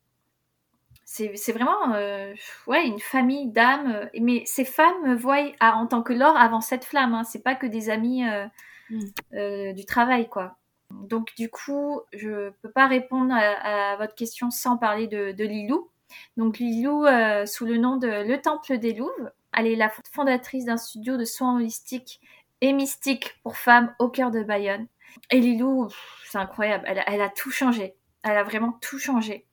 C'est 1.13 1.52
vraiment 1.52 1.93
euh, 1.93 2.34
ouais, 2.65 2.88
une 2.88 2.99
famille 2.99 3.47
d'âmes. 3.52 4.10
Mais 4.19 4.41
ces 4.45 4.65
femmes 4.65 5.04
me 5.06 5.15
voient 5.15 5.52
en 5.62 5.86
tant 5.86 6.02
que 6.02 6.12
Laure 6.12 6.36
avant 6.36 6.60
cette 6.60 6.86
flamme. 6.86 7.13
Hein. 7.13 7.23
C'est 7.23 7.43
pas 7.43 7.54
que 7.54 7.67
des 7.67 7.91
amis 7.91 8.23
euh, 8.28 8.47
mm. 8.89 9.73
du 9.73 9.86
travail, 9.86 10.28
quoi. 10.28 10.58
Donc 10.89 11.36
du 11.38 11.49
coup, 11.49 12.02
je 12.13 12.49
peux 12.62 12.71
pas 12.71 12.88
répondre 12.88 13.34
à, 13.34 13.95
votre 13.97 14.15
question 14.15 14.49
sans 14.49 14.78
parler 14.78 15.08
de, 15.08 15.32
de 15.32 15.43
Lilou. 15.43 15.89
Donc 16.38 16.58
Lilou, 16.58 17.06
euh, 17.06 17.45
sous 17.45 17.65
le 17.65 17.78
nom 17.78 17.97
de 17.97 18.08
Le 18.08 18.41
Temple 18.41 18.78
des 18.78 18.93
Louves, 18.93 19.32
elle 19.56 19.67
est 19.67 19.76
la 19.76 19.91
fondatrice 20.13 20.65
d'un 20.65 20.78
studio 20.78 21.17
de 21.17 21.26
soins 21.26 21.56
holistiques 21.56 22.21
et 22.62 22.73
mystiques 22.73 23.39
pour 23.43 23.58
femmes 23.58 23.93
au 23.99 24.10
cœur 24.10 24.32
de 24.32 24.43
Bayonne. 24.43 24.88
Et 25.30 25.39
Lilou, 25.39 25.89
c'est 26.26 26.39
incroyable, 26.39 26.86
elle, 26.88 27.21
a 27.21 27.30
tout 27.30 27.52
changé. 27.52 27.95
Elle 28.23 28.38
a 28.38 28.43
vraiment 28.43 28.73
tout 28.82 28.97
changé. 28.97 29.45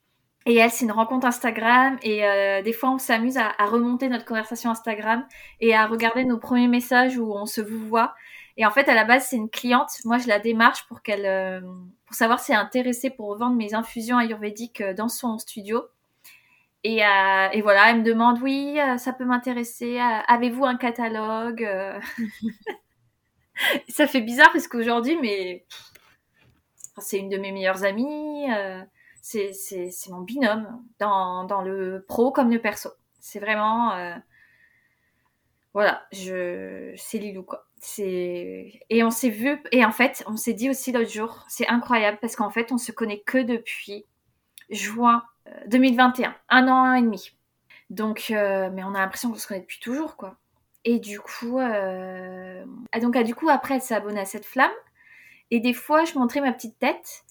Et 0.46 0.56
elle, 0.56 0.70
c'est 0.70 0.84
une 0.84 0.92
rencontre 0.92 1.26
Instagram. 1.26 1.98
Et 2.02 2.24
euh, 2.24 2.62
des 2.62 2.72
fois, 2.72 2.90
on 2.90 2.98
s'amuse 2.98 3.36
à, 3.36 3.52
remonter 3.66 4.08
notre 4.08 4.24
conversation 4.24 4.70
Instagram 4.70 5.26
et 5.60 5.74
à 5.74 5.86
regarder 5.86 6.24
nos 6.24 6.38
premiers 6.38 6.68
messages 6.68 7.18
où 7.18 7.32
on 7.32 7.46
se 7.46 7.60
vous 7.60 7.86
voit. 7.86 8.14
Et 8.56 8.66
en 8.66 8.70
fait, 8.70 8.88
à 8.88 8.94
la 8.94 9.04
base, 9.04 9.26
c'est 9.28 9.36
une 9.36 9.50
cliente. 9.50 9.90
Moi, 10.04 10.18
je 10.18 10.28
la 10.28 10.38
démarche 10.38 10.86
pour 10.88 11.02
qu'elle, 11.02 11.26
euh, 11.26 11.60
pour 12.06 12.14
savoir 12.14 12.40
si 12.40 12.52
elle 12.52 12.58
est 12.58 12.60
intéressée 12.60 13.10
pour 13.10 13.28
revendre 13.28 13.56
mes 13.56 13.74
infusions 13.74 14.18
ayurvédiques 14.18 14.82
dans 14.96 15.08
son 15.08 15.38
studio. 15.38 15.82
Et, 16.82 17.04
euh, 17.04 17.48
et, 17.52 17.60
voilà, 17.60 17.90
elle 17.90 17.98
me 17.98 18.04
demande, 18.04 18.40
oui, 18.40 18.78
euh, 18.80 18.96
ça 18.96 19.12
peut 19.12 19.24
m'intéresser. 19.24 20.00
Euh, 20.00 20.20
avez-vous 20.28 20.64
un 20.64 20.76
catalogue 20.76 21.68
Ça 23.88 24.06
fait 24.06 24.22
bizarre 24.22 24.50
parce 24.52 24.66
qu'aujourd'hui, 24.66 25.18
mais 25.20 25.66
c'est 26.98 27.18
une 27.18 27.28
de 27.28 27.36
mes 27.36 27.52
meilleures 27.52 27.84
amies. 27.84 28.46
C'est 29.22 29.90
mon 30.08 30.20
binôme 30.20 30.82
dans, 30.98 31.44
dans, 31.44 31.62
le 31.62 32.04
pro 32.08 32.32
comme 32.32 32.50
le 32.50 32.60
perso. 32.60 32.90
C'est 33.20 33.38
vraiment, 33.38 33.94
voilà, 35.74 36.02
je, 36.12 36.92
c'est 36.96 37.18
Lilou 37.18 37.42
quoi. 37.42 37.66
C'est 37.78 38.80
et 38.90 39.04
on 39.04 39.10
s'est 39.10 39.30
vu 39.30 39.62
et 39.72 39.84
en 39.84 39.92
fait, 39.92 40.22
on 40.26 40.36
s'est 40.36 40.52
dit 40.52 40.68
aussi 40.68 40.92
l'autre 40.92 41.10
jour, 41.10 41.44
c'est 41.48 41.68
incroyable 41.68 42.18
parce 42.20 42.36
qu'en 42.36 42.50
fait, 42.50 42.72
on 42.72 42.78
se 42.78 42.92
connaît 42.92 43.20
que 43.20 43.38
depuis 43.38 44.04
juin 44.70 45.22
2021, 45.66 46.34
un 46.48 46.68
an, 46.68 46.74
un 46.74 46.90
an 46.90 46.94
et 46.94 47.02
demi. 47.02 47.32
Donc, 47.90 48.30
euh, 48.30 48.70
mais 48.72 48.84
on 48.84 48.94
a 48.94 49.00
l'impression 49.00 49.30
qu'on 49.30 49.38
se 49.38 49.46
connaît 49.46 49.60
depuis 49.60 49.80
toujours, 49.80 50.16
quoi. 50.16 50.36
Et 50.84 50.98
du 50.98 51.20
coup, 51.20 51.58
euh... 51.58 52.64
ah, 52.92 53.00
donc, 53.00 53.16
ah, 53.16 53.24
du 53.24 53.34
coup, 53.34 53.50
après, 53.50 53.74
elle 53.74 53.82
s'est 53.82 53.94
abonnée 53.94 54.20
à 54.20 54.24
cette 54.24 54.46
flamme. 54.46 54.70
Et 55.50 55.60
des 55.60 55.74
fois, 55.74 56.04
je 56.04 56.16
montrais 56.16 56.40
ma 56.40 56.52
petite 56.52 56.78
tête. 56.78 57.24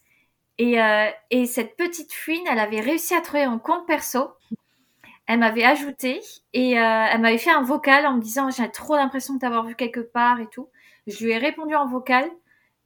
Et, 0.59 0.79
euh, 0.81 1.09
et 1.31 1.45
cette 1.45 1.77
petite 1.77 2.13
fouine, 2.13 2.43
elle 2.51 2.59
avait 2.59 2.81
réussi 2.81 3.15
à 3.15 3.21
trouver 3.21 3.43
un 3.43 3.57
compte 3.57 3.87
perso. 3.87 4.33
Elle 5.25 5.39
m'avait 5.39 5.63
ajouté 5.63 6.19
et 6.53 6.77
euh, 6.77 7.05
elle 7.11 7.21
m'avait 7.21 7.37
fait 7.37 7.51
un 7.51 7.61
vocal 7.61 8.05
en 8.05 8.15
me 8.15 8.21
disant 8.21 8.49
j'ai 8.49 8.69
trop 8.69 8.95
l'impression 8.95 9.35
de 9.35 9.39
t'avoir 9.39 9.63
vu 9.63 9.75
quelque 9.75 10.01
part 10.01 10.41
et 10.41 10.47
tout. 10.47 10.67
Je 11.07 11.23
lui 11.23 11.31
ai 11.31 11.37
répondu 11.37 11.75
en 11.75 11.87
vocal 11.87 12.29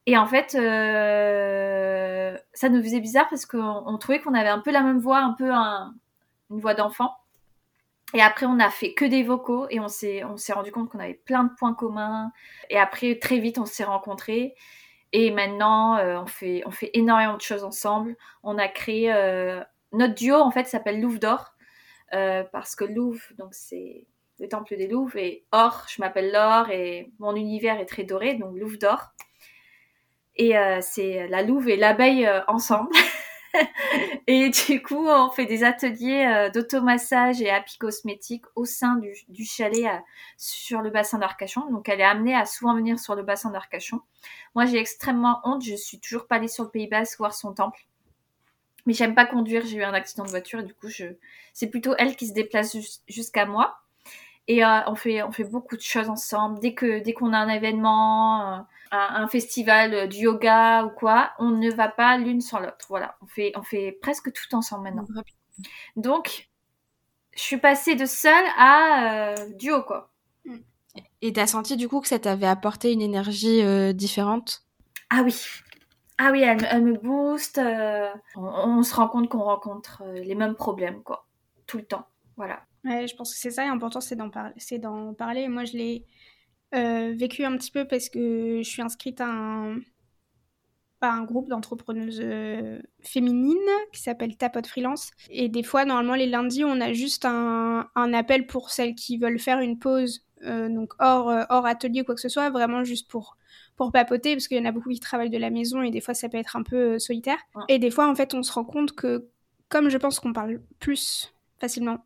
et 0.06 0.18
en 0.18 0.28
fait, 0.28 0.56
euh, 0.56 2.38
ça 2.54 2.70
nous 2.70 2.84
faisait 2.84 3.00
bizarre 3.00 3.28
parce 3.30 3.46
qu'on 3.46 3.98
trouvait 3.98 4.22
qu'on 4.22 4.34
avait 4.36 4.50
un 4.50 4.60
peu 4.60 4.72
la 4.72 4.82
même 4.82 5.00
voix, 5.00 5.20
un 5.20 5.34
peu 5.34 5.50
une 5.50 6.60
voix 6.60 6.76
d'enfant. 6.76 7.16
Et 8.14 8.22
après, 8.22 8.46
on 8.46 8.60
a 8.60 8.70
fait 8.70 8.94
que 8.94 9.06
des 9.06 9.24
vocaux 9.24 9.66
et 9.72 9.80
on 9.80 9.88
s'est, 9.88 10.24
on 10.26 10.38
s'est 10.38 10.54
rendu 10.54 10.72
compte 10.72 10.90
qu'on 10.90 11.00
avait 11.00 11.20
plein 11.26 11.46
de 11.46 11.52
points 11.58 11.74
communs. 11.74 12.32
Et 12.70 12.78
après, 12.78 13.18
très 13.18 13.40
vite, 13.40 13.58
on 13.58 13.66
s'est 13.66 13.86
rencontrés. 13.86 14.54
Et 15.14 15.32
maintenant, 15.32 15.98
euh, 15.98 16.18
on, 16.20 16.26
fait, 16.26 16.64
on 16.66 16.72
fait 16.72 16.90
énormément 16.94 17.38
de 17.38 17.42
choses 17.42 17.64
ensemble. 17.64 18.18
On 18.44 18.58
a 18.58 18.68
créé 18.68 19.14
euh, 19.14 19.62
notre 19.94 20.16
duo, 20.16 20.36
en 20.36 20.52
fait, 20.52 20.66
s'appelle 20.66 21.00
Louvre 21.00 21.20
d'Or. 21.20 21.56
parce 22.12 22.76
que 22.76 22.84
Louvre, 22.84 23.22
donc 23.38 23.54
c'est 23.54 24.06
le 24.40 24.50
temple 24.50 24.76
des 24.76 24.88
Louvres, 24.88 25.18
et 25.18 25.46
Or, 25.52 25.86
je 25.88 26.02
m'appelle 26.02 26.32
Laure 26.32 26.70
et 26.70 27.12
mon 27.20 27.36
univers 27.36 27.80
est 27.80 27.86
très 27.86 28.04
doré, 28.04 28.34
donc 28.34 28.58
Louvre 28.58 28.78
d'Or. 28.78 29.14
Et 30.36 30.58
euh, 30.58 30.80
c'est 30.82 31.28
la 31.28 31.44
louve 31.44 31.70
et 31.70 31.78
l'abeille 31.78 32.26
euh, 32.26 32.42
ensemble. 32.48 32.90
et 34.28 34.50
du 34.50 34.82
coup, 34.82 35.08
on 35.08 35.30
fait 35.30 35.46
des 35.46 35.64
ateliers 35.64 36.26
euh, 36.26 36.50
d'automassage 36.50 37.42
et 37.42 37.50
happy 37.50 37.78
cosmétique 37.78 38.46
au 38.56 38.66
sein 38.66 38.98
du, 38.98 39.46
chalet 39.46 39.88
sur 40.38 40.82
le 40.82 40.90
bassin 40.90 41.20
d'Arcachon. 41.20 41.70
Donc, 41.70 41.90
elle 41.90 42.02
est 42.02 42.06
amenée 42.06 42.36
à 42.36 42.46
souvent 42.46 42.76
venir 42.76 43.00
sur 43.00 43.16
le 43.16 43.24
bassin 43.24 43.52
d'Arcachon. 43.52 44.02
Moi, 44.56 44.66
j'ai 44.66 44.78
extrêmement 44.78 45.42
honte. 45.44 45.64
Je 45.64 45.76
suis 45.76 46.00
toujours 46.00 46.28
pas 46.28 46.36
allée 46.36 46.48
sur 46.48 46.64
le 46.64 46.70
Pays 46.70 46.88
Basque 46.88 47.18
voir 47.20 47.34
son 47.34 47.54
temple. 47.54 47.86
Mais 48.86 48.94
j'aime 48.94 49.16
pas 49.16 49.26
conduire. 49.26 49.66
J'ai 49.66 49.78
eu 49.78 49.84
un 49.84 49.94
accident 49.94 50.24
de 50.24 50.30
voiture 50.30 50.60
et 50.60 50.64
du 50.64 50.74
coup, 50.74 50.90
je... 50.90 51.06
c'est 51.54 51.68
plutôt 51.68 51.94
elle 51.98 52.16
qui 52.16 52.28
se 52.28 52.34
déplace 52.34 52.76
jusqu'à 53.08 53.46
moi. 53.46 53.83
Et 54.48 54.64
euh, 54.64 54.80
on 54.88 54.96
fait 54.96 55.24
on 55.24 55.32
fait 55.32 55.46
beaucoup 55.46 55.78
de 55.78 55.82
choses 55.82 56.10
ensemble. 56.10 56.60
Dès 56.60 56.74
que 56.74 57.02
dès 57.02 57.14
qu'on 57.14 57.32
a 57.34 57.38
un 57.38 57.48
événement, 57.48 58.58
euh, 58.58 58.62
un, 58.92 59.28
festival 59.28 60.10
du 60.10 60.18
yoga 60.18 60.84
ou 60.86 60.90
quoi, 60.90 61.32
on 61.40 61.50
ne 61.50 61.72
va 61.72 61.88
pas 61.88 62.18
l'une 62.18 62.42
sans 62.42 62.60
l'autre. 62.60 62.86
Voilà, 62.90 63.16
on 63.22 63.28
fait 63.28 63.54
on 63.56 63.64
fait 63.64 63.98
presque 64.02 64.32
tout 64.34 64.54
ensemble 64.56 64.84
maintenant. 64.84 65.06
Donc, 65.96 66.50
je 67.36 67.42
suis 67.42 67.58
passée 67.58 67.96
de 67.96 68.06
seule 68.06 68.46
à 68.58 69.32
euh, 69.32 69.36
duo 69.56 69.82
quoi. 69.84 70.12
Et 71.22 71.32
t'as 71.32 71.48
senti 71.48 71.78
du 71.78 71.88
coup 71.88 72.02
que 72.02 72.08
ça 72.08 72.20
t'avait 72.20 72.46
apporté 72.46 72.92
une 72.92 73.02
énergie 73.02 73.64
différente? 73.96 74.64
Ah 75.10 75.22
oui, 75.24 75.36
ah 76.18 76.32
oui, 76.32 76.42
elle, 76.42 76.68
elle 76.70 76.84
me 76.84 76.98
booste. 76.98 77.60
On, 78.36 78.44
on, 78.44 78.84
se 78.84 78.94
rend 78.94 79.08
compte 79.08 79.30
qu'on 79.30 79.44
rencontre 79.44 80.04
les 80.14 80.36
mêmes 80.36 80.56
problèmes 80.56 81.02
quoi, 81.02 81.26
tout 81.66 81.78
le 81.78 81.86
temps. 81.86 82.06
Voilà. 82.36 82.64
Ouais, 82.84 83.08
je 83.08 83.16
pense 83.16 83.34
que 83.34 83.40
c'est 83.40 83.52
ça, 83.52 83.66
l'important 83.66 84.02
c'est 84.02 84.16
d'en 84.16 84.30
parler. 84.30 84.54
C'est 84.58 84.80
d'en 84.80 85.14
parler. 85.14 85.48
Moi, 85.48 85.64
je 85.64 85.74
l'ai 85.74 86.06
euh, 86.76 87.14
vécu 87.16 87.46
un 87.46 87.56
petit 87.58 87.72
peu 87.72 87.86
parce 87.86 88.10
que 88.10 88.58
je 88.58 88.70
suis 88.70 88.82
inscrite 88.82 89.22
à 89.22 89.28
un, 89.28 89.78
un 91.02 91.24
groupe 91.24 91.48
d'entrepreneuses 91.50 92.22
euh, 92.22 92.82
féminines 93.02 93.58
qui 93.94 94.02
s'appelle 94.02 94.36
Tapote 94.36 94.68
Freelance. 94.68 95.12
Et 95.30 95.48
des 95.48 95.64
fois, 95.64 95.86
normalement, 95.86 96.16
les 96.16 96.28
lundis, 96.28 96.66
on 96.66 96.82
a 96.82 96.92
juste 96.92 97.26
un, 97.26 97.90
un 97.96 98.14
appel 98.14 98.48
pour 98.48 98.70
celles 98.70 98.96
qui 98.96 99.18
veulent 99.18 99.40
faire 99.40 99.60
une 99.60 99.80
pause, 99.80 100.26
euh, 100.44 100.68
donc 100.68 100.94
hors, 101.00 101.32
hors 101.50 101.66
atelier 101.66 102.02
ou 102.02 102.04
quoi 102.04 102.16
que 102.16 102.22
ce 102.22 102.30
soit, 102.30 102.50
vraiment 102.50 102.84
juste 102.84 103.10
pour, 103.10 103.38
pour 103.78 103.94
papoter, 103.94 104.36
parce 104.36 104.50
qu'il 104.50 104.58
y 104.58 104.62
en 104.62 104.66
a 104.66 104.74
beaucoup 104.74 104.90
qui 104.90 105.00
travaillent 105.00 105.30
de 105.30 105.38
la 105.38 105.50
maison 105.52 105.82
et 105.82 105.92
des 105.92 106.02
fois, 106.02 106.14
ça 106.14 106.28
peut 106.28 106.38
être 106.38 106.58
un 106.58 106.64
peu 106.64 107.00
solitaire. 107.00 107.38
Et 107.70 107.80
des 107.80 107.92
fois, 107.92 108.10
en 108.10 108.16
fait, 108.16 108.34
on 108.34 108.44
se 108.44 108.52
rend 108.52 108.66
compte 108.66 108.94
que, 108.94 109.30
comme 109.70 109.88
je 109.88 109.98
pense 109.98 110.20
qu'on 110.20 110.34
parle 110.34 110.62
plus 110.80 111.34
facilement 111.60 112.04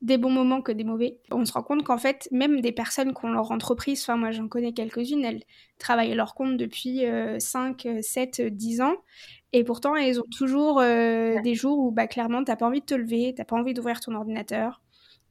des 0.00 0.16
bons 0.16 0.30
moments 0.30 0.62
que 0.62 0.72
des 0.72 0.84
mauvais. 0.84 1.18
On 1.32 1.44
se 1.44 1.52
rend 1.52 1.62
compte 1.62 1.82
qu'en 1.82 1.98
fait, 1.98 2.28
même 2.30 2.60
des 2.60 2.72
personnes 2.72 3.14
qui 3.14 3.24
ont 3.24 3.30
leur 3.30 3.50
entreprise, 3.50 4.00
enfin 4.02 4.16
moi 4.16 4.30
j'en 4.30 4.46
connais 4.46 4.72
quelques-unes, 4.72 5.24
elles 5.24 5.42
travaillent 5.78 6.12
à 6.12 6.14
leur 6.14 6.34
compte 6.34 6.56
depuis 6.56 7.02
5, 7.38 7.88
7, 8.00 8.42
10 8.42 8.80
ans. 8.80 8.94
Et 9.52 9.64
pourtant, 9.64 9.96
elles 9.96 10.20
ont 10.20 10.26
toujours 10.36 10.80
euh, 10.80 11.40
des 11.42 11.54
jours 11.54 11.78
où 11.78 11.90
bah, 11.90 12.06
clairement, 12.06 12.44
t'as 12.44 12.56
pas 12.56 12.66
envie 12.66 12.80
de 12.80 12.86
te 12.86 12.94
lever, 12.94 13.34
t'as 13.34 13.44
pas 13.44 13.56
envie 13.56 13.72
d'ouvrir 13.72 14.00
ton 14.00 14.14
ordinateur, 14.14 14.82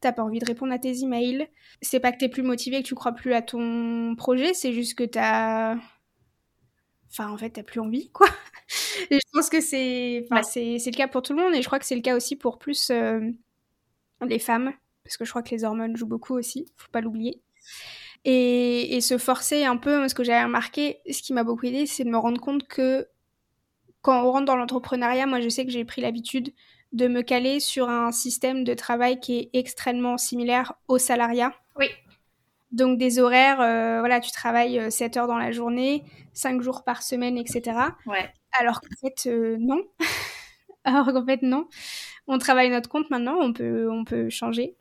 t'as 0.01 0.12
pas 0.12 0.23
envie 0.23 0.39
de 0.39 0.45
répondre 0.45 0.73
à 0.73 0.80
tes 0.80 1.03
emails. 1.03 1.47
C'est 1.82 1.99
pas 1.99 2.12
que 2.12 2.17
t'es 2.17 2.30
plus 2.30 2.41
motivé, 2.41 2.82
que 2.82 2.88
tu 2.88 2.95
crois 2.95 3.12
plus 3.12 3.34
à 3.34 3.41
ton 3.41 4.15
projet, 4.15 4.53
c'est 4.53 4.73
juste 4.73 4.97
que 4.97 5.03
t'as... 5.03 5.75
Enfin, 7.10 7.30
en 7.32 7.38
fait, 7.38 7.51
t'as 7.51 7.63
plus 7.63 7.80
envie, 7.80 8.10
quoi. 8.12 8.27
et 9.12 9.15
je 9.15 9.32
pense 9.32 9.49
que 9.49 9.62
c'est 9.62 10.25
enfin, 10.30 10.43
c'est 10.43 10.77
le 10.77 10.97
cas 10.97 11.08
pour 11.08 11.21
tout 11.21 11.34
le 11.34 11.41
monde, 11.41 11.53
et 11.53 11.62
je 11.62 11.67
crois 11.67 11.80
que 11.80 11.86
c'est 11.86 11.95
le 11.95 12.01
cas 12.01 12.15
aussi 12.15 12.36
pour 12.36 12.58
plus... 12.58 12.89
Euh, 12.89 13.21
les 14.25 14.39
femmes, 14.39 14.73
parce 15.03 15.17
que 15.17 15.25
je 15.25 15.30
crois 15.30 15.43
que 15.43 15.51
les 15.51 15.63
hormones 15.63 15.95
jouent 15.95 16.08
beaucoup 16.08 16.34
aussi, 16.34 16.71
faut 16.75 16.91
pas 16.91 17.01
l'oublier. 17.01 17.41
Et, 18.25 18.99
se 19.01 19.17
forcer 19.17 19.63
un 19.63 19.77
peu, 19.77 20.08
ce 20.10 20.15
que 20.15 20.23
j'avais 20.23 20.43
remarqué, 20.43 20.99
ce 21.10 21.21
qui 21.21 21.34
m'a 21.34 21.43
beaucoup 21.43 21.65
aidé, 21.65 21.86
c'est 21.86 22.03
de 22.03 22.10
me 22.10 22.17
rendre 22.17 22.41
compte 22.41 22.67
que 22.67 23.08
quand 24.01 24.21
on 24.21 24.32
rentre 24.32 24.45
dans 24.45 24.56
l'entrepreneuriat, 24.56 25.25
moi 25.25 25.39
je 25.39 25.49
sais 25.49 25.65
que 25.65 25.71
j'ai 25.71 25.86
pris 25.86 26.01
l'habitude 26.01 26.53
de 26.93 27.08
me 27.08 27.21
caler 27.21 27.60
sur 27.60 27.89
un 27.89 28.12
système 28.12 28.63
de 28.63 28.73
travail 28.73 29.19
qui 29.19 29.38
est 29.38 29.49
extrêmement 29.53 30.17
similaire 30.17 30.73
au 30.88 30.97
salariat. 30.97 31.53
Oui. 31.77 31.88
Donc 32.71 32.97
des 32.97 33.19
horaires, 33.19 33.62
euh, 33.62 33.99
voilà, 33.99 34.19
tu 34.19 34.32
travailles 34.32 34.91
7 34.91 35.15
euh, 35.15 35.19
heures 35.19 35.27
dans 35.27 35.38
la 35.38 35.51
journée, 35.51 36.03
5 36.34 36.62
jours 36.62 36.84
par 36.84 37.03
semaine, 37.03 37.38
etc. 37.38 37.77
Ouais. 38.06 38.30
Alors 38.60 38.82
qu'en 38.82 39.08
fait, 39.08 39.30
non. 39.60 39.82
Alors 40.88 41.13
qu'en 41.13 41.26
fait, 41.26 41.41
non. 41.41 41.67
On 42.28 42.38
travaille 42.38 42.69
notre 42.69 42.89
compte 42.89 43.10
maintenant, 43.10 43.38
on 43.39 43.54
peut, 43.54 43.89
on 43.91 44.04
peut 44.04 44.30
changer. 44.30 44.76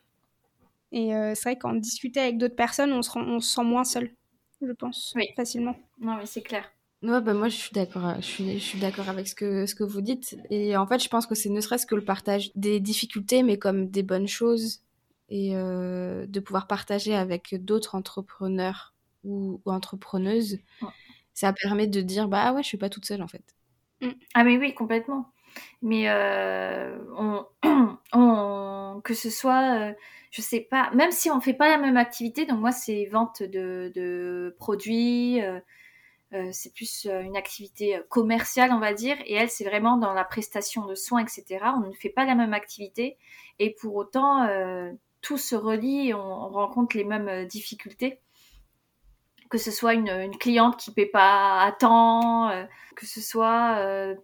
Et 0.92 1.10
c'est 1.34 1.42
vrai 1.42 1.58
qu'en 1.58 1.74
discuter 1.74 2.20
avec 2.20 2.38
d'autres 2.38 2.56
personnes, 2.56 2.92
on 2.92 3.02
se, 3.02 3.10
on 3.18 3.40
se 3.40 3.54
sent 3.54 3.64
moins 3.64 3.84
seul, 3.84 4.10
je 4.62 4.72
pense, 4.72 5.12
oui. 5.16 5.26
facilement. 5.36 5.76
Non, 6.00 6.16
mais 6.16 6.26
c'est 6.26 6.42
clair. 6.42 6.70
Ouais, 7.02 7.20
bah 7.20 7.34
moi 7.34 7.48
je 7.48 7.56
suis 7.56 7.72
d'accord, 7.72 8.14
je 8.16 8.26
suis, 8.26 8.52
je 8.58 8.64
suis 8.64 8.78
d'accord 8.78 9.08
avec 9.08 9.28
ce 9.28 9.34
que, 9.34 9.66
ce 9.66 9.74
que 9.74 9.84
vous 9.84 10.00
dites. 10.00 10.38
Et 10.50 10.76
en 10.76 10.86
fait, 10.86 11.02
je 11.02 11.08
pense 11.08 11.26
que 11.26 11.34
c'est 11.34 11.50
ne 11.50 11.60
serait-ce 11.60 11.86
que 11.86 11.94
le 11.94 12.04
partage 12.04 12.50
des 12.54 12.80
difficultés, 12.80 13.42
mais 13.42 13.58
comme 13.58 13.90
des 13.90 14.02
bonnes 14.02 14.26
choses, 14.26 14.80
et 15.28 15.56
euh, 15.56 16.26
de 16.26 16.40
pouvoir 16.40 16.66
partager 16.66 17.14
avec 17.14 17.54
d'autres 17.64 17.94
entrepreneurs 17.94 18.94
ou, 19.24 19.60
entrepreneuses, 19.66 20.58
ça 21.34 21.52
permet 21.52 21.86
de 21.86 22.00
dire 22.00 22.28
bah 22.28 22.52
ouais, 22.52 22.62
je 22.62 22.68
suis 22.68 22.78
pas 22.78 22.88
toute 22.88 23.04
seule 23.04 23.22
en 23.22 23.28
fait. 23.28 23.44
Mmh. 24.00 24.08
Ah 24.34 24.44
mais 24.44 24.56
oui, 24.56 24.74
complètement. 24.74 25.32
Mais 25.82 26.08
euh, 26.08 26.98
on, 28.12 29.00
que 29.04 29.14
ce 29.14 29.30
soit, 29.30 29.90
euh, 29.90 29.92
je 30.30 30.42
sais 30.42 30.60
pas, 30.60 30.90
même 30.94 31.12
si 31.12 31.30
on 31.30 31.40
fait 31.40 31.54
pas 31.54 31.68
la 31.68 31.78
même 31.78 31.96
activité, 31.96 32.46
donc 32.46 32.60
moi 32.60 32.72
c'est 32.72 33.06
vente 33.06 33.42
de, 33.42 33.92
de 33.94 34.56
produits. 34.58 35.40
Euh, 36.32 36.48
c'est 36.52 36.74
plus 36.74 37.06
euh, 37.06 37.20
une 37.20 37.36
activité 37.36 37.96
euh, 37.96 38.02
commerciale, 38.08 38.72
on 38.72 38.80
va 38.80 38.92
dire, 38.94 39.16
et 39.26 39.34
elle, 39.34 39.48
c'est 39.48 39.64
vraiment 39.64 39.96
dans 39.96 40.12
la 40.12 40.24
prestation 40.24 40.84
de 40.84 40.94
soins, 40.96 41.22
etc. 41.22 41.64
On 41.76 41.88
ne 41.88 41.92
fait 41.92 42.10
pas 42.10 42.24
la 42.24 42.34
même 42.34 42.52
activité, 42.52 43.16
et 43.58 43.74
pour 43.74 43.94
autant, 43.94 44.46
tout 45.22 45.38
se 45.38 45.56
relie 45.56 46.08
et 46.08 46.14
on, 46.14 46.48
rencontre 46.48 46.96
les 46.96 47.04
mêmes 47.04 47.46
difficultés. 47.46 48.20
Que 49.50 49.58
ce 49.58 49.70
soit 49.70 49.94
une, 49.94 50.36
cliente 50.38 50.76
qui 50.76 50.90
ne 50.90 50.94
paie 50.94 51.06
pas 51.06 51.62
à 51.62 51.72
temps, 51.72 52.50
que 52.96 53.06
ce 53.06 53.20
soit 53.20 54.14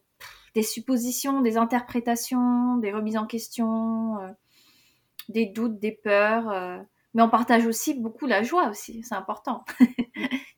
des 0.55 0.63
suppositions, 0.63 1.41
des 1.41 1.57
interprétations, 1.57 2.77
des 2.77 2.93
remises 2.93 3.17
en 3.17 3.27
question, 3.27 4.17
des 5.29 5.47
doutes, 5.47 5.79
des 5.79 5.93
peurs. 5.93 6.85
mais 7.15 7.23
on 7.23 7.29
partage 7.31 7.67
aussi 7.67 7.95
beaucoup 7.95 8.27
la 8.27 8.43
joie 8.43 8.69
aussi, 8.69 9.03
c'est 9.03 9.15
important. 9.15 9.65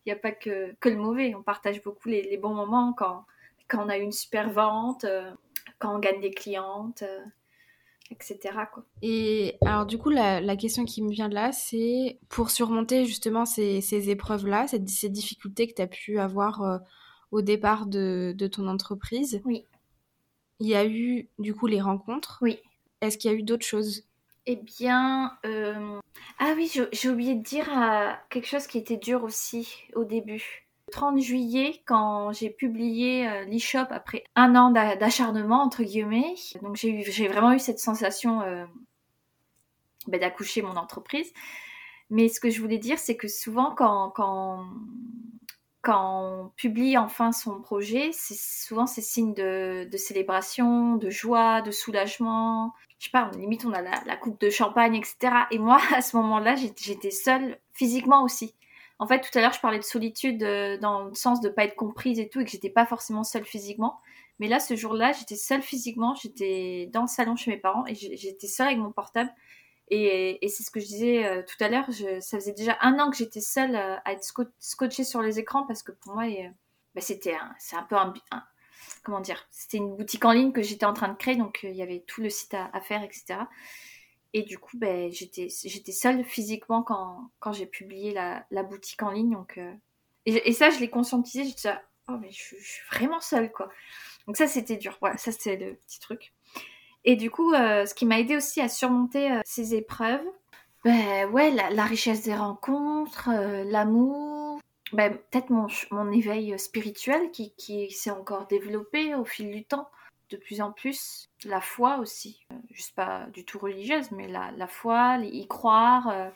Il 0.06 0.12
n'y 0.12 0.12
a 0.12 0.20
pas 0.20 0.32
que, 0.32 0.74
que 0.80 0.88
le 0.88 0.96
mauvais. 0.96 1.34
On 1.34 1.42
partage 1.42 1.82
beaucoup 1.82 2.08
les, 2.08 2.36
bons 2.36 2.54
moments 2.54 2.92
quand, 2.92 3.24
quand 3.68 3.84
on 3.84 3.88
a 3.88 3.96
une 3.96 4.12
super 4.12 4.50
vente, 4.50 5.04
euh, 5.04 5.30
quand 5.78 5.96
on 5.96 5.98
gagne 5.98 6.20
des 6.20 6.30
clientes, 6.30 7.02
euh, 7.02 7.24
etc. 8.10 8.38
Quoi. 8.72 8.84
Et 9.00 9.56
alors 9.64 9.86
du 9.86 9.96
coup, 9.96 10.10
la, 10.10 10.42
la, 10.42 10.56
question 10.56 10.84
qui 10.84 11.02
me 11.02 11.10
vient 11.10 11.30
de 11.30 11.34
là, 11.34 11.52
c'est 11.52 12.18
pour 12.28 12.50
surmonter 12.50 13.06
justement 13.06 13.46
ces, 13.46 13.80
ces 13.80 14.10
épreuves-là, 14.10 14.66
ces, 14.66 14.86
ces, 14.86 15.08
difficultés 15.08 15.68
que 15.68 15.74
tu 15.74 15.82
as 15.82 15.86
pu 15.86 16.18
avoir 16.18 16.62
euh, 16.62 16.78
au 17.30 17.40
départ 17.40 17.86
de, 17.86 18.34
de, 18.36 18.46
ton 18.46 18.68
entreprise. 18.68 19.40
Oui. 19.46 19.64
Il 20.64 20.70
y 20.70 20.74
a 20.74 20.86
eu 20.86 21.28
du 21.38 21.54
coup 21.54 21.66
les 21.66 21.82
rencontres. 21.82 22.38
Oui. 22.40 22.58
Est-ce 23.02 23.18
qu'il 23.18 23.30
y 23.30 23.34
a 23.34 23.36
eu 23.36 23.42
d'autres 23.42 23.66
choses? 23.66 24.04
Eh 24.46 24.56
bien, 24.56 25.36
euh, 25.44 26.00
ah 26.38 26.54
oui, 26.56 26.72
j'ai 26.90 27.08
oublié 27.10 27.34
de 27.34 27.42
dire 27.42 27.68
euh, 27.70 28.10
quelque 28.30 28.48
chose 28.48 28.66
qui 28.66 28.78
était 28.78 28.96
dur 28.96 29.24
aussi 29.24 29.68
au 29.94 30.04
début. 30.04 30.66
Le 30.88 30.92
30 30.92 31.20
juillet, 31.20 31.82
quand 31.84 32.32
j'ai 32.32 32.48
publié 32.48 33.28
euh, 33.28 33.44
l'e-shop 33.44 33.88
après 33.90 34.24
un 34.36 34.56
an 34.56 34.70
d'acharnement, 34.70 35.62
entre 35.62 35.82
guillemets, 35.82 36.34
donc 36.62 36.76
j'ai 36.76 37.28
vraiment 37.28 37.52
eu 37.52 37.58
cette 37.58 37.78
sensation 37.78 38.40
ben, 40.06 40.18
d'accoucher 40.18 40.62
mon 40.62 40.76
entreprise. 40.76 41.30
Mais 42.08 42.30
ce 42.30 42.40
que 42.40 42.48
je 42.48 42.62
voulais 42.62 42.78
dire, 42.78 42.98
c'est 42.98 43.18
que 43.18 43.28
souvent, 43.28 43.74
quand, 43.74 44.12
quand, 44.16 44.64
quand 45.84 46.44
on 46.44 46.48
publie 46.56 46.96
enfin 46.96 47.30
son 47.32 47.60
projet, 47.60 48.10
c'est 48.12 48.36
souvent 48.36 48.86
ces 48.86 49.02
signes 49.02 49.34
de, 49.34 49.86
célébration, 49.96 50.96
de 50.96 51.10
joie, 51.10 51.60
de 51.62 51.70
soulagement, 51.70 52.72
je 52.98 53.06
sais 53.06 53.10
pas, 53.10 53.30
limite 53.36 53.64
on 53.66 53.72
a 53.72 53.82
la, 53.82 54.16
coupe 54.16 54.40
de 54.40 54.50
champagne, 54.50 54.94
etc. 54.96 55.16
Et 55.50 55.58
moi, 55.58 55.78
à 55.94 56.00
ce 56.00 56.16
moment-là, 56.16 56.56
j'étais 56.56 57.10
seule 57.10 57.58
physiquement 57.72 58.24
aussi. 58.24 58.54
En 58.98 59.06
fait, 59.06 59.20
tout 59.20 59.36
à 59.36 59.40
l'heure, 59.40 59.52
je 59.52 59.60
parlais 59.60 59.78
de 59.78 59.84
solitude 59.84 60.42
euh, 60.42 60.78
dans 60.78 61.04
le 61.04 61.14
sens 61.14 61.40
de 61.40 61.48
pas 61.48 61.64
être 61.64 61.76
comprise 61.76 62.18
et 62.18 62.28
tout, 62.28 62.40
et 62.40 62.44
que 62.44 62.50
j'étais 62.50 62.70
pas 62.70 62.86
forcément 62.86 63.24
seule 63.24 63.44
physiquement. 63.44 64.00
Mais 64.38 64.48
là, 64.48 64.60
ce 64.60 64.74
jour-là, 64.76 65.12
j'étais 65.12 65.36
seule 65.36 65.62
physiquement. 65.62 66.14
J'étais 66.14 66.88
dans 66.92 67.02
le 67.02 67.08
salon 67.08 67.36
chez 67.36 67.50
mes 67.50 67.56
parents 67.56 67.84
et 67.86 67.94
j'étais 67.94 68.46
seule 68.46 68.68
avec 68.68 68.78
mon 68.78 68.92
portable. 68.92 69.30
Et, 69.88 70.38
c'est 70.48 70.62
ce 70.62 70.70
que 70.70 70.80
je 70.80 70.86
disais 70.86 71.26
euh, 71.26 71.42
tout 71.42 71.62
à 71.62 71.68
l'heure. 71.68 71.86
Ça 72.20 72.38
faisait 72.38 72.52
déjà 72.52 72.76
un 72.80 72.98
an 72.98 73.10
que 73.10 73.16
j'étais 73.16 73.40
seule 73.40 73.76
euh, 73.76 73.96
à 74.04 74.12
être 74.12 74.24
scotchée 74.58 75.04
sur 75.04 75.22
les 75.22 75.38
écrans 75.38 75.66
parce 75.66 75.82
que 75.82 75.92
pour 75.92 76.14
moi, 76.14 76.24
bah, 76.94 77.00
c'était 77.00 77.36
c'est 77.58 77.76
un 77.76 77.82
peu 77.82 77.96
un, 77.96 78.12
comment 79.04 79.20
dire, 79.20 79.46
c'était 79.50 79.76
une 79.76 79.94
boutique 79.94 80.24
en 80.24 80.32
ligne 80.32 80.52
que 80.52 80.62
j'étais 80.62 80.86
en 80.86 80.92
train 80.92 81.08
de 81.08 81.16
créer, 81.16 81.36
donc 81.36 81.60
euh, 81.64 81.68
il 81.68 81.76
y 81.76 81.82
avait 81.82 82.00
tout 82.06 82.22
le 82.22 82.30
site 82.30 82.54
à, 82.54 82.80
faire, 82.80 83.02
etc. 83.02 83.40
Et 84.32 84.42
du 84.42 84.58
coup, 84.58 84.76
ben, 84.76 85.12
j'étais, 85.12 85.48
seule 85.48 86.24
physiquement 86.24 86.82
quand, 86.82 87.52
j'ai 87.52 87.66
publié 87.66 88.12
la, 88.12 88.62
boutique 88.64 89.02
en 89.02 89.10
ligne. 89.10 89.30
Donc, 89.30 89.58
euh, 89.58 89.72
et, 90.26 90.52
ça, 90.52 90.70
je 90.70 90.80
l'ai 90.80 90.90
conscientisé. 90.90 91.44
J'étais 91.44 91.68
là, 91.68 91.82
oh, 92.08 92.16
mais 92.20 92.30
je, 92.32 92.56
suis 92.56 92.82
vraiment 92.90 93.20
seule, 93.20 93.52
quoi. 93.52 93.68
Donc 94.26 94.36
ça, 94.36 94.48
c'était 94.48 94.76
dur. 94.76 94.96
Voilà, 95.00 95.16
ça, 95.18 95.30
c'était 95.30 95.56
le 95.56 95.74
petit 95.76 96.00
truc. 96.00 96.32
Et 97.04 97.16
du 97.16 97.30
coup, 97.30 97.52
euh, 97.52 97.86
ce 97.86 97.94
qui 97.94 98.06
m'a 98.06 98.20
aidé 98.20 98.36
aussi 98.36 98.60
à 98.60 98.68
surmonter 98.68 99.40
ces 99.44 99.74
épreuves, 99.74 100.24
ben 100.84 101.28
ouais, 101.30 101.50
la, 101.50 101.84
richesse 101.84 102.22
des 102.22 102.34
rencontres, 102.34 103.30
l'amour, 103.64 104.60
bah, 104.92 105.10
peut-être 105.10 105.50
mon, 105.50 105.66
mon, 105.90 106.12
éveil 106.12 106.58
spirituel 106.58 107.30
qui, 107.30 107.52
qui 107.56 107.90
s'est 107.90 108.10
encore 108.10 108.46
développé 108.46 109.14
au 109.14 109.24
fil 109.24 109.50
du 109.50 109.64
temps, 109.64 109.88
de 110.30 110.36
plus 110.36 110.60
en 110.60 110.72
plus. 110.72 111.28
La 111.44 111.60
foi 111.60 111.98
aussi, 111.98 112.46
euh, 112.52 112.56
juste 112.70 112.94
pas 112.94 113.26
du 113.32 113.44
tout 113.44 113.58
religieuse, 113.58 114.10
mais 114.10 114.28
la, 114.28 114.50
la 114.52 114.66
foi, 114.66 115.18
y 115.22 115.46
croire. 115.46 116.08
Euh, 116.08 116.30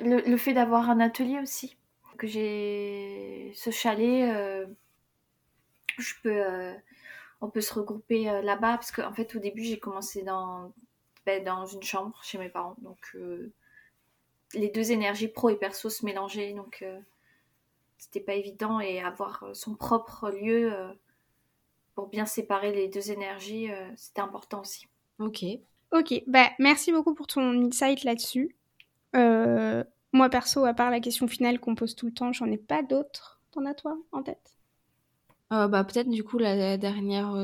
le, 0.00 0.20
le, 0.20 0.36
fait 0.36 0.54
d'avoir 0.54 0.90
un 0.90 1.00
atelier 1.00 1.38
aussi, 1.40 1.76
que 2.16 2.26
j'ai 2.26 3.52
ce 3.54 3.70
chalet, 3.70 4.34
euh, 4.34 4.66
je 5.98 6.14
peux, 6.22 6.42
on 7.40 7.50
peut 7.50 7.60
se 7.60 7.74
regrouper 7.74 8.24
là-bas, 8.42 8.76
parce 8.76 8.92
qu'en 8.92 9.12
fait 9.12 9.34
au 9.34 9.38
début 9.38 9.64
j'ai 9.64 9.78
commencé 9.78 10.22
dans, 10.22 10.72
ben, 11.26 11.42
dans 11.42 11.66
une 11.66 11.82
chambre 11.82 12.18
chez 12.22 12.38
mes 12.38 12.48
parents, 12.48 12.76
donc 12.82 13.16
les 14.54 14.68
deux 14.68 14.92
énergies 14.92 15.28
pro 15.28 15.48
et 15.48 15.56
perso 15.56 15.88
se 15.88 16.04
mélangeaient, 16.04 16.52
donc 16.52 16.84
c'était 18.00 18.20
pas 18.20 18.34
évident 18.34 18.80
et 18.80 19.00
avoir 19.00 19.44
euh, 19.44 19.54
son 19.54 19.74
propre 19.74 20.30
lieu 20.30 20.72
euh, 20.72 20.92
pour 21.94 22.08
bien 22.08 22.24
séparer 22.24 22.72
les 22.72 22.88
deux 22.88 23.12
énergies, 23.12 23.70
euh, 23.70 23.88
c'était 23.94 24.22
important 24.22 24.62
aussi. 24.62 24.88
Ok. 25.18 25.44
Ok, 25.92 26.22
bah, 26.26 26.48
merci 26.58 26.92
beaucoup 26.92 27.14
pour 27.14 27.26
ton 27.26 27.52
insight 27.62 28.04
là-dessus. 28.04 28.56
moi, 29.12 30.28
perso, 30.30 30.64
à 30.64 30.72
part 30.72 30.90
la 30.90 31.00
question 31.00 31.28
finale 31.28 31.60
qu'on 31.60 31.74
pose 31.74 31.94
tout 31.94 32.06
le 32.06 32.12
temps, 32.12 32.32
j'en 32.32 32.46
ai 32.46 32.56
pas 32.56 32.82
d'autres. 32.82 33.40
T'en 33.50 33.66
as 33.66 33.74
toi 33.74 33.98
en 34.12 34.22
tête 34.22 34.59
bah, 35.50 35.84
Peut-être 35.84 36.08
du 36.08 36.24
coup 36.24 36.38
la, 36.38 36.76
dernière, 36.76 37.34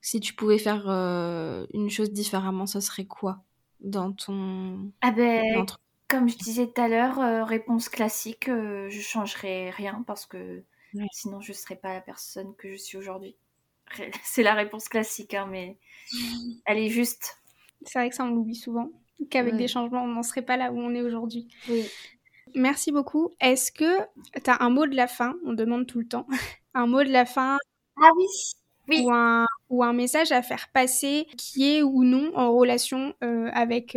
si 0.00 0.20
tu 0.20 0.34
pouvais 0.34 0.58
faire 0.58 0.88
une 0.88 1.90
chose 1.90 2.12
différemment, 2.12 2.66
ça 2.66 2.80
serait 2.80 3.06
quoi 3.06 3.42
dans 3.80 4.12
ton... 4.12 4.92
Ah 5.00 5.10
ben, 5.10 5.66
comme 6.12 6.28
je 6.28 6.36
disais 6.36 6.66
tout 6.66 6.80
à 6.80 6.88
l'heure, 6.88 7.18
euh, 7.20 7.42
réponse 7.42 7.88
classique, 7.88 8.48
euh, 8.48 8.86
je 8.90 9.00
changerai 9.00 9.70
rien 9.70 10.04
parce 10.06 10.26
que 10.26 10.62
sinon 11.10 11.40
je 11.40 11.52
ne 11.52 11.56
serais 11.56 11.76
pas 11.76 11.94
la 11.94 12.02
personne 12.02 12.54
que 12.56 12.70
je 12.70 12.76
suis 12.76 12.98
aujourd'hui. 12.98 13.34
C'est 14.22 14.42
la 14.42 14.52
réponse 14.52 14.88
classique, 14.88 15.32
hein, 15.32 15.48
mais 15.50 15.78
elle 16.66 16.76
est 16.76 16.90
juste. 16.90 17.38
C'est 17.86 17.98
vrai 17.98 18.10
que 18.10 18.14
ça 18.14 18.24
on 18.24 18.28
l'oublie 18.28 18.54
souvent, 18.54 18.90
qu'avec 19.30 19.56
des 19.56 19.68
changements 19.68 20.04
on 20.04 20.08
n'en 20.08 20.22
serait 20.22 20.42
pas 20.42 20.58
là 20.58 20.70
où 20.70 20.78
on 20.78 20.94
est 20.94 21.00
aujourd'hui. 21.00 21.48
Oui. 21.68 21.88
Merci 22.54 22.92
beaucoup. 22.92 23.30
Est-ce 23.40 23.72
que 23.72 23.98
tu 24.42 24.50
as 24.50 24.62
un 24.62 24.70
mot 24.70 24.86
de 24.86 24.94
la 24.94 25.06
fin? 25.06 25.34
On 25.44 25.52
demande 25.52 25.86
tout 25.86 25.98
le 25.98 26.06
temps. 26.06 26.26
un 26.74 26.86
mot 26.86 27.02
de 27.02 27.10
la 27.10 27.24
fin? 27.24 27.58
Ah 27.96 28.10
oui 28.16 28.26
oui. 28.88 29.04
Ou, 29.04 29.12
un, 29.12 29.46
ou 29.70 29.84
un 29.84 29.92
message 29.92 30.32
à 30.32 30.42
faire 30.42 30.68
passer 30.72 31.28
qui 31.38 31.76
est 31.76 31.82
ou 31.82 32.02
non 32.02 32.32
en 32.34 32.52
relation 32.52 33.14
euh, 33.22 33.48
avec 33.52 33.96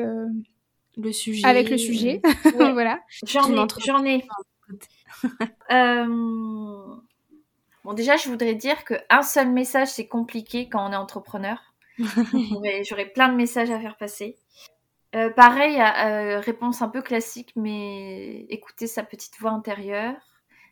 le 0.97 1.11
sujet. 1.11 1.45
Avec 1.45 1.69
le 1.69 1.77
sujet. 1.77 2.21
voilà. 2.55 3.01
J'en 3.25 3.51
ai. 3.51 3.67
J'en 3.83 4.05
ai. 4.05 4.27
euh... 5.71 6.95
Bon, 7.83 7.93
déjà, 7.93 8.17
je 8.17 8.29
voudrais 8.29 8.55
dire 8.55 8.83
qu'un 8.83 9.21
seul 9.21 9.51
message, 9.51 9.89
c'est 9.89 10.07
compliqué 10.07 10.67
quand 10.69 10.89
on 10.89 10.91
est 10.91 10.95
entrepreneur. 10.95 11.57
J'aurais 12.83 13.05
plein 13.05 13.29
de 13.29 13.35
messages 13.35 13.69
à 13.69 13.79
faire 13.79 13.95
passer. 13.97 14.37
Euh, 15.15 15.29
pareil, 15.29 15.79
euh, 15.79 16.41
réponse 16.41 16.81
un 16.81 16.89
peu 16.89 17.01
classique, 17.01 17.53
mais 17.55 18.41
écouter 18.49 18.85
sa 18.85 19.01
petite 19.01 19.39
voix 19.39 19.51
intérieure, 19.51 20.17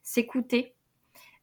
s'écouter. 0.02 0.76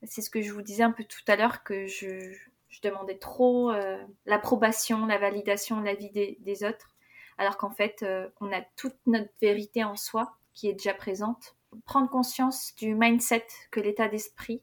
C'est 0.03 0.21
ce 0.21 0.29
que 0.29 0.43
je 0.43 0.53
vous 0.53 0.61
disais 0.61 0.83
un 0.83 0.93
peu 0.93 1.05
tout 1.05 1.23
à 1.27 1.37
l'heure, 1.37 1.63
que 1.63 1.87
je, 1.87 2.35
demandais 2.83 3.19
trop 3.19 3.71
euh, 3.71 4.03
l'approbation, 4.27 5.07
la 5.07 5.19
validation, 5.19 5.81
l'avis 5.81 6.11
des, 6.11 6.39
des 6.41 6.65
autres 6.65 6.97
alors 7.37 7.57
qu'en 7.57 7.71
fait, 7.71 8.05
on 8.43 8.53
a 8.53 8.61
toute 8.77 8.97
notre 9.07 9.31
vérité 9.41 9.83
en 9.83 9.97
soi 9.97 10.37
qui 10.53 10.69
est 10.69 10.75
déjà 10.75 10.93
présente. 10.93 11.57
Prendre 11.87 12.11
conscience 12.11 12.75
du 12.75 12.95
mindset, 12.95 13.47
que 13.71 13.81
l'état 13.81 14.09
d'esprit 14.09 14.63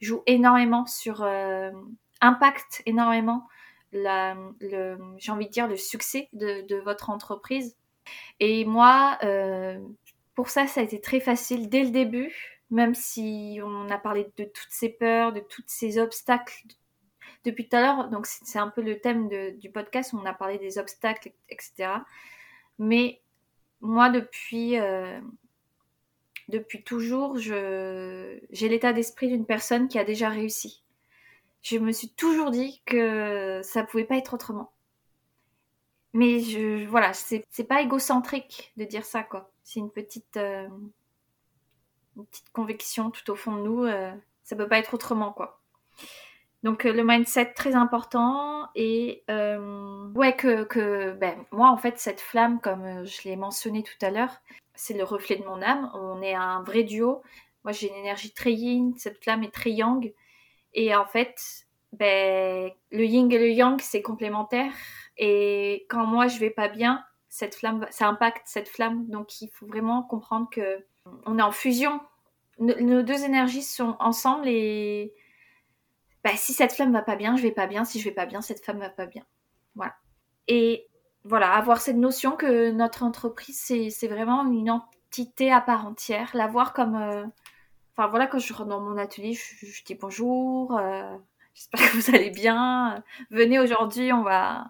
joue 0.00 0.24
énormément 0.26 0.86
sur 0.86 1.24
impacte 2.20 2.82
énormément 2.84 3.46
j'ai 3.92 5.32
envie 5.32 5.46
de 5.46 5.50
dire, 5.50 5.68
le 5.68 5.76
succès 5.76 6.28
de, 6.32 6.76
votre 6.80 7.10
entreprise. 7.10 7.76
Et 8.40 8.64
moi, 8.64 9.18
euh, 9.24 9.78
pour 10.34 10.50
ça, 10.50 10.66
ça 10.66 10.80
a 10.80 10.84
été 10.84 11.00
très 11.00 11.20
facile 11.20 11.68
dès 11.68 11.82
le 11.82 11.90
début, 11.90 12.60
même 12.70 12.94
si 12.94 13.60
on 13.64 13.88
a 13.90 13.98
parlé 13.98 14.26
de 14.36 14.44
toutes 14.44 14.70
ces 14.70 14.88
peurs, 14.88 15.32
de 15.32 15.40
tous 15.40 15.64
ces 15.66 15.98
obstacles 15.98 16.64
depuis 17.44 17.68
tout 17.68 17.76
à 17.76 17.80
l'heure. 17.80 18.10
Donc, 18.10 18.26
c'est 18.26 18.58
un 18.58 18.68
peu 18.68 18.82
le 18.82 19.00
thème 19.00 19.28
du 19.58 19.70
podcast, 19.70 20.14
on 20.14 20.24
a 20.26 20.34
parlé 20.34 20.58
des 20.58 20.78
obstacles, 20.78 21.32
etc. 21.48 21.90
Mais 22.78 23.20
moi, 23.80 24.10
depuis, 24.10 24.78
euh, 24.78 25.18
depuis 26.48 26.82
toujours, 26.82 27.38
j'ai 27.38 28.68
l'état 28.68 28.92
d'esprit 28.92 29.28
d'une 29.28 29.46
personne 29.46 29.88
qui 29.88 29.98
a 29.98 30.04
déjà 30.04 30.28
réussi 30.28 30.82
je 31.66 31.78
me 31.78 31.90
suis 31.90 32.08
toujours 32.10 32.52
dit 32.52 32.80
que 32.86 33.60
ça 33.64 33.82
pouvait 33.82 34.04
pas 34.04 34.16
être 34.16 34.34
autrement. 34.34 34.72
Mais 36.12 36.38
je, 36.38 36.86
voilà, 36.86 37.12
c'est, 37.12 37.44
pas 37.68 37.82
égocentrique 37.82 38.72
de 38.76 38.84
dire 38.84 39.04
ça, 39.04 39.24
quoi. 39.24 39.50
C'est 39.64 39.80
une 39.80 39.90
petite, 39.90 40.36
euh, 40.36 40.68
petite 42.14 42.50
conviction 42.52 43.10
tout 43.10 43.28
au 43.32 43.34
fond 43.34 43.56
de 43.56 43.62
nous. 43.62 43.82
Euh, 43.82 44.12
ça 44.44 44.54
peut 44.54 44.68
pas 44.68 44.78
être 44.78 44.94
autrement, 44.94 45.32
quoi. 45.32 45.60
Donc 46.62 46.86
euh, 46.86 46.92
le 46.92 47.04
mindset 47.04 47.52
très 47.54 47.74
important 47.74 48.68
et 48.76 49.24
ouais 50.14 50.36
que, 50.36 50.64
que 50.64 51.12
ben, 51.14 51.44
moi 51.50 51.70
en 51.70 51.76
fait 51.76 51.98
cette 51.98 52.20
flamme 52.20 52.60
comme 52.60 53.04
je 53.04 53.22
l'ai 53.24 53.36
mentionné 53.36 53.82
tout 53.82 54.04
à 54.04 54.10
l'heure 54.10 54.40
c'est 54.74 54.94
le 54.94 55.04
reflet 55.04 55.36
de 55.36 55.44
mon 55.44 55.62
âme 55.62 55.90
on 55.94 56.22
est 56.22 56.34
un 56.34 56.62
vrai 56.62 56.82
duo 56.82 57.22
moi 57.62 57.72
j'ai 57.72 57.88
une 57.88 57.96
énergie 57.96 58.32
très 58.32 58.52
yin 58.52 58.94
cette 58.96 59.22
flamme 59.22 59.44
est 59.44 59.54
très 59.54 59.70
yang 59.70 60.12
et 60.72 60.94
en 60.94 61.06
fait, 61.06 61.66
ben, 61.92 62.70
le 62.90 63.04
yin 63.04 63.30
et 63.30 63.38
le 63.38 63.50
yang, 63.50 63.80
c'est 63.80 64.02
complémentaire. 64.02 64.72
Et 65.16 65.86
quand 65.88 66.06
moi, 66.06 66.26
je 66.28 66.38
vais 66.38 66.50
pas 66.50 66.68
bien, 66.68 67.04
cette 67.28 67.54
flamme, 67.54 67.86
ça 67.90 68.08
impacte 68.08 68.42
cette 68.46 68.68
flamme. 68.68 69.06
Donc, 69.08 69.40
il 69.40 69.48
faut 69.48 69.66
vraiment 69.66 70.02
comprendre 70.02 70.48
que 70.50 70.84
on 71.24 71.38
est 71.38 71.42
en 71.42 71.52
fusion. 71.52 72.00
Nos, 72.58 73.02
deux 73.02 73.24
énergies 73.24 73.62
sont 73.62 73.96
ensemble 74.00 74.48
et 74.48 75.12
ben, 76.24 76.36
si 76.36 76.52
cette 76.52 76.72
flamme 76.72 76.92
va 76.92 77.02
pas 77.02 77.16
bien, 77.16 77.36
je 77.36 77.42
vais 77.42 77.52
pas 77.52 77.66
bien. 77.66 77.84
Si 77.84 78.00
je 78.00 78.04
vais 78.04 78.14
pas 78.14 78.26
bien, 78.26 78.40
cette 78.40 78.64
femme 78.64 78.78
va 78.78 78.90
pas 78.90 79.06
bien. 79.06 79.24
Voilà. 79.74 79.94
Et 80.48 80.88
voilà, 81.24 81.52
avoir 81.52 81.80
cette 81.80 81.96
notion 81.96 82.32
que 82.32 82.70
notre 82.70 83.02
entreprise, 83.02 83.58
c'est 83.90 84.08
vraiment 84.08 84.44
une 84.50 84.70
entité 84.70 85.52
à 85.52 85.60
part 85.60 85.86
entière. 85.86 86.30
La 86.34 86.46
voir 86.46 86.72
comme... 86.72 86.96
Euh, 86.96 87.24
Enfin 87.96 88.08
voilà, 88.08 88.26
quand 88.26 88.38
je 88.38 88.52
rentre 88.52 88.68
dans 88.68 88.80
mon 88.80 88.98
atelier, 88.98 89.32
je, 89.32 89.84
dis 89.84 89.94
bonjour, 89.94 90.76
euh, 90.76 91.16
j'espère 91.54 91.80
que 91.80 91.96
vous 91.96 92.14
allez 92.14 92.28
bien. 92.28 93.02
Venez 93.30 93.58
aujourd'hui, 93.58 94.12
on 94.12 94.22
va, 94.22 94.66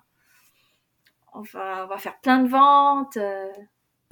on 1.34 1.40
va, 1.40 1.84
on 1.84 1.88
va 1.88 1.98
faire 1.98 2.20
plein 2.20 2.38
de 2.38 2.48
ventes. 2.48 3.16
Euh, 3.16 3.52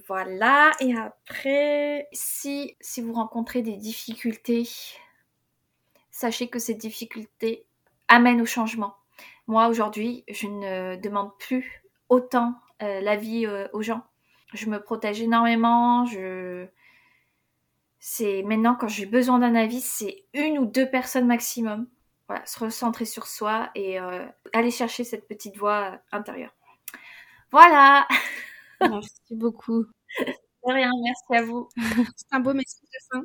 voilà, 0.09 0.73
et 0.81 0.97
après, 0.97 2.09
si, 2.13 2.77
si 2.81 3.03
vous 3.03 3.13
rencontrez 3.13 3.63
des 3.63 3.77
difficultés, 3.77 4.69
sachez 6.11 6.49
que 6.49 6.59
ces 6.59 6.75
difficultés 6.75 7.67
amènent 8.09 8.43
au 8.43 8.47
changement. 8.47 8.97
Moi, 9.47 9.69
aujourd'hui, 9.69 10.25
je 10.29 10.49
ne 10.49 10.97
demande 10.97 11.31
plus 11.39 11.85
autant 12.09 12.55
euh, 12.83 13.01
l'avis 13.01 13.47
aux 13.73 13.83
gens. 13.83 14.03
Je 14.55 14.69
me 14.69 14.83
protège 14.83 15.23
énormément, 15.23 16.05
je, 16.05 16.67
c'est 18.07 18.43
maintenant 18.43 18.77
quand 18.79 18.87
j'ai 18.87 19.07
besoin 19.07 19.39
d'un 19.39 19.55
avis, 19.55 19.81
c'est 19.81 20.27
une 20.35 20.59
ou 20.59 20.67
deux 20.67 20.91
personnes 20.91 21.27
maximum. 21.27 21.89
Voilà, 22.29 22.45
se 22.45 22.59
recentrer 22.63 23.07
sur 23.07 23.27
soi 23.27 23.71
et 23.75 23.99
euh, 23.99 24.27
aller 24.53 24.71
chercher 24.71 25.05
cette 25.05 25.27
petite 25.27 25.57
voix 25.57 25.99
intérieure. 26.13 26.55
Voilà. 27.51 28.07
Merci 28.83 29.35
beaucoup. 29.35 29.87
De 30.21 30.73
rien, 30.73 30.91
merci 31.03 31.43
à 31.43 31.47
vous. 31.47 31.69
C'est 32.15 32.33
un 32.33 32.41
beau 32.41 32.53
message 32.53 32.83
de 32.93 33.23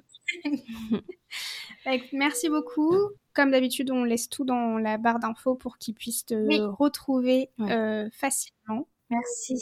fin. 1.86 2.02
Merci 2.14 2.48
beaucoup. 2.48 2.96
Comme 3.34 3.52
d'habitude, 3.52 3.92
on 3.92 4.06
laisse 4.06 4.30
tout 4.30 4.46
dans 4.46 4.78
la 4.78 4.98
barre 4.98 5.20
d'infos 5.20 5.56
pour 5.56 5.78
qu'ils 5.78 5.96
puissent 5.96 6.26
te 6.26 6.62
retrouver 6.62 7.50
euh, 7.60 8.10
facilement. 8.14 8.88
Merci. 9.10 9.56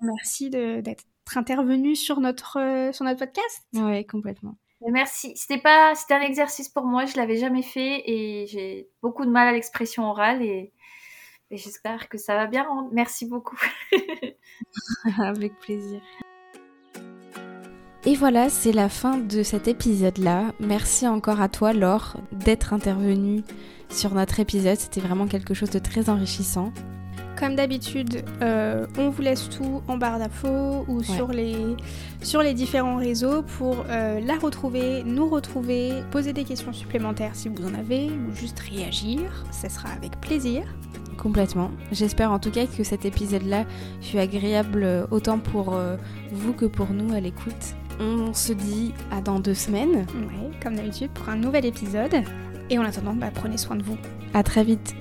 Merci 0.00 0.48
d'être 0.48 1.09
intervenu 1.36 1.96
sur 1.96 2.20
notre, 2.20 2.58
euh, 2.58 2.92
sur 2.92 3.04
notre 3.04 3.18
podcast. 3.18 3.66
Oui, 3.74 4.06
complètement. 4.06 4.56
Merci. 4.88 5.32
C'était 5.36 5.60
pas, 5.60 5.94
c'était 5.94 6.14
un 6.14 6.22
exercice 6.22 6.68
pour 6.68 6.84
moi. 6.84 7.04
Je 7.04 7.16
l'avais 7.16 7.36
jamais 7.36 7.62
fait 7.62 8.02
et 8.06 8.46
j'ai 8.46 8.88
beaucoup 9.02 9.24
de 9.24 9.30
mal 9.30 9.48
à 9.48 9.52
l'expression 9.52 10.04
orale 10.04 10.42
et, 10.42 10.72
j'espère 11.50 12.08
que 12.08 12.16
ça 12.16 12.36
va 12.36 12.46
bien 12.46 12.66
Merci 12.92 13.26
beaucoup. 13.26 13.58
Avec 15.18 15.58
plaisir. 15.58 16.00
Et 18.06 18.14
voilà, 18.14 18.48
c'est 18.48 18.72
la 18.72 18.88
fin 18.88 19.18
de 19.18 19.42
cet 19.42 19.68
épisode-là. 19.68 20.54
Merci 20.58 21.06
encore 21.06 21.42
à 21.42 21.50
toi, 21.50 21.74
Laure, 21.74 22.16
d'être 22.32 22.72
intervenue 22.72 23.42
sur 23.90 24.14
notre 24.14 24.40
épisode. 24.40 24.78
C'était 24.78 25.02
vraiment 25.02 25.26
quelque 25.26 25.52
chose 25.52 25.70
de 25.70 25.78
très 25.78 26.08
enrichissant. 26.08 26.72
Comme 27.40 27.54
d'habitude, 27.54 28.22
euh, 28.42 28.84
on 28.98 29.08
vous 29.08 29.22
laisse 29.22 29.48
tout 29.48 29.80
en 29.88 29.96
barre 29.96 30.18
d'infos 30.18 30.84
ou 30.88 31.02
sur, 31.02 31.28
les, 31.28 31.56
sur 32.20 32.42
les 32.42 32.52
différents 32.52 32.96
réseaux 32.96 33.40
pour 33.40 33.86
euh, 33.88 34.20
la 34.20 34.36
retrouver, 34.36 35.02
nous 35.04 35.26
retrouver, 35.26 36.02
poser 36.10 36.34
des 36.34 36.44
questions 36.44 36.74
supplémentaires 36.74 37.34
si 37.34 37.48
vous 37.48 37.64
en 37.64 37.72
avez 37.72 38.10
ou 38.10 38.34
juste 38.34 38.60
réagir. 38.60 39.22
Ça 39.52 39.70
sera 39.70 39.88
avec 39.88 40.20
plaisir. 40.20 40.64
Complètement. 41.16 41.70
J'espère 41.92 42.30
en 42.30 42.38
tout 42.38 42.50
cas 42.50 42.66
que 42.66 42.84
cet 42.84 43.06
épisode-là 43.06 43.64
fut 44.02 44.18
agréable 44.18 44.82
euh, 44.82 45.06
autant 45.10 45.38
pour 45.38 45.80
vous 46.32 46.52
que 46.52 46.66
pour 46.66 46.90
nous 46.90 47.14
à 47.14 47.20
l'écoute. 47.20 47.74
On 48.00 48.34
se 48.34 48.52
dit 48.52 48.92
à 49.10 49.22
dans 49.22 49.40
deux 49.40 49.54
semaines. 49.54 50.04
Ouais, 50.14 50.50
comme 50.62 50.76
d'habitude 50.76 51.10
pour 51.12 51.30
un 51.30 51.36
nouvel 51.36 51.64
épisode. 51.64 52.16
Et 52.68 52.78
en 52.78 52.82
attendant, 52.82 53.14
bah, 53.14 53.30
prenez 53.34 53.56
soin 53.56 53.76
de 53.76 53.82
vous. 53.82 53.96
À 54.34 54.42
très 54.42 54.62
vite. 54.62 54.94